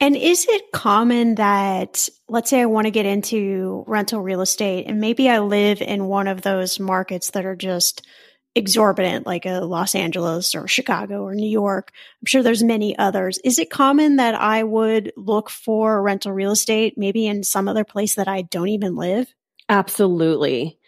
And 0.00 0.14
is 0.14 0.46
it 0.48 0.70
common 0.72 1.36
that, 1.36 2.08
let's 2.28 2.50
say 2.50 2.60
I 2.60 2.66
want 2.66 2.86
to 2.86 2.92
get 2.92 3.06
into 3.06 3.84
rental 3.86 4.20
real 4.20 4.42
estate 4.42 4.86
and 4.86 5.00
maybe 5.00 5.28
I 5.28 5.40
live 5.40 5.82
in 5.82 6.04
one 6.04 6.28
of 6.28 6.42
those 6.42 6.78
markets 6.78 7.30
that 7.30 7.44
are 7.44 7.56
just 7.56 8.06
exorbitant, 8.54 9.26
like 9.26 9.46
a 9.46 9.60
Los 9.60 9.94
Angeles 9.94 10.54
or 10.54 10.66
Chicago 10.66 11.22
or 11.22 11.34
New 11.34 11.48
York. 11.48 11.92
I'm 12.20 12.26
sure 12.26 12.42
there's 12.42 12.62
many 12.62 12.98
others. 12.98 13.38
Is 13.44 13.58
it 13.58 13.70
common 13.70 14.16
that 14.16 14.34
I 14.34 14.62
would 14.62 15.12
look 15.16 15.50
for 15.50 16.02
rental 16.02 16.32
real 16.32 16.52
estate 16.52 16.94
maybe 16.96 17.26
in 17.26 17.42
some 17.42 17.68
other 17.68 17.84
place 17.84 18.14
that 18.14 18.28
I 18.28 18.42
don't 18.42 18.68
even 18.68 18.96
live? 18.96 19.32
Absolutely. 19.68 20.78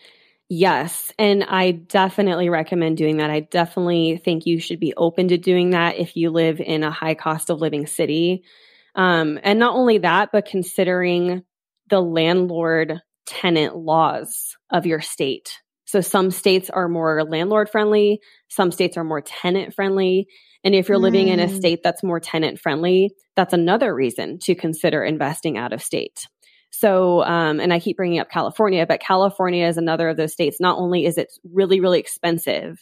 Yes. 0.48 1.12
And 1.16 1.44
I 1.44 1.70
definitely 1.70 2.48
recommend 2.48 2.96
doing 2.96 3.18
that. 3.18 3.30
I 3.30 3.40
definitely 3.40 4.20
think 4.24 4.46
you 4.46 4.58
should 4.58 4.80
be 4.80 4.94
open 4.96 5.28
to 5.28 5.38
doing 5.38 5.70
that 5.70 5.96
if 5.96 6.16
you 6.16 6.30
live 6.30 6.60
in 6.60 6.82
a 6.82 6.90
high 6.90 7.14
cost 7.14 7.50
of 7.50 7.60
living 7.60 7.86
city. 7.86 8.42
Um, 8.96 9.38
and 9.44 9.60
not 9.60 9.76
only 9.76 9.98
that, 9.98 10.30
but 10.32 10.46
considering 10.46 11.44
the 11.88 12.00
landlord 12.00 13.00
tenant 13.26 13.76
laws 13.76 14.56
of 14.70 14.86
your 14.86 15.00
state. 15.00 15.60
So 15.90 16.00
some 16.00 16.30
states 16.30 16.70
are 16.70 16.88
more 16.88 17.24
landlord 17.24 17.68
friendly, 17.68 18.20
some 18.48 18.70
states 18.70 18.96
are 18.96 19.04
more 19.04 19.20
tenant 19.20 19.74
friendly. 19.74 20.28
And 20.62 20.74
if 20.74 20.88
you're 20.88 20.98
mm. 20.98 21.02
living 21.02 21.28
in 21.28 21.40
a 21.40 21.46
mm. 21.46 21.56
state 21.56 21.80
that's 21.82 22.02
more 22.02 22.20
tenant 22.20 22.60
friendly, 22.60 23.10
that's 23.34 23.52
another 23.52 23.94
reason 23.94 24.38
to 24.40 24.54
consider 24.54 25.02
investing 25.02 25.58
out 25.58 25.72
of 25.72 25.82
state. 25.82 26.26
So, 26.70 27.24
um, 27.24 27.58
and 27.58 27.72
I 27.72 27.80
keep 27.80 27.96
bringing 27.96 28.20
up 28.20 28.30
California, 28.30 28.86
but 28.86 29.00
California 29.00 29.66
is 29.66 29.78
another 29.78 30.08
of 30.08 30.16
those 30.16 30.32
states. 30.32 30.60
Not 30.60 30.78
only 30.78 31.06
is 31.06 31.18
it 31.18 31.32
really, 31.50 31.80
really 31.80 31.98
expensive, 31.98 32.78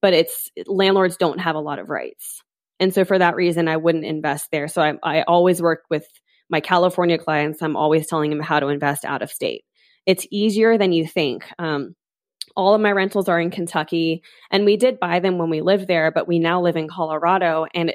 but 0.00 0.14
it's 0.14 0.50
landlords 0.66 1.18
don't 1.18 1.40
have 1.40 1.56
a 1.56 1.60
lot 1.60 1.78
of 1.78 1.90
rights. 1.90 2.42
And 2.80 2.94
so 2.94 3.04
for 3.04 3.18
that 3.18 3.36
reason, 3.36 3.68
I 3.68 3.76
wouldn't 3.76 4.06
invest 4.06 4.48
there. 4.50 4.68
So 4.68 4.80
I, 4.80 4.94
I 5.02 5.22
always 5.22 5.60
work 5.60 5.82
with 5.90 6.06
my 6.48 6.60
California 6.60 7.18
clients. 7.18 7.60
I'm 7.60 7.76
always 7.76 8.06
telling 8.06 8.30
them 8.30 8.40
how 8.40 8.60
to 8.60 8.68
invest 8.68 9.04
out 9.04 9.20
of 9.22 9.30
state. 9.30 9.64
It's 10.06 10.26
easier 10.30 10.78
than 10.78 10.92
you 10.92 11.06
think. 11.06 11.44
Um, 11.58 11.94
all 12.56 12.74
of 12.74 12.80
my 12.80 12.92
rentals 12.92 13.28
are 13.28 13.40
in 13.40 13.50
Kentucky, 13.50 14.22
and 14.50 14.64
we 14.64 14.76
did 14.76 14.98
buy 14.98 15.20
them 15.20 15.38
when 15.38 15.50
we 15.50 15.60
lived 15.60 15.88
there, 15.88 16.10
but 16.10 16.26
we 16.26 16.38
now 16.38 16.62
live 16.62 16.76
in 16.76 16.88
Colorado. 16.88 17.66
And 17.74 17.94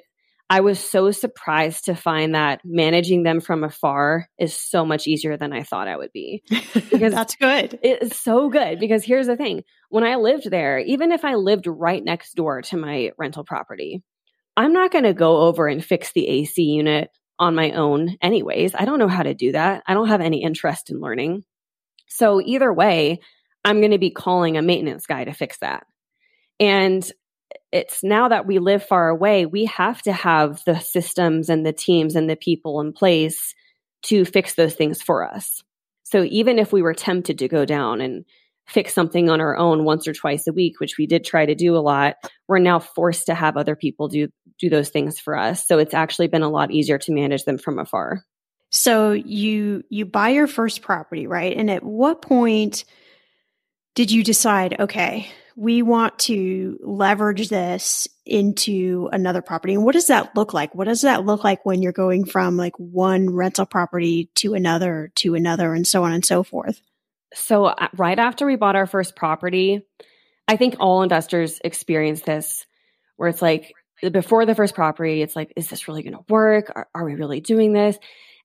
I 0.51 0.59
was 0.59 0.79
so 0.79 1.11
surprised 1.11 1.85
to 1.85 1.95
find 1.95 2.35
that 2.35 2.59
managing 2.65 3.23
them 3.23 3.39
from 3.39 3.63
afar 3.63 4.27
is 4.37 4.53
so 4.53 4.85
much 4.85 5.07
easier 5.07 5.37
than 5.37 5.53
I 5.53 5.63
thought 5.63 5.87
I 5.87 5.95
would 5.95 6.11
be. 6.11 6.43
Because 6.91 7.13
that's 7.13 7.35
good. 7.37 7.79
It's 7.81 8.19
so 8.19 8.49
good 8.49 8.79
because 8.79 9.03
here's 9.03 9.27
the 9.27 9.37
thing. 9.37 9.63
When 9.89 10.03
I 10.03 10.15
lived 10.15 10.51
there, 10.51 10.77
even 10.77 11.11
if 11.11 11.23
I 11.23 11.35
lived 11.35 11.65
right 11.65 12.03
next 12.03 12.35
door 12.35 12.61
to 12.63 12.77
my 12.77 13.11
rental 13.17 13.45
property, 13.45 14.03
I'm 14.57 14.73
not 14.73 14.91
going 14.91 15.05
to 15.05 15.13
go 15.13 15.37
over 15.37 15.67
and 15.67 15.83
fix 15.83 16.11
the 16.11 16.27
AC 16.27 16.61
unit 16.61 17.09
on 17.39 17.55
my 17.55 17.71
own, 17.71 18.17
anyways. 18.21 18.75
I 18.75 18.85
don't 18.85 18.99
know 18.99 19.07
how 19.07 19.23
to 19.23 19.33
do 19.33 19.53
that. 19.53 19.83
I 19.87 19.93
don't 19.93 20.09
have 20.09 20.21
any 20.21 20.43
interest 20.43 20.91
in 20.91 20.99
learning. 20.99 21.43
So, 22.07 22.41
either 22.41 22.71
way, 22.71 23.21
I'm 23.63 23.79
going 23.79 23.91
to 23.91 23.97
be 23.97 24.11
calling 24.11 24.57
a 24.57 24.61
maintenance 24.61 25.05
guy 25.05 25.23
to 25.23 25.33
fix 25.33 25.57
that. 25.59 25.85
And 26.59 27.09
it's 27.71 28.03
now 28.03 28.29
that 28.29 28.45
we 28.45 28.59
live 28.59 28.85
far 28.85 29.09
away, 29.09 29.45
we 29.45 29.65
have 29.65 30.01
to 30.03 30.13
have 30.13 30.61
the 30.65 30.79
systems 30.79 31.49
and 31.49 31.65
the 31.65 31.73
teams 31.73 32.15
and 32.15 32.29
the 32.29 32.35
people 32.35 32.81
in 32.81 32.93
place 32.93 33.53
to 34.03 34.25
fix 34.25 34.55
those 34.55 34.73
things 34.73 35.01
for 35.01 35.27
us. 35.27 35.61
So 36.03 36.23
even 36.23 36.59
if 36.59 36.73
we 36.73 36.81
were 36.81 36.93
tempted 36.93 37.39
to 37.39 37.47
go 37.47 37.65
down 37.65 38.01
and 38.01 38.25
fix 38.67 38.93
something 38.93 39.29
on 39.29 39.41
our 39.41 39.57
own 39.57 39.83
once 39.85 40.07
or 40.07 40.13
twice 40.13 40.47
a 40.47 40.53
week, 40.53 40.79
which 40.79 40.97
we 40.97 41.07
did 41.07 41.23
try 41.23 41.45
to 41.45 41.55
do 41.55 41.75
a 41.75 41.79
lot, 41.79 42.15
we're 42.47 42.59
now 42.59 42.79
forced 42.79 43.25
to 43.27 43.35
have 43.35 43.57
other 43.57 43.75
people 43.75 44.07
do 44.07 44.27
do 44.59 44.69
those 44.69 44.89
things 44.89 45.19
for 45.19 45.35
us. 45.35 45.65
So 45.65 45.79
it's 45.79 45.93
actually 45.93 46.27
been 46.27 46.43
a 46.43 46.49
lot 46.49 46.71
easier 46.71 46.99
to 46.99 47.11
manage 47.11 47.45
them 47.45 47.57
from 47.57 47.79
afar. 47.79 48.23
So 48.69 49.11
you 49.11 49.83
you 49.89 50.05
buy 50.05 50.29
your 50.29 50.47
first 50.47 50.81
property, 50.81 51.27
right? 51.27 51.55
And 51.55 51.69
at 51.69 51.83
what 51.83 52.21
point 52.21 52.85
did 53.95 54.11
you 54.11 54.23
decide, 54.23 54.79
okay, 54.79 55.29
we 55.55 55.81
want 55.81 56.17
to 56.17 56.79
leverage 56.81 57.49
this 57.49 58.07
into 58.25 59.09
another 59.11 59.41
property? 59.41 59.73
And 59.73 59.83
what 59.83 59.93
does 59.93 60.07
that 60.07 60.35
look 60.35 60.53
like? 60.53 60.73
What 60.73 60.87
does 60.87 61.01
that 61.01 61.25
look 61.25 61.43
like 61.43 61.65
when 61.65 61.81
you're 61.81 61.91
going 61.91 62.25
from 62.25 62.57
like 62.57 62.73
one 62.77 63.29
rental 63.29 63.65
property 63.65 64.29
to 64.35 64.53
another 64.53 65.11
to 65.15 65.35
another 65.35 65.73
and 65.73 65.85
so 65.85 66.03
on 66.03 66.13
and 66.13 66.25
so 66.25 66.43
forth? 66.43 66.81
So, 67.33 67.65
uh, 67.65 67.87
right 67.95 68.17
after 68.17 68.45
we 68.45 68.55
bought 68.55 68.75
our 68.75 68.87
first 68.87 69.15
property, 69.15 69.85
I 70.47 70.57
think 70.57 70.75
all 70.79 71.03
investors 71.03 71.59
experience 71.63 72.21
this 72.21 72.65
where 73.15 73.29
it's 73.29 73.41
like 73.41 73.73
before 74.11 74.45
the 74.45 74.55
first 74.55 74.73
property, 74.73 75.21
it's 75.21 75.35
like, 75.35 75.53
is 75.55 75.67
this 75.69 75.87
really 75.87 76.01
going 76.01 76.15
to 76.15 76.25
work? 76.27 76.71
Are, 76.75 76.87
are 76.95 77.05
we 77.05 77.15
really 77.15 77.39
doing 77.39 77.71
this? 77.71 77.97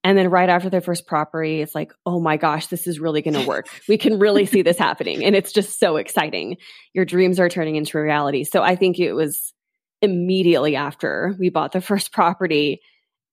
And 0.07 0.17
then 0.17 0.31
right 0.31 0.49
after 0.49 0.71
their 0.71 0.81
first 0.81 1.05
property, 1.05 1.61
it's 1.61 1.75
like, 1.75 1.93
oh 2.07 2.21
my 2.21 2.37
gosh, 2.37 2.69
this 2.69 2.87
is 2.87 3.01
really 3.01 3.23
going 3.23 3.35
to 3.35 3.45
work. 3.45 3.67
we 3.89 3.99
can 3.99 4.21
really 4.21 4.47
see 4.47 4.63
this 4.63 4.79
happening. 4.79 5.25
And 5.25 5.35
it's 5.35 5.51
just 5.51 5.81
so 5.81 5.97
exciting. 5.97 6.59
Your 6.95 7.05
dreams 7.05 7.41
are 7.41 7.49
turning 7.49 7.75
into 7.75 7.99
reality. 7.99 8.45
So 8.45 8.63
I 8.63 8.77
think 8.77 9.01
it 9.01 9.15
was 9.15 9.53
immediately 10.01 10.77
after 10.77 11.35
we 11.41 11.51
bought 11.51 11.73
the 11.73 11.81
first 11.81 12.13
property 12.13 12.83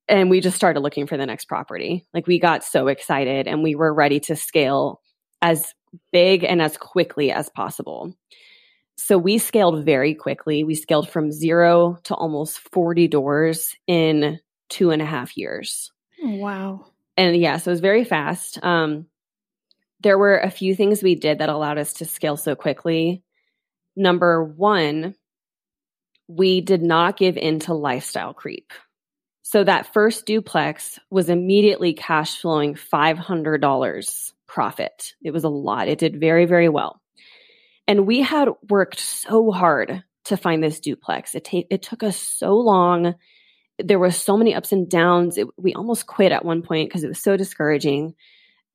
and 0.07 0.31
we 0.31 0.41
just 0.41 0.55
started 0.55 0.79
looking 0.79 1.05
for 1.05 1.15
the 1.15 1.27
next 1.27 1.45
property. 1.45 2.07
Like 2.11 2.25
we 2.25 2.39
got 2.39 2.63
so 2.63 2.87
excited 2.87 3.47
and 3.47 3.61
we 3.61 3.75
were 3.75 3.93
ready 3.93 4.19
to 4.21 4.35
scale 4.35 4.99
as 5.43 5.75
big 6.11 6.43
and 6.43 6.59
as 6.59 6.75
quickly 6.75 7.31
as 7.31 7.49
possible. 7.49 8.15
So 8.97 9.19
we 9.19 9.37
scaled 9.37 9.85
very 9.85 10.15
quickly. 10.15 10.63
We 10.63 10.73
scaled 10.73 11.07
from 11.07 11.31
zero 11.31 11.99
to 12.05 12.15
almost 12.15 12.57
40 12.71 13.09
doors 13.09 13.75
in 13.85 14.39
two 14.69 14.89
and 14.89 15.03
a 15.03 15.05
half 15.05 15.37
years. 15.37 15.91
Wow. 16.23 16.85
And 17.17 17.35
yeah, 17.35 17.57
so 17.57 17.69
it 17.69 17.73
was 17.73 17.81
very 17.81 18.05
fast. 18.05 18.63
Um, 18.63 19.07
there 19.99 20.17
were 20.17 20.37
a 20.37 20.49
few 20.49 20.75
things 20.75 21.03
we 21.03 21.15
did 21.15 21.39
that 21.39 21.49
allowed 21.49 21.77
us 21.77 21.93
to 21.93 22.05
scale 22.05 22.37
so 22.37 22.55
quickly. 22.55 23.23
Number 23.95 24.43
one, 24.43 25.15
we 26.27 26.61
did 26.61 26.81
not 26.81 27.17
give 27.17 27.37
in 27.37 27.59
to 27.59 27.73
lifestyle 27.73 28.33
creep. 28.33 28.71
So 29.43 29.63
that 29.63 29.93
first 29.93 30.25
duplex 30.25 30.99
was 31.09 31.29
immediately 31.29 31.93
cash 31.93 32.39
flowing 32.39 32.75
$500 32.75 34.31
profit. 34.47 35.13
It 35.21 35.31
was 35.31 35.43
a 35.43 35.49
lot. 35.49 35.89
It 35.89 35.99
did 35.99 36.19
very, 36.19 36.45
very 36.45 36.69
well. 36.69 37.01
And 37.87 38.07
we 38.07 38.21
had 38.21 38.47
worked 38.69 38.99
so 38.99 39.51
hard 39.51 40.03
to 40.25 40.37
find 40.37 40.63
this 40.63 40.79
duplex. 40.79 41.35
It, 41.35 41.43
ta- 41.43 41.67
it 41.69 41.81
took 41.81 42.01
us 42.01 42.17
so 42.17 42.55
long 42.55 43.15
there 43.83 43.99
were 43.99 44.11
so 44.11 44.37
many 44.37 44.55
ups 44.55 44.71
and 44.71 44.89
downs. 44.89 45.37
It, 45.37 45.47
we 45.57 45.73
almost 45.73 46.07
quit 46.07 46.31
at 46.31 46.45
one 46.45 46.61
point 46.61 46.89
because 46.89 47.03
it 47.03 47.09
was 47.09 47.19
so 47.19 47.37
discouraging. 47.37 48.15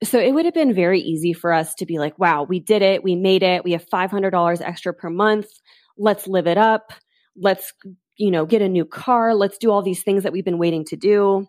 So 0.04 0.20
it 0.20 0.32
would 0.32 0.44
have 0.44 0.54
been 0.54 0.74
very 0.74 1.00
easy 1.00 1.32
for 1.32 1.52
us 1.52 1.74
to 1.76 1.86
be 1.86 1.98
like, 1.98 2.18
wow, 2.18 2.44
we 2.44 2.60
did 2.60 2.82
it. 2.82 3.02
We 3.02 3.16
made 3.16 3.42
it. 3.42 3.64
We 3.64 3.72
have 3.72 3.88
$500 3.88 4.60
extra 4.60 4.94
per 4.94 5.10
month. 5.10 5.48
Let's 5.96 6.28
live 6.28 6.46
it 6.46 6.58
up. 6.58 6.92
Let's, 7.36 7.72
you 8.16 8.30
know, 8.30 8.46
get 8.46 8.62
a 8.62 8.68
new 8.68 8.84
car. 8.84 9.34
Let's 9.34 9.58
do 9.58 9.70
all 9.70 9.82
these 9.82 10.02
things 10.02 10.22
that 10.22 10.32
we've 10.32 10.44
been 10.44 10.58
waiting 10.58 10.84
to 10.86 10.96
do. 10.96 11.46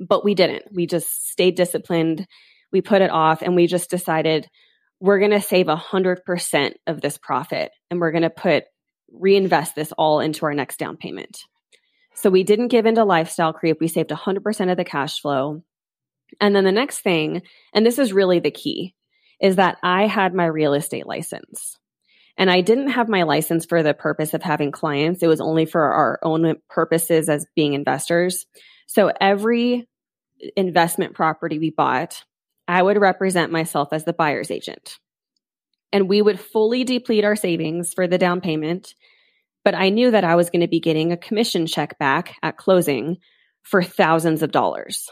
But 0.00 0.24
we 0.24 0.34
didn't. 0.34 0.64
We 0.72 0.86
just 0.86 1.28
stayed 1.30 1.56
disciplined. 1.56 2.26
We 2.72 2.80
put 2.80 3.02
it 3.02 3.10
off 3.10 3.42
and 3.42 3.56
we 3.56 3.66
just 3.66 3.90
decided 3.90 4.46
we're 5.00 5.18
going 5.18 5.30
to 5.32 5.40
save 5.40 5.66
100% 5.66 6.72
of 6.86 7.00
this 7.00 7.18
profit 7.18 7.70
and 7.90 8.00
we're 8.00 8.12
going 8.12 8.22
to 8.22 8.30
put 8.30 8.64
reinvest 9.12 9.74
this 9.74 9.92
all 9.92 10.20
into 10.20 10.46
our 10.46 10.54
next 10.54 10.78
down 10.78 10.96
payment. 10.96 11.38
So 12.16 12.30
we 12.30 12.44
didn't 12.44 12.68
give 12.68 12.86
into 12.86 13.04
lifestyle 13.04 13.52
creep. 13.52 13.78
We 13.80 13.88
saved 13.88 14.10
100% 14.10 14.70
of 14.70 14.76
the 14.76 14.84
cash 14.84 15.20
flow. 15.20 15.62
And 16.40 16.56
then 16.56 16.64
the 16.64 16.72
next 16.72 17.00
thing, 17.00 17.42
and 17.72 17.84
this 17.84 17.98
is 17.98 18.12
really 18.12 18.40
the 18.40 18.50
key, 18.50 18.94
is 19.40 19.56
that 19.56 19.78
I 19.82 20.06
had 20.06 20.34
my 20.34 20.46
real 20.46 20.74
estate 20.74 21.06
license. 21.06 21.78
And 22.38 22.50
I 22.50 22.62
didn't 22.62 22.88
have 22.88 23.08
my 23.08 23.22
license 23.22 23.64
for 23.64 23.82
the 23.82 23.94
purpose 23.94 24.34
of 24.34 24.42
having 24.42 24.72
clients. 24.72 25.22
It 25.22 25.28
was 25.28 25.40
only 25.40 25.66
for 25.66 25.82
our 25.82 26.18
own 26.22 26.56
purposes 26.68 27.28
as 27.28 27.46
being 27.54 27.74
investors. 27.74 28.46
So 28.86 29.12
every 29.20 29.86
investment 30.56 31.14
property 31.14 31.58
we 31.58 31.70
bought, 31.70 32.24
I 32.68 32.82
would 32.82 32.98
represent 32.98 33.52
myself 33.52 33.88
as 33.92 34.04
the 34.04 34.12
buyer's 34.12 34.50
agent. 34.50 34.98
And 35.92 36.08
we 36.08 36.20
would 36.20 36.40
fully 36.40 36.84
deplete 36.84 37.24
our 37.24 37.36
savings 37.36 37.94
for 37.94 38.06
the 38.06 38.18
down 38.18 38.40
payment 38.40 38.94
but 39.66 39.74
I 39.74 39.88
knew 39.88 40.12
that 40.12 40.22
I 40.22 40.36
was 40.36 40.48
going 40.48 40.60
to 40.60 40.68
be 40.68 40.78
getting 40.78 41.10
a 41.10 41.16
commission 41.16 41.66
check 41.66 41.98
back 41.98 42.36
at 42.40 42.56
closing 42.56 43.16
for 43.64 43.82
thousands 43.82 44.44
of 44.44 44.52
dollars. 44.52 45.10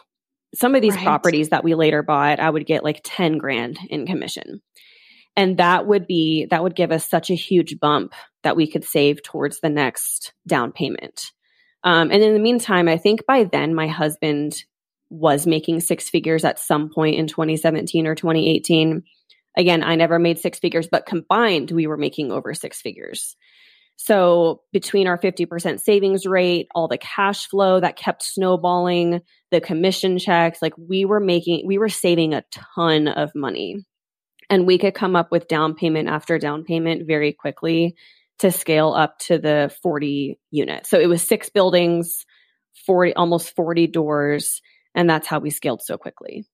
Some 0.55 0.77
of 0.77 0.81
these 0.81 0.95
right. 0.95 1.03
properties 1.03 1.49
that 1.49 1.65
we 1.65 1.75
later 1.75 2.05
bought, 2.05 2.39
I 2.39 2.49
would 2.49 2.65
get 2.65 2.85
like 2.85 3.01
10 3.03 3.39
grand 3.39 3.81
in 3.91 4.07
commission. 4.07 4.63
And 5.35 5.57
that 5.57 5.89
would 5.89 6.07
be, 6.07 6.47
that 6.51 6.63
would 6.63 6.77
give 6.77 6.93
us 6.93 7.05
such 7.05 7.31
a 7.31 7.35
huge 7.35 7.81
bump 7.81 8.15
that 8.45 8.55
we 8.55 8.71
could 8.71 8.85
save 8.85 9.25
towards 9.25 9.59
the 9.59 9.71
next 9.71 10.33
down 10.47 10.71
payment. 10.71 11.33
Um, 11.83 12.13
and 12.13 12.23
in 12.23 12.33
the 12.33 12.39
meantime, 12.39 12.87
I 12.87 12.97
think 12.97 13.27
by 13.27 13.43
then 13.43 13.75
my 13.75 13.89
husband 13.89 14.63
was 15.11 15.49
making 15.49 15.81
six 15.81 16.09
figures 16.09 16.45
at 16.45 16.61
some 16.61 16.91
point 16.91 17.17
in 17.17 17.27
2017 17.27 18.07
or 18.07 18.15
2018. 18.15 19.03
Again, 19.57 19.83
I 19.83 19.97
never 19.97 20.21
made 20.21 20.39
six 20.39 20.61
figures, 20.61 20.87
but 20.89 21.07
combined, 21.07 21.73
we 21.73 21.89
were 21.89 21.97
making 21.97 22.31
over 22.31 22.55
six 22.55 22.81
figures. 22.81 23.35
So 23.97 24.63
between 24.73 25.07
our 25.07 25.19
50% 25.19 25.81
savings 25.81 26.27
rate, 26.27 26.69
all 26.75 26.89
the 26.89 26.99
cash 26.99 27.47
flow 27.47 27.81
that 27.81 27.97
kept 27.97 28.23
snowballing, 28.23 29.21
the 29.51 29.61
commission 29.61 30.19
checks, 30.19 30.61
like 30.61 30.75
we 30.77 31.05
were 31.05 31.21
making, 31.21 31.67
we 31.67 31.79
were 31.79 31.89
saving 31.89 32.35
a 32.35 32.45
ton 32.77 33.09
of 33.09 33.31
money. 33.35 33.85
And 34.51 34.67
we 34.67 34.79
could 34.79 34.95
come 34.95 35.17
up 35.17 35.31
with 35.31 35.49
down 35.49 35.75
payment 35.75 36.09
after 36.09 36.39
down 36.39 36.65
payment 36.65 37.07
very 37.07 37.33
quickly 37.33 37.97
to 38.41 38.51
scale 38.51 38.93
up 38.93 39.19
to 39.21 39.39
the 39.39 39.75
40 39.83 40.39
units. 40.51 40.91
So 40.91 40.99
it 40.99 41.09
was 41.09 41.27
six 41.27 41.49
buildings, 41.49 42.27
40, 42.87 43.15
almost 43.15 43.55
40 43.55 43.87
doors. 43.87 44.61
And 44.95 45.09
that's 45.09 45.27
how 45.27 45.39
we 45.39 45.51
scaled 45.51 45.83
so 45.83 45.97
quickly. 45.97 46.47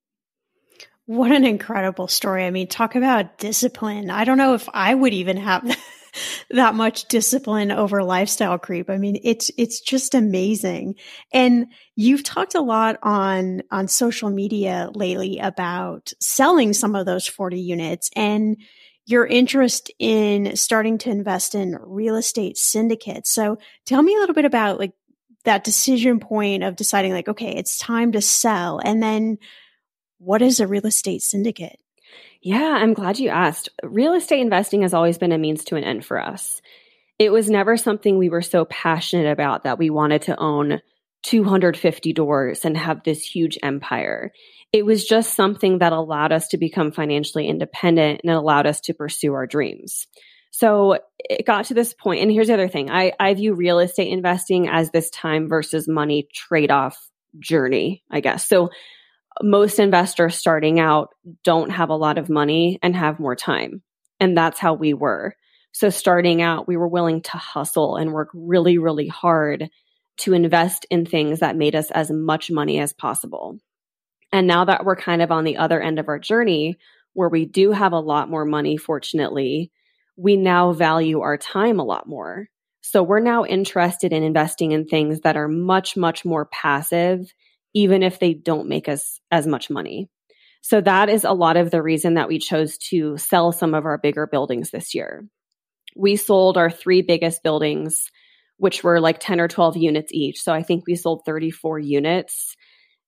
What 1.07 1.33
an 1.33 1.45
incredible 1.45 2.07
story. 2.07 2.45
I 2.45 2.51
mean, 2.51 2.69
talk 2.69 2.95
about 2.95 3.39
discipline. 3.39 4.11
I 4.11 4.25
don't 4.25 4.39
know 4.39 4.55
if 4.55 4.69
I 4.73 4.95
would 4.95 5.13
even 5.13 5.39
have 5.39 5.65
that 6.51 6.75
much 6.75 7.07
discipline 7.09 7.71
over 7.71 8.03
lifestyle 8.03 8.59
creep. 8.59 8.91
I 8.91 8.99
mean, 8.99 9.19
it's 9.23 9.51
it's 9.57 9.81
just 9.81 10.15
amazing. 10.15 10.95
And 11.33 11.67
you've 11.97 12.23
talked 12.23 12.55
a 12.55 12.61
lot 12.61 12.99
on 13.03 13.63
on 13.71 13.89
social 13.89 14.31
media 14.31 14.91
lately 14.95 15.39
about 15.39 16.13
selling 16.21 16.73
some 16.73 16.95
of 16.95 17.07
those 17.07 17.27
40 17.27 17.61
units 17.61 18.11
and 18.17 18.57
your 19.07 19.27
interest 19.27 19.91
in 19.99 20.55
starting 20.57 20.99
to 20.99 21.11
invest 21.11 21.55
in 21.55 21.77
real 21.83 22.17
estate 22.17 22.57
syndicates. 22.57 23.31
So, 23.31 23.59
tell 23.87 24.03
me 24.03 24.15
a 24.15 24.19
little 24.21 24.35
bit 24.35 24.45
about 24.45 24.79
like 24.79 24.93
that 25.45 25.65
decision 25.65 26.21
point 26.21 26.63
of 26.63 26.77
deciding 26.77 27.13
like 27.13 27.29
okay, 27.29 27.57
it's 27.57 27.79
time 27.79 28.13
to 28.13 28.21
sell 28.21 28.81
and 28.83 29.03
then 29.03 29.39
what 30.19 30.43
is 30.43 30.61
a 30.61 30.67
real 30.67 30.87
estate 30.87 31.23
syndicate? 31.23 31.81
Yeah, 32.43 32.79
I'm 32.81 32.95
glad 32.95 33.19
you 33.19 33.29
asked. 33.29 33.69
Real 33.83 34.15
estate 34.15 34.41
investing 34.41 34.83
has 34.83 34.95
always 34.95 35.19
been 35.19 35.33
a 35.33 35.39
means 35.39 35.65
to 35.65 35.77
an 35.77 35.85
end 35.85 36.05
for 36.05 36.19
us. 36.19 36.63
It 37.19 37.33
was 37.33 37.51
never 37.51 37.77
something 37.77 38.17
we 38.17 38.31
were 38.31 38.43
so 38.43 38.65
passionate 38.65 39.31
about 39.31 39.65
that 39.65 39.79
we 39.79 39.91
wanted 39.91 40.23
to 40.23 40.41
own 40.41 40.81
250 41.25 42.15
doors 42.15 42.65
and 42.65 42.77
have 42.79 43.03
this 43.05 43.23
huge 43.23 43.59
empire. 43.63 44.33
It 44.73 44.87
was 44.87 45.05
just 45.05 45.35
something 45.35 45.79
that 45.79 45.93
allowed 45.93 46.33
us 46.33 46.49
to 46.49 46.59
become 46.59 46.93
financially 46.93 47.47
independent 47.47 48.21
and 48.23 48.31
it 48.31 48.37
allowed 48.37 48.67
us 48.67 48.81
to 48.83 48.95
pursue 48.95 49.35
our 49.35 49.47
dreams. 49.47 50.07
So 50.51 50.99
it 51.19 51.47
got 51.47 51.67
to 51.67 51.75
this 51.75 51.93
point, 51.93 52.23
and 52.23 52.31
here's 52.31 52.49
the 52.49 52.55
other 52.55 52.69
thing 52.69 52.91
I, 52.91 53.13
I 53.21 53.35
view 53.35 53.55
real 53.55 53.79
estate 53.81 54.11
investing 54.11 54.69
as 54.69 54.91
this 54.91 55.11
time 55.11 55.49
versus 55.49 55.87
money 55.87 56.27
trade 56.35 56.71
off 56.71 56.97
journey, 57.39 58.03
I 58.11 58.21
guess. 58.21 58.49
So 58.49 58.71
most 59.43 59.79
investors 59.79 60.37
starting 60.37 60.81
out 60.81 61.11
don't 61.45 61.71
have 61.71 61.91
a 61.91 61.97
lot 61.97 62.19
of 62.19 62.29
money 62.29 62.79
and 62.83 62.95
have 62.97 63.21
more 63.21 63.37
time. 63.37 63.83
And 64.19 64.37
that's 64.37 64.59
how 64.59 64.75
we 64.75 64.93
were. 64.95 65.35
So 65.73 65.89
starting 65.89 66.43
out, 66.43 66.67
we 66.67 66.77
were 66.77 66.89
willing 66.89 67.23
to 67.23 67.37
hustle 67.37 67.97
and 67.97 68.13
work 68.13 68.29
really, 68.35 68.79
really 68.79 69.07
hard 69.07 69.71
to 70.19 70.33
invest 70.35 70.85
in 70.91 71.07
things 71.07 71.41
that 71.41 71.57
made 71.57 71.75
us 71.75 71.91
as 71.91 72.11
much 72.11 72.51
money 72.51 72.81
as 72.81 72.93
possible. 72.93 73.59
And 74.33 74.47
now 74.47 74.65
that 74.65 74.85
we're 74.85 74.97
kind 74.97 75.23
of 75.23 75.31
on 75.31 75.45
the 75.45 75.57
other 75.57 75.81
end 75.81 75.99
of 75.99 76.09
our 76.09 76.19
journey, 76.19 76.77
where 77.15 77.29
we 77.29 77.47
do 77.47 77.73
have 77.73 77.93
a 77.93 78.01
lot 78.01 78.29
more 78.29 78.45
money, 78.45 78.77
fortunately, 78.77 79.73
we 80.17 80.37
now 80.37 80.73
value 80.73 81.21
our 81.21 81.37
time 81.37 81.81
a 81.81 81.85
lot 81.85 82.07
more. 82.07 82.49
So 82.83 83.03
we're 83.03 83.21
now 83.21 83.45
interested 83.45 84.13
in 84.13 84.23
investing 84.23 84.73
in 84.73 84.87
things 84.87 85.21
that 85.21 85.37
are 85.37 85.49
much, 85.49 85.97
much 85.97 86.25
more 86.25 86.47
passive 86.47 87.33
even 87.75 88.03
if 88.03 88.19
they 88.19 88.35
don't 88.35 88.69
make 88.69 88.89
us 88.89 89.21
as 89.31 89.47
much 89.47 89.71
money. 89.71 90.09
So 90.63 90.81
that 90.81 91.09
is 91.09 91.25
a 91.25 91.33
lot 91.33 91.57
of 91.57 91.71
the 91.71 91.83
reason 91.83 92.15
that 92.15 92.29
we 92.29 92.39
chose 92.39 92.77
to 92.91 93.17
sell 93.17 93.53
some 93.53 93.75
of 93.75 93.87
our 93.87 93.99
bigger 93.99 94.27
buildings 94.27 94.71
this 94.71 94.95
year. 94.95 95.27
We 95.97 96.17
sold 96.17 96.57
our 96.57 96.71
three 96.71 97.03
biggest 97.03 97.43
buildings, 97.43 98.05
which 98.59 98.85
were 98.85 99.01
like 99.01 99.19
10 99.21 99.41
or 99.41 99.49
12 99.49 99.77
units 99.79 100.13
each. 100.13 100.41
So 100.41 100.53
I 100.53 100.63
think 100.63 100.85
we 100.87 100.97
sold 100.97 101.23
34 101.25 101.79
units. 101.79 102.55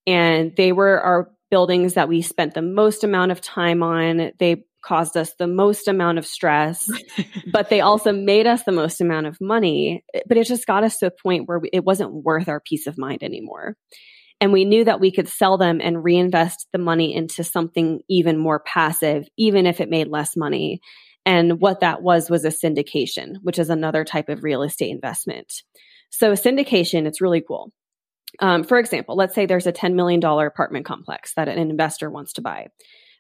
And 0.07 0.53
they 0.57 0.73
were 0.73 1.01
our 1.01 1.31
buildings 1.51 1.95
that 1.95 2.09
we 2.09 2.23
spent 2.23 2.55
the 2.55 2.63
most 2.63 3.05
amount 3.05 3.31
of 3.31 3.41
time 3.41 3.83
on. 3.83 4.33
They 4.39 4.65
caused 4.83 5.17
us 5.17 5.35
the 5.39 5.47
most 5.47 5.87
amount 5.87 6.19
of 6.19 6.27
stress, 6.27 6.91
but 7.53 7.69
they 7.69 7.81
also 7.81 8.13
made 8.13 8.47
us 8.47 8.65
the 8.65 8.73
most 8.73 9.01
amount 9.01 9.27
of 9.27 9.37
money. 9.41 10.05
But 10.27 10.39
it 10.39 10.47
just 10.47 10.67
got 10.67 10.83
us 10.83 10.99
to 10.99 11.07
a 11.07 11.11
point 11.11 11.47
where 11.47 11.61
it 11.73 11.85
wasn't 11.85 12.13
worth 12.13 12.49
our 12.49 12.61
peace 12.61 12.87
of 12.87 12.99
mind 12.99 13.23
anymore. 13.23 13.77
And 14.43 14.53
we 14.53 14.65
knew 14.65 14.85
that 14.85 14.99
we 14.99 15.13
could 15.13 15.29
sell 15.29 15.57
them 15.57 15.81
and 15.81 16.03
reinvest 16.03 16.67
the 16.73 16.79
money 16.79 17.15
into 17.15 17.45
something 17.45 18.01
even 18.09 18.37
more 18.37 18.59
passive, 18.59 19.25
even 19.37 19.67
if 19.67 19.81
it 19.81 19.89
made 19.89 20.09
less 20.09 20.37
money. 20.37 20.81
And 21.25 21.61
what 21.61 21.79
that 21.79 22.03
was 22.03 22.29
was 22.29 22.45
a 22.45 22.49
syndication, 22.49 23.37
which 23.43 23.61
is 23.61 23.71
another 23.71 24.05
type 24.05 24.29
of 24.29 24.43
real 24.43 24.65
estate 24.65 24.91
investment. 24.91 25.53
So, 26.11 26.33
syndication, 26.33 27.07
it's 27.07 27.21
really 27.21 27.41
cool. 27.41 27.71
Um, 28.41 28.65
for 28.65 28.81
example, 28.81 29.15
let's 29.15 29.33
say 29.33 29.47
there's 29.47 29.69
a 29.69 29.73
$10 29.73 29.95
million 29.95 30.21
apartment 30.25 30.87
complex 30.87 31.35
that 31.35 31.47
an 31.47 31.59
investor 31.59 32.11
wants 32.11 32.33
to 32.33 32.43
buy, 32.43 32.67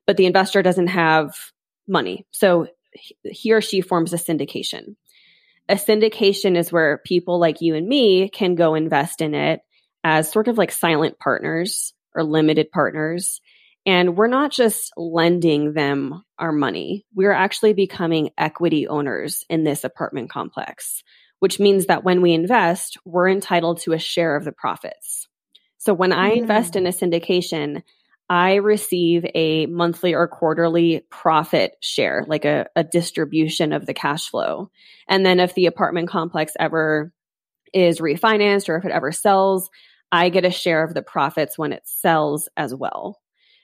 but 0.09 0.16
the 0.16 0.27
investor 0.27 0.61
doesn't 0.61 0.89
have 0.89 1.37
money. 1.87 2.27
So, 2.33 2.66
he 3.23 3.53
or 3.53 3.61
she 3.61 3.81
forms 3.81 4.12
a 4.12 4.16
syndication. 4.16 4.97
A 5.68 5.77
syndication 5.77 6.57
is 6.57 6.73
where 6.73 7.01
people 7.07 7.39
like 7.39 7.61
you 7.61 7.77
and 7.77 7.87
me 7.87 8.29
can 8.29 8.57
go 8.57 8.75
invest 8.75 9.20
in 9.20 9.37
it 9.37 9.61
as 10.05 10.30
sort 10.30 10.48
of 10.48 10.59
like 10.59 10.72
silent 10.72 11.18
partners 11.18 11.92
or 12.14 12.24
limited 12.24 12.70
partners. 12.70 13.40
And 13.84 14.16
we're 14.16 14.28
not 14.28 14.53
just 14.53 14.92
lending 14.96 15.72
them 15.72 16.22
our 16.38 16.53
money, 16.53 17.05
we're 17.14 17.32
actually 17.32 17.72
becoming 17.72 18.30
equity 18.38 18.86
owners 18.86 19.44
in 19.48 19.64
this 19.64 19.84
apartment 19.84 20.30
complex, 20.30 21.03
which 21.40 21.59
means 21.59 21.86
that 21.86 22.05
when 22.05 22.22
we 22.22 22.32
invest, 22.32 22.96
we're 23.05 23.28
entitled 23.28 23.80
to 23.80 23.92
a 23.92 23.98
share 23.98 24.36
of 24.36 24.44
the 24.44 24.53
profits. 24.53 25.26
So 25.78 25.94
when 25.94 26.12
I 26.12 26.30
mm. 26.30 26.38
invest 26.38 26.76
in 26.76 26.86
a 26.86 26.90
syndication, 26.90 27.82
I 28.30 28.55
receive 28.55 29.26
a 29.34 29.66
monthly 29.66 30.14
or 30.14 30.28
quarterly 30.28 31.05
profit 31.11 31.76
share, 31.80 32.24
like 32.28 32.44
a, 32.44 32.66
a 32.76 32.84
distribution 32.84 33.72
of 33.72 33.84
the 33.84 33.94
cash 33.94 34.30
flow. 34.30 34.70
And 35.09 35.26
then 35.26 35.40
if 35.40 35.55
the 35.55 35.66
apartment 35.66 36.09
complex 36.09 36.53
ever 36.59 37.12
is 37.74 38.00
refinanced 38.00 38.68
or 38.68 38.76
if 38.76 38.84
it 38.84 38.92
ever 38.92 39.12
sells, 39.12 39.68
I 40.13 40.29
get 40.29 40.45
a 40.45 40.51
share 40.51 40.85
of 40.85 40.95
the 40.95 41.03
profits 41.03 41.59
when 41.59 41.73
it 41.73 41.83
sells 41.85 42.49
as 42.57 42.75
well. 42.75 43.19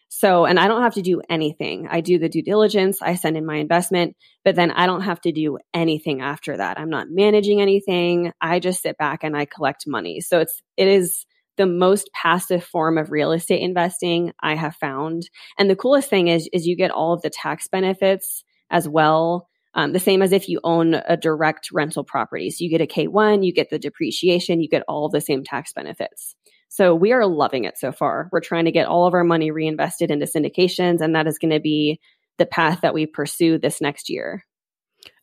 So, 0.08 0.46
and 0.46 0.58
I 0.58 0.68
don't 0.68 0.82
have 0.82 0.94
to 0.94 1.02
do 1.02 1.20
anything. 1.28 1.86
I 1.90 2.00
do 2.00 2.18
the 2.18 2.30
due 2.30 2.42
diligence, 2.42 3.02
I 3.02 3.14
send 3.14 3.36
in 3.36 3.44
my 3.44 3.56
investment, 3.56 4.16
but 4.42 4.56
then 4.56 4.70
I 4.70 4.86
don't 4.86 5.02
have 5.02 5.20
to 5.20 5.32
do 5.32 5.58
anything 5.74 6.22
after 6.22 6.56
that. 6.56 6.80
I'm 6.80 6.88
not 6.88 7.10
managing 7.10 7.60
anything. 7.60 8.32
I 8.40 8.58
just 8.58 8.80
sit 8.80 8.96
back 8.96 9.22
and 9.22 9.36
I 9.36 9.44
collect 9.44 9.84
money. 9.86 10.20
So 10.22 10.40
it's, 10.40 10.62
it 10.78 10.88
is 10.88 11.26
the 11.58 11.66
most 11.66 12.08
passive 12.14 12.64
form 12.64 12.96
of 12.96 13.10
real 13.10 13.32
estate 13.32 13.60
investing 13.60 14.32
I 14.40 14.54
have 14.54 14.76
found. 14.76 15.28
And 15.58 15.68
the 15.68 15.76
coolest 15.76 16.08
thing 16.08 16.28
is, 16.28 16.48
is 16.54 16.66
you 16.66 16.76
get 16.76 16.90
all 16.90 17.12
of 17.12 17.20
the 17.20 17.30
tax 17.30 17.68
benefits 17.68 18.44
as 18.70 18.88
well. 18.88 19.48
Um, 19.78 19.92
the 19.92 20.00
same 20.00 20.22
as 20.22 20.32
if 20.32 20.48
you 20.48 20.58
own 20.64 20.94
a 20.94 21.16
direct 21.16 21.70
rental 21.70 22.02
property. 22.02 22.50
So 22.50 22.64
you 22.64 22.68
get 22.68 22.80
a 22.80 22.86
K1, 22.86 23.46
you 23.46 23.52
get 23.52 23.70
the 23.70 23.78
depreciation, 23.78 24.60
you 24.60 24.68
get 24.68 24.82
all 24.88 25.08
the 25.08 25.20
same 25.20 25.44
tax 25.44 25.72
benefits. 25.72 26.34
So 26.68 26.96
we 26.96 27.12
are 27.12 27.24
loving 27.24 27.62
it 27.62 27.78
so 27.78 27.92
far. 27.92 28.28
We're 28.32 28.40
trying 28.40 28.64
to 28.64 28.72
get 28.72 28.88
all 28.88 29.06
of 29.06 29.14
our 29.14 29.22
money 29.22 29.52
reinvested 29.52 30.10
into 30.10 30.26
syndications, 30.26 31.00
and 31.00 31.14
that 31.14 31.28
is 31.28 31.38
going 31.38 31.52
to 31.52 31.60
be 31.60 32.00
the 32.38 32.44
path 32.44 32.80
that 32.80 32.92
we 32.92 33.06
pursue 33.06 33.56
this 33.56 33.80
next 33.80 34.10
year. 34.10 34.44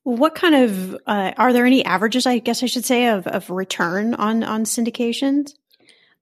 What 0.03 0.35
kind 0.35 0.55
of 0.55 0.97
uh, 1.05 1.33
are 1.35 1.51
there 1.51 1.65
any 1.65 1.83
averages? 1.83 2.25
I 2.25 2.39
guess 2.39 2.63
I 2.63 2.67
should 2.67 2.85
say 2.85 3.07
of 3.07 3.27
of 3.27 3.49
return 3.49 4.13
on 4.13 4.41
on 4.41 4.63
syndications. 4.63 5.51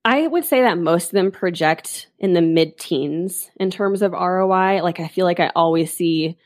I 0.04 0.26
would 0.26 0.44
say 0.44 0.62
that 0.62 0.76
most 0.76 1.06
of 1.06 1.12
them 1.12 1.30
project 1.30 2.08
in 2.18 2.32
the 2.32 2.42
mid 2.42 2.78
teens 2.78 3.48
in 3.60 3.70
terms 3.70 4.02
of 4.02 4.10
ROI. 4.10 4.82
Like 4.82 4.98
I 4.98 5.06
feel 5.06 5.24
like 5.24 5.38
I 5.38 5.52
always 5.54 5.94
see 5.94 6.36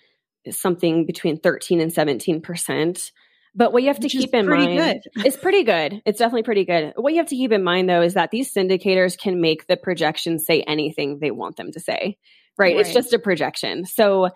something 0.52 1.06
between 1.06 1.38
13 1.38 1.80
and 1.80 1.92
17 1.92 2.40
percent. 2.40 3.12
But 3.54 3.72
what 3.72 3.82
you 3.82 3.88
have 3.88 3.98
Which 3.98 4.12
to 4.12 4.18
keep 4.18 4.34
in 4.34 4.48
mind 4.48 4.78
good. 4.78 5.00
it's 5.24 5.36
pretty 5.36 5.64
good. 5.64 6.02
It's 6.04 6.18
definitely 6.18 6.44
pretty 6.44 6.64
good. 6.64 6.92
What 6.96 7.12
you 7.12 7.18
have 7.18 7.28
to 7.28 7.36
keep 7.36 7.50
in 7.50 7.64
mind 7.64 7.88
though 7.88 8.02
is 8.02 8.14
that 8.14 8.30
these 8.30 8.52
syndicators 8.52 9.18
can 9.18 9.40
make 9.40 9.66
the 9.66 9.76
projections 9.76 10.46
say 10.46 10.62
anything 10.62 11.18
they 11.18 11.30
want 11.30 11.56
them 11.56 11.72
to 11.72 11.80
say. 11.80 12.18
Right? 12.56 12.74
right. 12.74 12.76
It's 12.76 12.92
just 12.92 13.12
a 13.12 13.18
projection. 13.18 13.84
So 13.86 14.30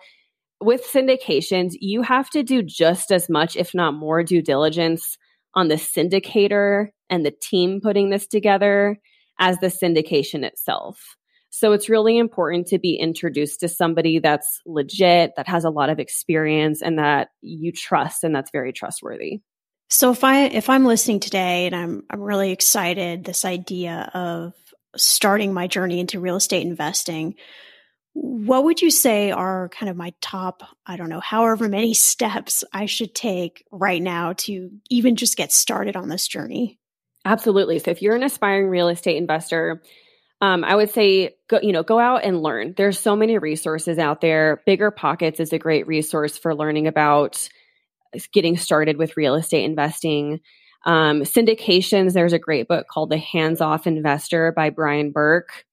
with 0.61 0.83
syndications, 0.89 1.73
you 1.79 2.01
have 2.01 2.29
to 2.31 2.43
do 2.43 2.63
just 2.63 3.11
as 3.11 3.29
much, 3.29 3.55
if 3.55 3.73
not 3.73 3.93
more, 3.93 4.23
due 4.23 4.41
diligence 4.41 5.17
on 5.55 5.67
the 5.67 5.75
syndicator 5.75 6.87
and 7.09 7.25
the 7.25 7.31
team 7.31 7.79
putting 7.81 8.09
this 8.09 8.27
together 8.27 8.97
as 9.39 9.57
the 9.59 9.67
syndication 9.67 10.43
itself. 10.43 11.15
So 11.55 11.71
it's 11.71 11.87
really 11.87 12.17
important 12.17 12.65
to 12.69 12.79
be 12.79 12.95
introduced 12.95 13.59
to 13.59 13.69
somebody 13.69 14.17
that's 14.17 14.59
legit, 14.65 15.33
that 15.37 15.47
has 15.47 15.65
a 15.65 15.69
lot 15.69 15.91
of 15.91 15.99
experience 15.99 16.81
and 16.81 16.97
that 16.97 17.27
you 17.41 17.71
trust 17.71 18.23
and 18.23 18.33
that's 18.33 18.49
very 18.49 18.73
trustworthy. 18.73 19.41
So 19.87 20.09
if 20.09 20.23
I 20.23 20.45
if 20.45 20.67
I'm 20.67 20.83
listening 20.83 21.19
today 21.19 21.67
and 21.67 21.75
I'm 21.75 22.03
I'm 22.09 22.21
really 22.21 22.51
excited 22.51 23.23
this 23.23 23.45
idea 23.45 24.09
of 24.15 24.55
starting 24.95 25.53
my 25.53 25.67
journey 25.67 25.99
into 25.99 26.19
real 26.19 26.37
estate 26.37 26.65
investing, 26.65 27.35
what 28.13 28.63
would 28.63 28.81
you 28.81 28.89
say 28.89 29.29
are 29.29 29.69
kind 29.69 29.91
of 29.91 29.95
my 29.95 30.11
top, 30.21 30.63
I 30.87 30.97
don't 30.97 31.09
know, 31.09 31.19
however 31.19 31.69
many 31.69 31.93
steps 31.93 32.63
I 32.73 32.87
should 32.87 33.13
take 33.13 33.63
right 33.71 34.01
now 34.01 34.33
to 34.37 34.71
even 34.89 35.17
just 35.17 35.37
get 35.37 35.51
started 35.51 35.95
on 35.95 36.09
this 36.09 36.27
journey? 36.27 36.79
Absolutely. 37.25 37.77
So 37.77 37.91
if 37.91 38.01
you're 38.01 38.15
an 38.15 38.23
aspiring 38.23 38.69
real 38.69 38.89
estate 38.89 39.17
investor, 39.17 39.83
um, 40.43 40.65
I 40.65 40.75
would 40.75 40.89
say 40.89 41.37
go, 41.47 41.61
you 41.63 41.71
know, 41.71 41.83
go 41.83 41.99
out 41.99 42.25
and 42.25 42.43
learn. 42.43 42.73
There's 42.75 42.99
so 42.99 43.15
many 43.15 43.37
resources 43.37 43.97
out 43.97 44.19
there. 44.19 44.61
Bigger 44.65 44.91
Pockets 44.91 45.39
is 45.39 45.53
a 45.53 45.57
great 45.57 45.87
resource 45.87 46.37
for 46.37 46.53
learning 46.53 46.85
about 46.85 47.47
getting 48.33 48.57
started 48.57 48.97
with 48.97 49.15
real 49.15 49.35
estate 49.35 49.63
investing. 49.63 50.41
Um, 50.85 51.21
syndications, 51.21 52.11
there's 52.11 52.33
a 52.33 52.39
great 52.39 52.67
book 52.67 52.87
called 52.89 53.09
The 53.09 53.17
Hands 53.17 53.61
Off 53.61 53.87
Investor 53.87 54.51
by 54.51 54.69
Brian 54.69 55.13
Burke. 55.13 55.63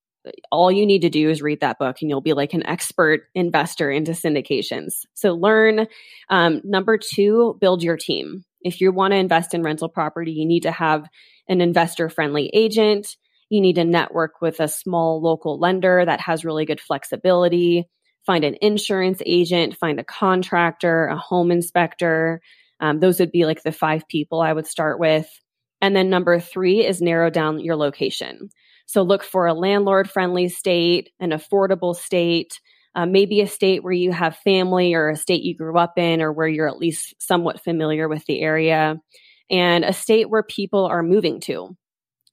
All 0.53 0.71
you 0.71 0.87
need 0.87 1.03
to 1.03 1.11
do 1.11 1.29
is 1.29 1.43
read 1.43 1.63
that 1.63 1.81
book 1.81 1.97
and 2.01 2.09
you'll 2.09 2.21
be 2.21 2.35
like 2.35 2.55
an 2.55 2.65
expert 2.65 3.23
investor 3.35 3.91
into 3.91 4.13
syndications. 4.13 5.05
So 5.15 5.33
learn. 5.33 5.89
Um, 6.29 6.61
number 6.63 6.97
two, 6.97 7.59
build 7.61 7.83
your 7.83 7.97
team. 7.97 8.45
If 8.63 8.81
you 8.81 8.93
want 8.93 9.15
to 9.15 9.17
invest 9.17 9.53
in 9.53 9.65
rental 9.65 9.89
property, 9.89 10.31
you 10.31 10.47
need 10.47 10.63
to 10.63 10.71
have 10.71 11.09
an 11.49 11.61
investor 11.61 12.09
friendly 12.09 12.53
agent 12.55 13.17
you 13.51 13.61
need 13.61 13.75
to 13.75 13.85
network 13.85 14.41
with 14.41 14.61
a 14.61 14.69
small 14.69 15.21
local 15.21 15.59
lender 15.59 16.05
that 16.05 16.21
has 16.21 16.45
really 16.45 16.65
good 16.65 16.81
flexibility. 16.81 17.87
Find 18.25 18.45
an 18.45 18.57
insurance 18.63 19.21
agent, 19.27 19.77
find 19.77 20.01
a 20.01 20.05
contractor, 20.05 21.07
a 21.07 21.17
home 21.17 21.51
inspector. 21.51 22.41
Um, 22.81 23.01
those 23.01 23.21
would 23.21 23.33
be 23.33 23.45
like 23.45 23.63
the 23.63 23.73
five 23.73 24.09
people 24.09 24.41
I 24.41 24.53
would 24.53 24.67
start 24.67 24.99
with. 24.99 25.29
And 25.83 25.97
then 25.97 26.11
number 26.11 26.39
three 26.41 26.87
is 26.87 27.03
narrow 27.03 27.29
down 27.31 27.61
your 27.61 27.77
location. 27.77 28.51
So 28.87 29.03
look 29.03 29.25
for 29.25 29.47
a 29.47 29.55
landlord 29.55 30.11
friendly 30.11 30.49
state, 30.49 31.11
an 31.21 31.31
affordable 31.31 31.95
state, 31.95 32.61
uh, 32.95 33.07
maybe 33.07 33.41
a 33.41 33.47
state 33.47 33.83
where 33.83 33.93
you 33.93 34.13
have 34.13 34.37
family 34.39 34.95
or 34.95 35.11
a 35.11 35.17
state 35.17 35.43
you 35.43 35.57
grew 35.57 35.79
up 35.79 35.95
in 35.97 36.21
or 36.21 36.33
where 36.33 36.49
you're 36.49 36.69
at 36.69 36.79
least 36.79 37.15
somewhat 37.19 37.63
familiar 37.63 38.09
with 38.09 38.25
the 38.27 38.41
area, 38.41 38.97
and 39.49 39.85
a 39.85 39.93
state 39.93 40.29
where 40.29 40.43
people 40.43 40.87
are 40.87 41.03
moving 41.03 41.41
to. 41.41 41.77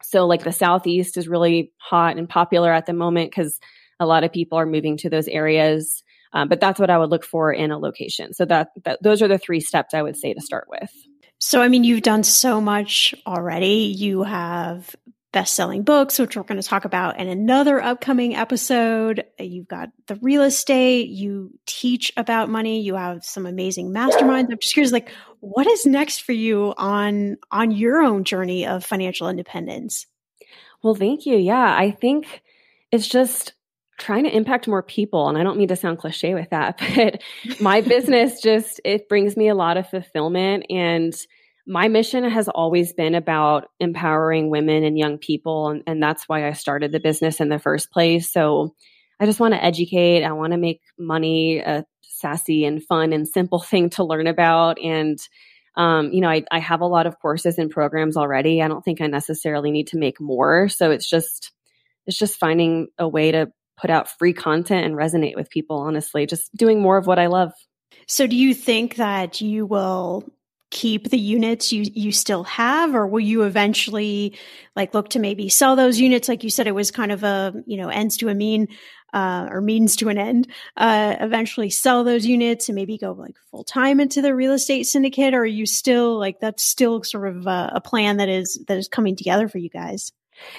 So, 0.03 0.25
like 0.25 0.43
the 0.43 0.51
Southeast 0.51 1.17
is 1.17 1.27
really 1.27 1.71
hot 1.77 2.17
and 2.17 2.29
popular 2.29 2.71
at 2.71 2.85
the 2.85 2.93
moment 2.93 3.31
because 3.31 3.59
a 3.99 4.05
lot 4.05 4.23
of 4.23 4.31
people 4.31 4.57
are 4.57 4.65
moving 4.65 4.97
to 4.97 5.09
those 5.09 5.27
areas. 5.27 6.03
Um, 6.33 6.49
but 6.49 6.59
that's 6.59 6.79
what 6.79 6.89
I 6.89 6.97
would 6.97 7.09
look 7.09 7.23
for 7.23 7.51
in 7.51 7.71
a 7.71 7.79
location. 7.79 8.33
So 8.33 8.45
that, 8.45 8.69
that 8.83 9.01
those 9.01 9.21
are 9.21 9.27
the 9.27 9.37
three 9.37 9.61
steps 9.61 9.93
I 9.93 10.01
would 10.01 10.17
say 10.17 10.33
to 10.33 10.41
start 10.41 10.67
with. 10.69 10.91
So, 11.39 11.61
I 11.61 11.67
mean, 11.67 11.83
you've 11.83 12.01
done 12.01 12.23
so 12.23 12.59
much 12.59 13.15
already. 13.25 13.93
You 13.97 14.23
have 14.23 14.95
best 15.31 15.55
selling 15.55 15.83
books, 15.83 16.17
which 16.17 16.35
we're 16.35 16.43
going 16.43 16.59
to 16.59 16.67
talk 16.67 16.85
about 16.85 17.19
in 17.19 17.27
another 17.27 17.81
upcoming 17.81 18.35
episode. 18.35 19.23
You've 19.37 19.67
got 19.67 19.89
the 20.07 20.15
real 20.15 20.41
estate, 20.41 21.09
you 21.09 21.51
teach 21.65 22.11
about 22.17 22.49
money, 22.49 22.81
you 22.81 22.95
have 22.95 23.23
some 23.23 23.45
amazing 23.45 23.91
masterminds. 23.91 24.51
I'm 24.51 24.57
just 24.59 24.73
curious, 24.73 24.91
like, 24.91 25.11
what 25.39 25.67
is 25.67 25.85
next 25.85 26.23
for 26.23 26.31
you 26.31 26.73
on 26.77 27.37
on 27.51 27.71
your 27.71 28.01
own 28.01 28.23
journey 28.23 28.65
of 28.65 28.85
financial 28.85 29.29
independence? 29.29 30.07
Well, 30.83 30.95
thank 30.95 31.25
you. 31.25 31.37
Yeah, 31.37 31.75
I 31.77 31.91
think 31.91 32.41
it's 32.91 33.07
just 33.07 33.53
trying 33.99 34.25
to 34.25 34.35
impact 34.35 34.67
more 34.67 34.83
people 34.83 35.27
and 35.27 35.39
i 35.39 35.43
don't 35.43 35.57
mean 35.57 35.69
to 35.69 35.75
sound 35.75 35.97
cliche 35.97 36.35
with 36.35 36.47
that 36.51 36.79
but 36.95 37.19
my 37.59 37.81
business 37.95 38.39
just 38.39 38.79
it 38.85 39.09
brings 39.09 39.35
me 39.35 39.47
a 39.47 39.55
lot 39.55 39.75
of 39.75 39.89
fulfillment 39.89 40.63
and 40.69 41.25
my 41.67 41.89
mission 41.89 42.23
has 42.23 42.47
always 42.47 42.93
been 42.93 43.13
about 43.13 43.69
empowering 43.81 44.49
women 44.49 44.85
and 44.85 44.97
young 44.97 45.17
people. 45.17 45.67
And, 45.67 45.83
and 45.85 46.01
that's 46.01 46.27
why 46.27 46.47
I 46.47 46.53
started 46.53 46.93
the 46.93 46.99
business 46.99 47.41
in 47.41 47.49
the 47.49 47.59
first 47.59 47.91
place. 47.91 48.31
So 48.31 48.73
I 49.19 49.25
just 49.25 49.41
want 49.41 49.53
to 49.53 49.63
educate. 49.63 50.23
I 50.23 50.31
want 50.31 50.53
to 50.53 50.57
make 50.57 50.81
money 50.97 51.59
a 51.59 51.85
sassy 52.17 52.65
and 52.65 52.83
fun 52.83 53.13
and 53.13 53.27
simple 53.27 53.59
thing 53.71 53.89
to 53.91 54.03
learn 54.03 54.27
about. 54.27 54.77
And, 54.81 55.19
um, 55.75 56.11
you 56.11 56.21
know, 56.21 56.29
I, 56.29 56.43
I 56.51 56.59
have 56.59 56.81
a 56.81 56.87
lot 56.87 57.07
of 57.07 57.19
courses 57.19 57.57
and 57.57 57.69
programs 57.69 58.17
already. 58.17 58.61
I 58.61 58.67
don't 58.67 58.83
think 58.83 59.01
I 59.01 59.07
necessarily 59.07 59.71
need 59.71 59.87
to 59.87 59.97
make 59.97 60.19
more. 60.19 60.69
So 60.69 60.91
it's 60.91 61.09
just, 61.09 61.51
it's 62.05 62.17
just 62.17 62.39
finding 62.39 62.87
a 62.97 63.07
way 63.07 63.31
to 63.31 63.51
put 63.77 63.89
out 63.89 64.09
free 64.09 64.33
content 64.33 64.85
and 64.85 64.95
resonate 64.95 65.35
with 65.35 65.49
people, 65.49 65.77
honestly, 65.77 66.25
just 66.25 66.55
doing 66.55 66.81
more 66.81 66.97
of 66.97 67.05
what 67.05 67.19
I 67.19 67.27
love. 67.27 67.53
So 68.07 68.25
do 68.25 68.35
you 68.35 68.53
think 68.53 68.95
that 68.95 69.39
you 69.41 69.65
will 69.65 70.23
keep 70.69 71.09
the 71.09 71.17
units 71.17 71.71
you 71.71 71.83
you 71.93 72.11
still 72.11 72.43
have 72.43 72.93
or 72.93 73.07
will 73.07 73.21
you 73.21 73.43
eventually 73.43 74.37
like 74.75 74.93
look 74.93 75.09
to 75.09 75.19
maybe 75.19 75.49
sell 75.49 75.75
those 75.75 75.99
units? 75.99 76.27
Like 76.27 76.43
you 76.43 76.49
said 76.49 76.67
it 76.67 76.75
was 76.75 76.91
kind 76.91 77.11
of 77.11 77.23
a 77.23 77.53
you 77.65 77.77
know 77.77 77.89
ends 77.89 78.17
to 78.17 78.29
a 78.29 78.35
mean 78.35 78.67
uh, 79.13 79.47
or 79.49 79.61
means 79.61 79.95
to 79.95 80.09
an 80.09 80.17
end 80.17 80.47
uh, 80.75 81.15
eventually 81.19 81.69
sell 81.69 82.03
those 82.03 82.25
units 82.25 82.67
and 82.67 82.75
maybe 82.75 82.97
go 82.97 83.13
like 83.13 83.35
full 83.49 83.63
time 83.63 83.99
into 83.99 84.21
the 84.21 84.35
real 84.35 84.51
estate 84.51 84.83
syndicate 84.83 85.33
or 85.33 85.39
are 85.39 85.45
you 85.45 85.65
still 85.65 86.19
like 86.19 86.39
that's 86.39 86.63
still 86.63 87.03
sort 87.03 87.27
of 87.27 87.47
a, 87.47 87.71
a 87.75 87.81
plan 87.81 88.17
that 88.17 88.29
is 88.29 88.63
that 88.67 88.77
is 88.77 88.87
coming 88.87 89.15
together 89.15 89.47
for 89.47 89.57
you 89.57 89.69
guys 89.69 90.11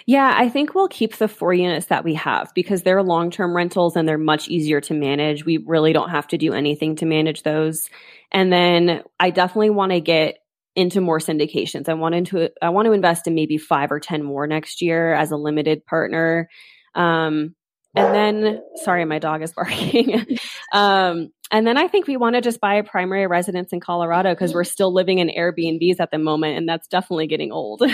yeah, 0.07 0.35
I 0.37 0.49
think 0.49 0.75
we'll 0.75 0.89
keep 0.89 1.17
the 1.17 1.29
four 1.29 1.53
units 1.53 1.87
that 1.87 2.05
we 2.05 2.15
have 2.15 2.53
because 2.55 2.83
they're 2.83 3.03
long 3.03 3.31
term 3.31 3.55
rentals 3.55 3.97
and 3.97 4.09
they're 4.09 4.19
much 4.19 4.49
easier 4.49 4.81
to 4.83 4.95
manage. 4.95 5.45
We 5.45 5.59
really 5.59 5.93
don't 5.93 6.11
have 6.11 6.29
to 6.29 6.39
do 6.39 6.53
anything 6.53 6.97
to 6.97 7.07
manage 7.07 7.43
those. 7.43 7.91
And 8.33 8.53
then 8.53 9.03
I 9.19 9.31
definitely 9.31 9.71
want 9.71 9.93
to 9.93 10.01
get 10.01 10.39
into 10.77 11.01
more 11.01 11.19
syndications. 11.19 11.89
I 11.89 11.95
want 11.95 12.27
to 12.29 12.51
I 12.63 12.69
want 12.69 12.87
to 12.87 12.93
invest 12.93 13.27
in 13.27 13.35
maybe 13.35 13.59
5 13.59 13.91
or 13.91 14.01
10 14.01 14.23
more 14.23 14.47
next 14.47 14.81
year 14.81 15.13
as 15.13 15.31
a 15.31 15.37
limited 15.37 15.85
partner. 15.85 16.49
Um, 16.95 17.55
and 17.99 18.15
then 18.15 18.63
sorry 18.77 19.05
my 19.05 19.19
dog 19.19 19.43
is 19.43 19.53
barking. 19.57 20.39
um, 20.73 21.31
and 21.51 21.67
then 21.67 21.79
I 21.79 21.89
think 21.89 22.07
we 22.07 22.17
want 22.17 22.35
to 22.35 22.43
just 22.43 22.61
buy 22.61 22.75
a 22.75 22.85
primary 22.85 23.27
residence 23.27 23.73
in 23.73 23.81
Colorado 23.81 24.33
because 24.35 24.53
we're 24.53 24.65
still 24.65 24.93
living 24.93 25.19
in 25.19 25.29
Airbnbs 25.29 25.97
at 25.99 26.11
the 26.11 26.19
moment 26.19 26.59
and 26.59 26.69
that's 26.69 26.89
definitely 26.89 27.27
getting 27.27 27.53
old. 27.53 27.83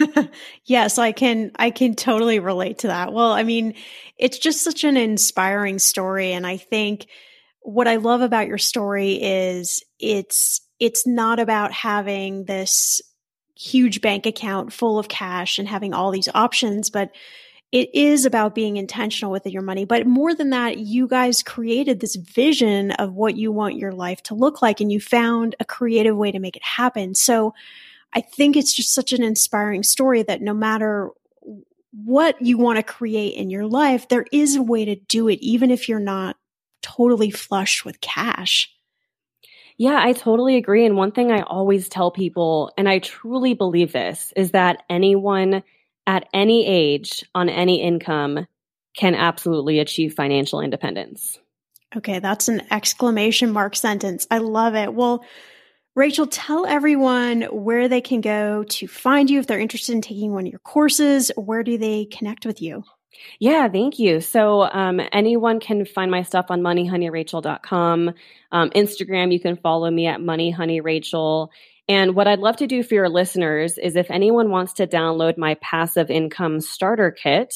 yes, 0.64 0.98
I 0.98 1.12
can 1.12 1.50
I 1.56 1.70
can 1.70 1.94
totally 1.94 2.38
relate 2.38 2.78
to 2.80 2.88
that. 2.88 3.12
Well, 3.12 3.32
I 3.32 3.42
mean, 3.42 3.74
it's 4.16 4.38
just 4.38 4.62
such 4.62 4.84
an 4.84 4.96
inspiring 4.96 5.78
story 5.78 6.32
and 6.32 6.46
I 6.46 6.56
think 6.56 7.06
what 7.62 7.88
I 7.88 7.96
love 7.96 8.20
about 8.20 8.46
your 8.46 8.58
story 8.58 9.14
is 9.14 9.82
it's 9.98 10.60
it's 10.78 11.06
not 11.06 11.38
about 11.40 11.72
having 11.72 12.44
this 12.44 13.02
huge 13.56 14.00
bank 14.00 14.24
account 14.24 14.72
full 14.72 14.98
of 14.98 15.08
cash 15.08 15.58
and 15.58 15.68
having 15.68 15.92
all 15.92 16.10
these 16.10 16.28
options, 16.34 16.88
but 16.88 17.10
it 17.72 17.94
is 17.94 18.24
about 18.26 18.54
being 18.54 18.76
intentional 18.76 19.30
with 19.30 19.46
your 19.46 19.62
money. 19.62 19.84
But 19.84 20.06
more 20.06 20.34
than 20.34 20.50
that, 20.50 20.78
you 20.78 21.06
guys 21.06 21.42
created 21.42 22.00
this 22.00 22.16
vision 22.16 22.90
of 22.92 23.12
what 23.12 23.36
you 23.36 23.52
want 23.52 23.76
your 23.76 23.92
life 23.92 24.22
to 24.24 24.34
look 24.34 24.60
like 24.60 24.80
and 24.80 24.90
you 24.90 25.00
found 25.00 25.54
a 25.60 25.64
creative 25.64 26.16
way 26.16 26.32
to 26.32 26.40
make 26.40 26.56
it 26.56 26.64
happen. 26.64 27.14
So 27.14 27.54
I 28.12 28.22
think 28.22 28.56
it's 28.56 28.74
just 28.74 28.92
such 28.92 29.12
an 29.12 29.22
inspiring 29.22 29.84
story 29.84 30.22
that 30.24 30.42
no 30.42 30.52
matter 30.52 31.10
what 31.92 32.40
you 32.42 32.58
want 32.58 32.76
to 32.78 32.82
create 32.82 33.34
in 33.34 33.50
your 33.50 33.66
life, 33.66 34.08
there 34.08 34.26
is 34.32 34.56
a 34.56 34.62
way 34.62 34.84
to 34.84 34.96
do 34.96 35.28
it, 35.28 35.38
even 35.40 35.70
if 35.70 35.88
you're 35.88 36.00
not 36.00 36.36
totally 36.82 37.30
flush 37.30 37.84
with 37.84 38.00
cash. 38.00 38.72
Yeah, 39.76 39.98
I 40.02 40.12
totally 40.12 40.56
agree. 40.56 40.84
And 40.84 40.96
one 40.96 41.12
thing 41.12 41.30
I 41.30 41.42
always 41.42 41.88
tell 41.88 42.10
people, 42.10 42.72
and 42.76 42.88
I 42.88 42.98
truly 42.98 43.54
believe 43.54 43.92
this, 43.92 44.32
is 44.36 44.50
that 44.50 44.82
anyone 44.90 45.62
at 46.10 46.28
any 46.34 46.66
age 46.66 47.24
on 47.36 47.48
any 47.48 47.80
income 47.80 48.44
can 48.96 49.14
absolutely 49.14 49.78
achieve 49.78 50.12
financial 50.12 50.60
independence. 50.60 51.38
Okay, 51.96 52.18
that's 52.18 52.48
an 52.48 52.62
exclamation 52.72 53.52
mark 53.52 53.76
sentence. 53.76 54.26
I 54.28 54.38
love 54.38 54.74
it. 54.74 54.92
Well, 54.92 55.24
Rachel, 55.94 56.26
tell 56.26 56.66
everyone 56.66 57.42
where 57.42 57.88
they 57.88 58.00
can 58.00 58.20
go 58.20 58.64
to 58.64 58.88
find 58.88 59.30
you 59.30 59.38
if 59.38 59.46
they're 59.46 59.60
interested 59.60 59.92
in 59.92 60.02
taking 60.02 60.32
one 60.32 60.46
of 60.46 60.52
your 60.52 60.58
courses. 60.58 61.30
Where 61.36 61.62
do 61.62 61.78
they 61.78 62.06
connect 62.06 62.44
with 62.44 62.60
you? 62.60 62.82
Yeah, 63.38 63.68
thank 63.68 64.00
you. 64.00 64.20
So 64.20 64.62
um, 64.62 65.00
anyone 65.12 65.60
can 65.60 65.84
find 65.84 66.10
my 66.10 66.22
stuff 66.22 66.46
on 66.48 66.60
moneyhoneyrachel.com. 66.60 68.14
Um, 68.50 68.70
Instagram, 68.70 69.32
you 69.32 69.38
can 69.38 69.56
follow 69.56 69.88
me 69.90 70.06
at 70.08 70.18
moneyhoneyrachel. 70.18 71.50
And 71.90 72.14
what 72.14 72.26
I'd 72.28 72.38
love 72.38 72.56
to 72.58 72.68
do 72.68 72.84
for 72.84 72.94
your 72.94 73.08
listeners 73.08 73.76
is 73.76 73.96
if 73.96 74.12
anyone 74.12 74.48
wants 74.48 74.74
to 74.74 74.86
download 74.86 75.36
my 75.36 75.54
passive 75.54 76.08
income 76.08 76.60
starter 76.60 77.10
kit, 77.10 77.52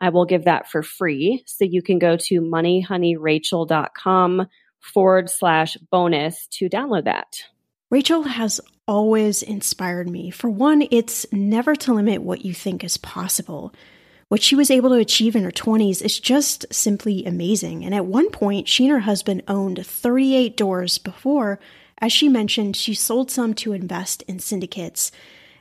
I 0.00 0.08
will 0.08 0.24
give 0.24 0.46
that 0.46 0.68
for 0.68 0.82
free. 0.82 1.44
So 1.46 1.64
you 1.64 1.82
can 1.82 2.00
go 2.00 2.16
to 2.16 2.40
moneyhoneyrachel.com 2.40 4.48
forward 4.80 5.30
slash 5.30 5.76
bonus 5.92 6.48
to 6.48 6.68
download 6.68 7.04
that. 7.04 7.44
Rachel 7.88 8.24
has 8.24 8.60
always 8.88 9.44
inspired 9.44 10.10
me. 10.10 10.32
For 10.32 10.50
one, 10.50 10.88
it's 10.90 11.24
never 11.32 11.76
to 11.76 11.94
limit 11.94 12.22
what 12.22 12.44
you 12.44 12.54
think 12.54 12.82
is 12.82 12.96
possible. 12.96 13.72
What 14.26 14.42
she 14.42 14.56
was 14.56 14.72
able 14.72 14.90
to 14.90 14.96
achieve 14.96 15.36
in 15.36 15.44
her 15.44 15.52
20s 15.52 16.02
is 16.02 16.18
just 16.18 16.66
simply 16.72 17.24
amazing. 17.24 17.84
And 17.84 17.94
at 17.94 18.06
one 18.06 18.30
point, 18.30 18.66
she 18.66 18.86
and 18.86 18.92
her 18.92 18.98
husband 18.98 19.44
owned 19.46 19.86
38 19.86 20.56
doors 20.56 20.98
before, 20.98 21.60
as 21.98 22.12
she 22.12 22.28
mentioned, 22.28 22.76
she 22.76 22.94
sold 22.94 23.30
some 23.30 23.54
to 23.54 23.72
invest 23.72 24.22
in 24.22 24.38
syndicates. 24.38 25.10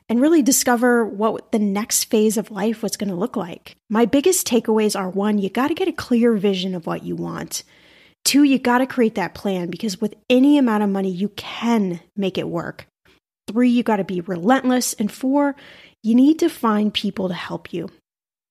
and 0.08 0.22
really 0.22 0.44
discover 0.44 1.04
what 1.04 1.52
the 1.52 1.58
next 1.58 2.04
phase 2.06 2.38
of 2.38 2.52
life 2.52 2.84
was 2.84 2.96
going 2.96 3.10
to 3.10 3.16
look 3.16 3.36
like. 3.36 3.76
My 3.90 4.06
biggest 4.06 4.46
takeaways 4.46 4.96
are 4.96 5.10
one, 5.10 5.40
you 5.40 5.50
got 5.50 5.70
to 5.70 5.74
get 5.74 5.88
a 5.88 5.92
clear 5.92 6.36
vision 6.36 6.76
of 6.76 6.86
what 6.86 7.04
you 7.04 7.16
want. 7.16 7.64
Two, 8.24 8.44
you 8.44 8.60
got 8.60 8.80
to 8.80 8.86
create 8.86 9.16
that 9.16 9.34
plan 9.34 9.70
because 9.70 10.00
with 10.00 10.14
any 10.30 10.60
amount 10.60 10.84
of 10.84 10.92
money, 10.92 11.10
you 11.10 11.30
can 11.30 12.02
make 12.16 12.38
it 12.38 12.48
work. 12.48 12.86
Three, 13.48 13.70
you 13.70 13.82
got 13.82 13.98
to 13.98 14.04
be 14.04 14.22
relentless. 14.22 14.94
And 14.94 15.12
four, 15.12 15.56
you 16.04 16.14
need 16.14 16.38
to 16.40 16.50
find 16.50 16.94
people 16.94 17.28
to 17.30 17.36
help 17.36 17.74
you. 17.74 17.90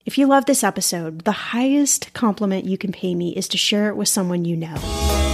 If 0.05 0.19
you 0.19 0.27
love 0.27 0.47
this 0.47 0.65
episode, 0.65 1.25
the 1.25 1.33
highest 1.33 2.13
compliment 2.15 2.67
you 2.67 2.79
can 2.79 2.93
pay 2.93 3.15
me 3.15 3.31
is 3.35 3.49
to 3.49 3.59
share 3.59 3.89
it 3.89 3.97
with 3.97 4.09
someone 4.09 4.45
you 4.45 4.57
know. 4.57 5.34